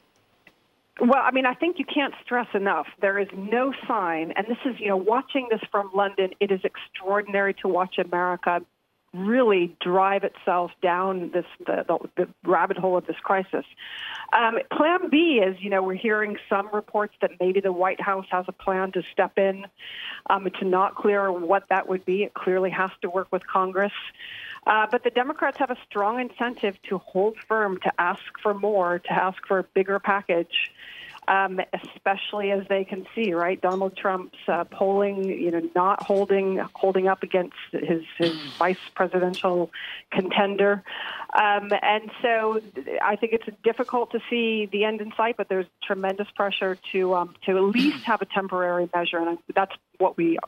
Well, 1.00 1.22
I 1.22 1.30
mean, 1.30 1.46
I 1.46 1.54
think 1.54 1.78
you 1.78 1.84
can't 1.86 2.14
stress 2.24 2.48
enough. 2.54 2.86
There 3.00 3.18
is 3.18 3.28
no 3.34 3.72
sign, 3.88 4.32
and 4.36 4.46
this 4.46 4.58
is, 4.66 4.78
you 4.78 4.88
know, 4.88 4.96
watching 4.96 5.48
this 5.50 5.60
from 5.70 5.90
London, 5.94 6.30
it 6.38 6.50
is 6.50 6.60
extraordinary 6.64 7.54
to 7.54 7.68
watch 7.68 7.96
America 7.98 8.60
really 9.14 9.76
drive 9.80 10.24
itself 10.24 10.70
down 10.82 11.30
this 11.32 11.44
the, 11.66 11.84
the, 11.86 11.98
the 12.16 12.28
rabbit 12.48 12.78
hole 12.78 12.96
of 12.96 13.06
this 13.06 13.16
crisis. 13.22 13.64
Um, 14.32 14.58
plan 14.74 15.10
B 15.10 15.42
is, 15.44 15.56
you 15.60 15.68
know, 15.68 15.82
we're 15.82 15.94
hearing 15.94 16.38
some 16.48 16.70
reports 16.72 17.14
that 17.20 17.32
maybe 17.38 17.60
the 17.60 17.72
White 17.72 18.00
House 18.00 18.24
has 18.30 18.46
a 18.48 18.52
plan 18.52 18.92
to 18.92 19.02
step 19.12 19.36
in. 19.36 19.66
Um, 20.30 20.46
it's 20.46 20.62
not 20.62 20.94
clear 20.94 21.30
what 21.30 21.64
that 21.68 21.88
would 21.88 22.06
be. 22.06 22.22
It 22.22 22.32
clearly 22.32 22.70
has 22.70 22.90
to 23.02 23.10
work 23.10 23.28
with 23.30 23.46
Congress. 23.46 23.92
Uh, 24.66 24.86
but 24.90 25.02
the 25.02 25.10
Democrats 25.10 25.58
have 25.58 25.70
a 25.70 25.76
strong 25.88 26.20
incentive 26.20 26.80
to 26.88 26.98
hold 26.98 27.36
firm, 27.48 27.78
to 27.80 27.92
ask 27.98 28.22
for 28.42 28.54
more, 28.54 28.98
to 29.00 29.12
ask 29.12 29.44
for 29.46 29.58
a 29.58 29.64
bigger 29.74 29.98
package. 29.98 30.70
um, 31.28 31.60
especially 31.72 32.50
as 32.50 32.66
they 32.68 32.84
can 32.84 33.06
see, 33.14 33.32
right? 33.32 33.60
Donald 33.60 33.96
Trump's 33.96 34.38
uh, 34.48 34.64
polling, 34.64 35.24
you 35.24 35.50
know, 35.52 35.62
not 35.74 36.02
holding 36.02 36.58
holding 36.74 37.06
up 37.06 37.22
against 37.22 37.54
his, 37.70 38.02
his 38.18 38.34
vice 38.58 38.78
presidential 38.94 39.70
contender, 40.10 40.82
um, 41.40 41.70
and 41.80 42.10
so 42.20 42.60
I 43.02 43.16
think 43.16 43.32
it's 43.34 43.48
difficult 43.62 44.10
to 44.12 44.20
see 44.28 44.68
the 44.70 44.84
end 44.84 45.00
in 45.00 45.12
sight. 45.16 45.36
But 45.36 45.48
there's 45.48 45.66
tremendous 45.84 46.28
pressure 46.34 46.76
to 46.92 47.14
um, 47.14 47.34
to 47.46 47.56
at 47.56 47.62
least 47.62 48.04
have 48.04 48.20
a 48.20 48.26
temporary 48.26 48.88
measure, 48.92 49.18
and 49.18 49.38
that's 49.54 49.74
what 49.98 50.16
we 50.16 50.38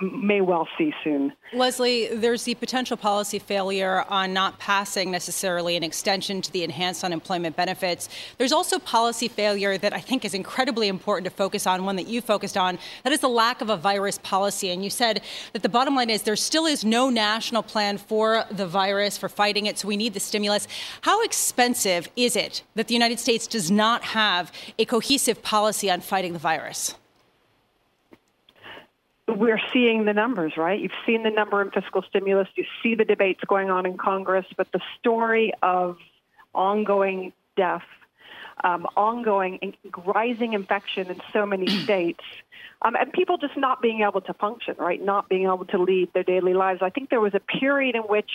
may 0.00 0.40
well 0.40 0.68
see 0.76 0.94
soon. 1.02 1.32
Leslie, 1.52 2.08
there's 2.14 2.44
the 2.44 2.54
potential 2.54 2.96
policy 2.96 3.38
failure 3.38 4.04
on 4.08 4.32
not 4.32 4.58
passing 4.58 5.10
necessarily 5.10 5.76
an 5.76 5.82
extension 5.82 6.40
to 6.42 6.52
the 6.52 6.62
enhanced 6.62 7.02
unemployment 7.02 7.56
benefits. 7.56 8.08
There's 8.36 8.52
also 8.52 8.78
policy 8.78 9.28
failure 9.28 9.76
that 9.78 9.92
I 9.92 10.00
think 10.00 10.24
is 10.24 10.34
incredibly 10.34 10.88
important 10.88 11.24
to 11.24 11.30
focus 11.30 11.66
on, 11.66 11.84
one 11.84 11.96
that 11.96 12.06
you 12.06 12.20
focused 12.20 12.56
on. 12.56 12.78
That 13.02 13.12
is 13.12 13.20
the 13.20 13.28
lack 13.28 13.60
of 13.60 13.70
a 13.70 13.76
virus 13.76 14.18
policy. 14.18 14.70
And 14.70 14.84
you 14.84 14.90
said 14.90 15.22
that 15.52 15.62
the 15.62 15.68
bottom 15.68 15.96
line 15.96 16.10
is 16.10 16.22
there 16.22 16.36
still 16.36 16.66
is 16.66 16.84
no 16.84 17.10
national 17.10 17.62
plan 17.62 17.98
for 17.98 18.44
the 18.50 18.66
virus, 18.66 19.18
for 19.18 19.28
fighting 19.28 19.66
it, 19.66 19.78
so 19.78 19.88
we 19.88 19.96
need 19.96 20.14
the 20.14 20.20
stimulus. 20.20 20.68
How 21.02 21.22
expensive 21.22 22.08
is 22.14 22.36
it 22.36 22.62
that 22.74 22.86
the 22.86 22.94
United 22.94 23.18
States 23.18 23.46
does 23.46 23.70
not 23.70 24.04
have 24.04 24.52
a 24.78 24.84
cohesive 24.84 25.42
policy 25.42 25.90
on 25.90 26.00
fighting 26.00 26.34
the 26.34 26.38
virus? 26.38 26.94
We're 29.28 29.60
seeing 29.72 30.04
the 30.04 30.14
numbers, 30.14 30.56
right? 30.56 30.80
You've 30.80 30.90
seen 31.06 31.22
the 31.22 31.30
number 31.30 31.60
in 31.60 31.70
fiscal 31.70 32.02
stimulus. 32.02 32.48
You 32.54 32.64
see 32.82 32.94
the 32.94 33.04
debates 33.04 33.40
going 33.46 33.70
on 33.70 33.84
in 33.84 33.98
Congress, 33.98 34.46
but 34.56 34.72
the 34.72 34.80
story 34.98 35.52
of 35.62 35.98
ongoing 36.54 37.32
death, 37.56 37.84
um, 38.64 38.86
ongoing 38.96 39.74
rising 40.06 40.54
infection 40.54 41.08
in 41.08 41.20
so 41.32 41.44
many 41.44 41.66
states, 41.84 42.24
um, 42.82 42.96
and 42.96 43.12
people 43.12 43.36
just 43.36 43.56
not 43.56 43.82
being 43.82 44.02
able 44.02 44.20
to 44.22 44.32
function, 44.34 44.74
right? 44.78 45.02
Not 45.02 45.28
being 45.28 45.44
able 45.44 45.66
to 45.66 45.78
lead 45.78 46.12
their 46.14 46.22
daily 46.22 46.54
lives. 46.54 46.80
I 46.82 46.90
think 46.90 47.10
there 47.10 47.20
was 47.20 47.34
a 47.34 47.40
period 47.40 47.96
in 47.96 48.02
which 48.02 48.30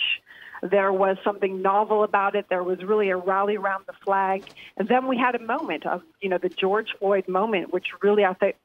there 0.62 0.92
was 0.92 1.16
something 1.24 1.60
novel 1.60 2.04
about 2.04 2.34
it. 2.34 2.46
There 2.48 2.62
was 2.62 2.82
really 2.82 3.10
a 3.10 3.16
rally 3.16 3.56
around 3.56 3.84
the 3.86 3.94
flag. 4.04 4.44
And 4.76 4.88
then 4.88 5.06
we 5.06 5.18
had 5.18 5.34
a 5.34 5.38
moment 5.38 5.86
of, 5.86 6.02
you 6.20 6.28
know, 6.28 6.38
the 6.38 6.48
George 6.48 6.94
Floyd 6.98 7.26
moment, 7.28 7.72
which 7.72 7.88
really, 8.02 8.24
I 8.24 8.34
think, 8.34 8.56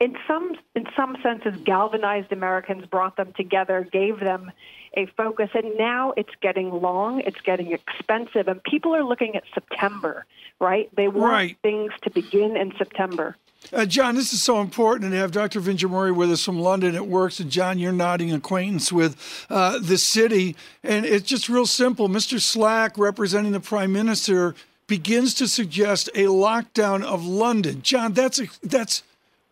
in 0.00 0.16
some 0.26 0.56
in 0.74 0.86
some 0.96 1.16
senses 1.22 1.54
galvanized 1.64 2.32
Americans, 2.32 2.86
brought 2.86 3.16
them 3.16 3.32
together, 3.36 3.86
gave 3.90 4.20
them 4.20 4.50
a 4.94 5.06
focus, 5.16 5.50
and 5.54 5.76
now 5.76 6.12
it's 6.16 6.34
getting 6.40 6.70
long, 6.70 7.20
it's 7.20 7.40
getting 7.40 7.72
expensive, 7.72 8.48
and 8.48 8.62
people 8.62 8.94
are 8.94 9.04
looking 9.04 9.36
at 9.36 9.44
September, 9.52 10.24
right? 10.60 10.88
They 10.94 11.08
want 11.08 11.32
right. 11.32 11.56
things 11.62 11.92
to 12.02 12.10
begin 12.10 12.56
in 12.56 12.72
September. 12.78 13.36
Uh, 13.72 13.84
John, 13.84 14.14
this 14.14 14.32
is 14.32 14.42
so 14.42 14.60
important 14.60 15.10
to 15.10 15.16
have 15.18 15.32
Dr. 15.32 15.60
Vinjamuri 15.60 16.14
with 16.14 16.30
us 16.30 16.44
from 16.44 16.60
London. 16.60 16.94
It 16.94 17.06
works, 17.06 17.40
and 17.40 17.50
John, 17.50 17.78
you're 17.78 17.92
nodding 17.92 18.32
acquaintance 18.32 18.92
with 18.92 19.16
uh, 19.50 19.78
the 19.80 19.98
city, 19.98 20.56
and 20.82 21.04
it's 21.04 21.26
just 21.26 21.48
real 21.48 21.66
simple. 21.66 22.08
Mr. 22.08 22.40
Slack, 22.40 22.96
representing 22.96 23.52
the 23.52 23.60
Prime 23.60 23.92
Minister, 23.92 24.54
begins 24.86 25.34
to 25.34 25.48
suggest 25.48 26.08
a 26.14 26.26
lockdown 26.26 27.02
of 27.02 27.26
London. 27.26 27.82
John, 27.82 28.12
that's 28.12 28.40
a, 28.40 28.46
that's 28.62 29.02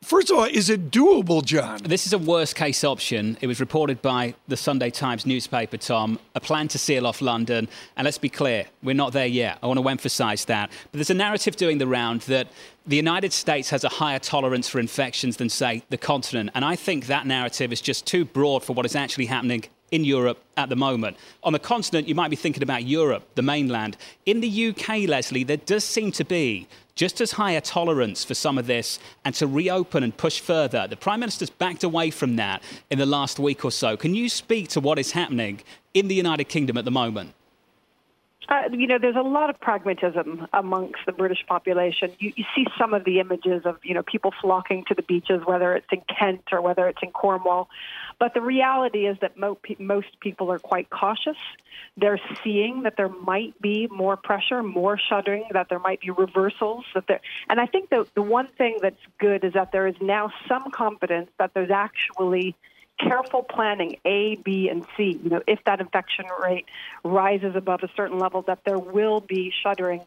First 0.06 0.30
of 0.30 0.38
all, 0.38 0.44
is 0.44 0.70
it 0.70 0.92
doable, 0.92 1.44
John? 1.44 1.80
This 1.82 2.06
is 2.06 2.12
a 2.12 2.18
worst 2.18 2.54
case 2.54 2.84
option. 2.84 3.36
It 3.40 3.48
was 3.48 3.58
reported 3.58 4.00
by 4.02 4.34
the 4.46 4.56
Sunday 4.56 4.90
Times 4.90 5.26
newspaper, 5.26 5.78
Tom, 5.78 6.20
a 6.36 6.40
plan 6.40 6.68
to 6.68 6.78
seal 6.78 7.08
off 7.08 7.20
London. 7.20 7.66
And 7.96 8.04
let's 8.04 8.16
be 8.16 8.28
clear, 8.28 8.66
we're 8.84 8.94
not 8.94 9.12
there 9.12 9.26
yet. 9.26 9.58
I 9.64 9.66
want 9.66 9.80
to 9.80 9.88
emphasize 9.88 10.44
that. 10.44 10.70
But 10.92 10.98
there's 10.98 11.10
a 11.10 11.14
narrative 11.14 11.56
doing 11.56 11.78
the 11.78 11.88
round 11.88 12.20
that 12.22 12.46
the 12.86 12.94
United 12.94 13.32
States 13.32 13.70
has 13.70 13.82
a 13.82 13.88
higher 13.88 14.20
tolerance 14.20 14.68
for 14.68 14.78
infections 14.78 15.38
than, 15.38 15.48
say, 15.48 15.82
the 15.88 15.98
continent. 15.98 16.50
And 16.54 16.64
I 16.64 16.76
think 16.76 17.06
that 17.06 17.26
narrative 17.26 17.72
is 17.72 17.80
just 17.80 18.06
too 18.06 18.24
broad 18.24 18.62
for 18.62 18.74
what 18.74 18.86
is 18.86 18.94
actually 18.94 19.26
happening 19.26 19.64
in 19.90 20.04
Europe 20.04 20.40
at 20.56 20.68
the 20.68 20.76
moment. 20.76 21.16
On 21.42 21.52
the 21.52 21.58
continent, 21.58 22.06
you 22.06 22.14
might 22.14 22.30
be 22.30 22.36
thinking 22.36 22.62
about 22.62 22.84
Europe, 22.84 23.24
the 23.34 23.42
mainland. 23.42 23.96
In 24.24 24.40
the 24.40 24.68
UK, 24.68 25.08
Leslie, 25.08 25.42
there 25.42 25.56
does 25.56 25.82
seem 25.82 26.12
to 26.12 26.24
be 26.24 26.68
just 26.96 27.20
as 27.20 27.32
high 27.32 27.52
a 27.52 27.60
tolerance 27.60 28.24
for 28.24 28.34
some 28.34 28.58
of 28.58 28.66
this 28.66 28.98
and 29.24 29.34
to 29.36 29.46
reopen 29.46 30.02
and 30.02 30.16
push 30.16 30.40
further. 30.40 30.88
The 30.88 30.96
Prime 30.96 31.20
Minister's 31.20 31.50
backed 31.50 31.84
away 31.84 32.10
from 32.10 32.36
that 32.36 32.62
in 32.90 32.98
the 32.98 33.06
last 33.06 33.38
week 33.38 33.64
or 33.64 33.70
so. 33.70 33.96
Can 33.96 34.14
you 34.14 34.28
speak 34.28 34.68
to 34.70 34.80
what 34.80 34.98
is 34.98 35.12
happening 35.12 35.60
in 35.94 36.08
the 36.08 36.14
United 36.14 36.44
Kingdom 36.44 36.76
at 36.76 36.84
the 36.84 36.90
moment? 36.90 37.34
Uh, 38.48 38.62
you 38.70 38.86
know, 38.86 38.96
there's 38.98 39.16
a 39.16 39.22
lot 39.22 39.50
of 39.50 39.58
pragmatism 39.60 40.46
amongst 40.52 41.00
the 41.04 41.12
British 41.12 41.44
population. 41.48 42.12
You, 42.18 42.32
you 42.36 42.44
see 42.54 42.64
some 42.78 42.94
of 42.94 43.04
the 43.04 43.18
images 43.18 43.62
of, 43.64 43.78
you 43.82 43.92
know, 43.92 44.04
people 44.04 44.32
flocking 44.40 44.84
to 44.86 44.94
the 44.94 45.02
beaches, 45.02 45.42
whether 45.44 45.74
it's 45.74 45.88
in 45.90 46.02
Kent 46.02 46.44
or 46.52 46.60
whether 46.60 46.86
it's 46.86 47.00
in 47.02 47.10
Cornwall. 47.10 47.68
But 48.18 48.32
the 48.32 48.40
reality 48.40 49.06
is 49.06 49.18
that 49.20 49.36
mo- 49.36 49.58
most 49.78 50.18
people 50.20 50.50
are 50.50 50.58
quite 50.58 50.88
cautious. 50.88 51.36
They're 51.98 52.20
seeing 52.42 52.82
that 52.84 52.96
there 52.96 53.08
might 53.08 53.60
be 53.60 53.88
more 53.90 54.16
pressure, 54.16 54.62
more 54.62 54.98
shuttering, 54.98 55.44
that 55.52 55.68
there 55.68 55.78
might 55.78 56.00
be 56.00 56.10
reversals. 56.10 56.84
That 56.94 57.06
there, 57.06 57.20
and 57.48 57.60
I 57.60 57.66
think 57.66 57.90
the, 57.90 58.06
the 58.14 58.22
one 58.22 58.48
thing 58.58 58.78
that's 58.80 59.00
good 59.18 59.44
is 59.44 59.52
that 59.52 59.72
there 59.72 59.86
is 59.86 59.96
now 60.00 60.32
some 60.48 60.70
confidence 60.70 61.30
that 61.38 61.52
there's 61.52 61.70
actually 61.70 62.56
careful 62.98 63.42
planning 63.42 63.96
A, 64.04 64.36
B, 64.36 64.68
and 64.70 64.86
C. 64.96 65.20
You 65.22 65.30
know, 65.30 65.42
if 65.46 65.62
that 65.64 65.80
infection 65.80 66.24
rate 66.42 66.66
rises 67.04 67.54
above 67.54 67.82
a 67.82 67.90
certain 67.94 68.18
level, 68.18 68.42
that 68.42 68.60
there 68.64 68.78
will 68.78 69.20
be 69.20 69.52
shuttering. 69.62 70.00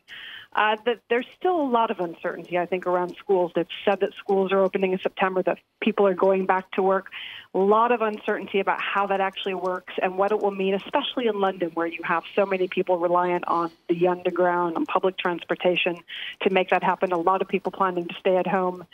Uh, 0.54 0.76
that 0.84 1.00
there's 1.10 1.28
still 1.38 1.62
a 1.62 1.70
lot 1.70 1.92
of 1.92 2.00
uncertainty, 2.00 2.58
I 2.58 2.66
think, 2.66 2.88
around 2.88 3.16
schools. 3.18 3.52
They've 3.54 3.68
said 3.86 4.00
that 4.00 4.16
schools 4.18 4.52
are 4.52 4.60
opening 4.60 4.94
in 4.94 5.00
September, 5.00 5.44
that 5.44 5.60
people 5.80 6.08
are 6.08 6.16
going 6.16 6.48
back 6.48 6.72
to 6.72 6.82
work. 6.82 7.12
A 7.54 7.60
lot 7.60 7.92
of 7.92 8.02
uncertainty 8.02 8.60
about 8.60 8.82
how 8.82 9.06
that 9.08 9.22
actually 9.22 9.54
works 9.54 9.94
and 10.02 10.18
what 10.18 10.32
it 10.32 10.40
will 10.40 10.52
mean, 10.52 10.74
especially 10.74 11.28
in 11.28 11.40
London, 11.40 11.70
where 11.76 11.86
you 11.86 12.00
have 12.04 12.24
so 12.36 12.48
many 12.48 12.68
people 12.68 12.98
reliant 12.98 13.48
on 13.48 13.70
the 13.90 14.08
underground 14.08 14.76
and 14.76 14.88
public 14.88 15.18
transportation 15.20 16.00
to 16.42 16.50
make 16.50 16.70
that 16.72 16.84
happen. 16.84 17.12
A 17.12 17.18
lot 17.18 17.44
of 17.44 17.48
people 17.48 17.72
planning 17.72 18.08
to 18.08 18.16
stay 18.20 18.36
at 18.36 18.48
home. 18.48 18.86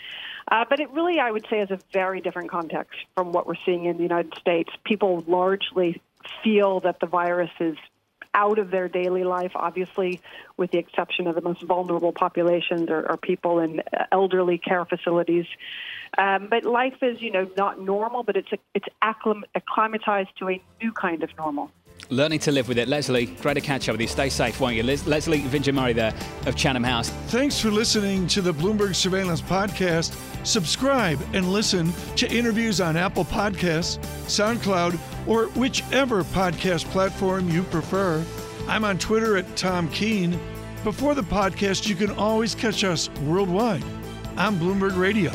Uh, 0.50 0.66
but 0.70 0.82
it 0.82 0.90
really, 0.92 1.20
I 1.20 1.32
would 1.32 1.48
say, 1.50 1.62
is 1.62 1.72
a 1.72 1.80
very 1.94 2.20
different 2.20 2.52
context 2.52 3.00
from 3.16 3.32
what 3.32 3.48
we're 3.48 3.56
seeing 3.66 3.86
in 3.86 3.96
the 3.96 4.04
United 4.04 4.34
States. 4.38 4.70
People 4.84 5.24
largely 5.26 6.02
feel 6.44 6.82
that 6.82 7.00
the 7.00 7.08
virus 7.08 7.52
is 7.60 7.78
out 8.36 8.60
of 8.60 8.70
their 8.70 8.88
daily 8.88 9.24
life, 9.24 9.54
obviously, 9.56 10.22
with 10.58 10.70
the 10.72 10.78
exception 10.78 11.26
of 11.26 11.36
the 11.36 11.42
most 11.42 11.64
vulnerable 11.64 12.12
populations 12.12 12.90
or, 12.90 13.10
or 13.10 13.18
people 13.18 13.60
in 13.60 13.82
elderly 14.12 14.58
care 14.58 14.86
facilities. 14.86 15.46
Um, 16.18 16.48
but 16.50 16.66
life 16.66 16.98
is, 17.02 17.22
you 17.22 17.32
know, 17.32 17.50
not 17.58 17.80
normal, 17.80 18.24
but 18.24 18.36
it's 18.36 18.52
a, 18.52 18.58
it's 18.74 18.88
acclimatized 19.02 20.30
to 20.40 20.50
a 20.50 20.62
new 20.82 20.92
kind 20.92 21.24
of 21.24 21.30
normal. 21.38 21.72
Learning 22.10 22.38
to 22.40 22.52
live 22.52 22.68
with 22.68 22.78
it. 22.78 22.88
Leslie, 22.88 23.26
great 23.26 23.56
to 23.56 23.62
catch 23.62 23.90
up 23.90 23.94
with 23.94 24.02
you. 24.02 24.08
Stay 24.08 24.30
safe, 24.30 24.60
won't 24.62 24.76
you? 24.76 24.84
Les- 24.84 25.08
Lesley 25.08 25.42
Murray 25.72 25.94
there 25.94 26.14
of 26.46 26.56
Chatham 26.56 26.84
House. 26.84 27.10
Thanks 27.28 27.60
for 27.60 27.72
listening 27.72 28.28
to 28.28 28.42
the 28.42 28.54
Bloomberg 28.54 28.96
Surveillance 28.96 29.42
Podcast. 29.42 30.16
Subscribe 30.46 31.20
and 31.34 31.52
listen 31.52 31.92
to 32.18 32.32
interviews 32.32 32.80
on 32.80 32.96
Apple 32.96 33.26
Podcasts, 33.26 33.98
SoundCloud, 34.28 35.00
or 35.28 35.48
whichever 35.60 36.24
podcast 36.26 36.86
platform 36.92 37.50
you 37.50 37.64
prefer. 37.64 38.24
I'm 38.68 38.84
on 38.84 39.00
Twitter 39.00 39.38
at 39.38 39.56
Tom 39.56 39.90
Keene. 39.90 40.40
Before 40.84 41.16
the 41.16 41.24
podcast, 41.24 41.88
you 41.88 41.96
can 41.96 42.12
always 42.12 42.54
catch 42.54 42.84
us 42.84 43.10
worldwide 43.26 43.84
on 44.38 44.58
Bloomberg 44.60 44.96
Radio. 44.96 45.32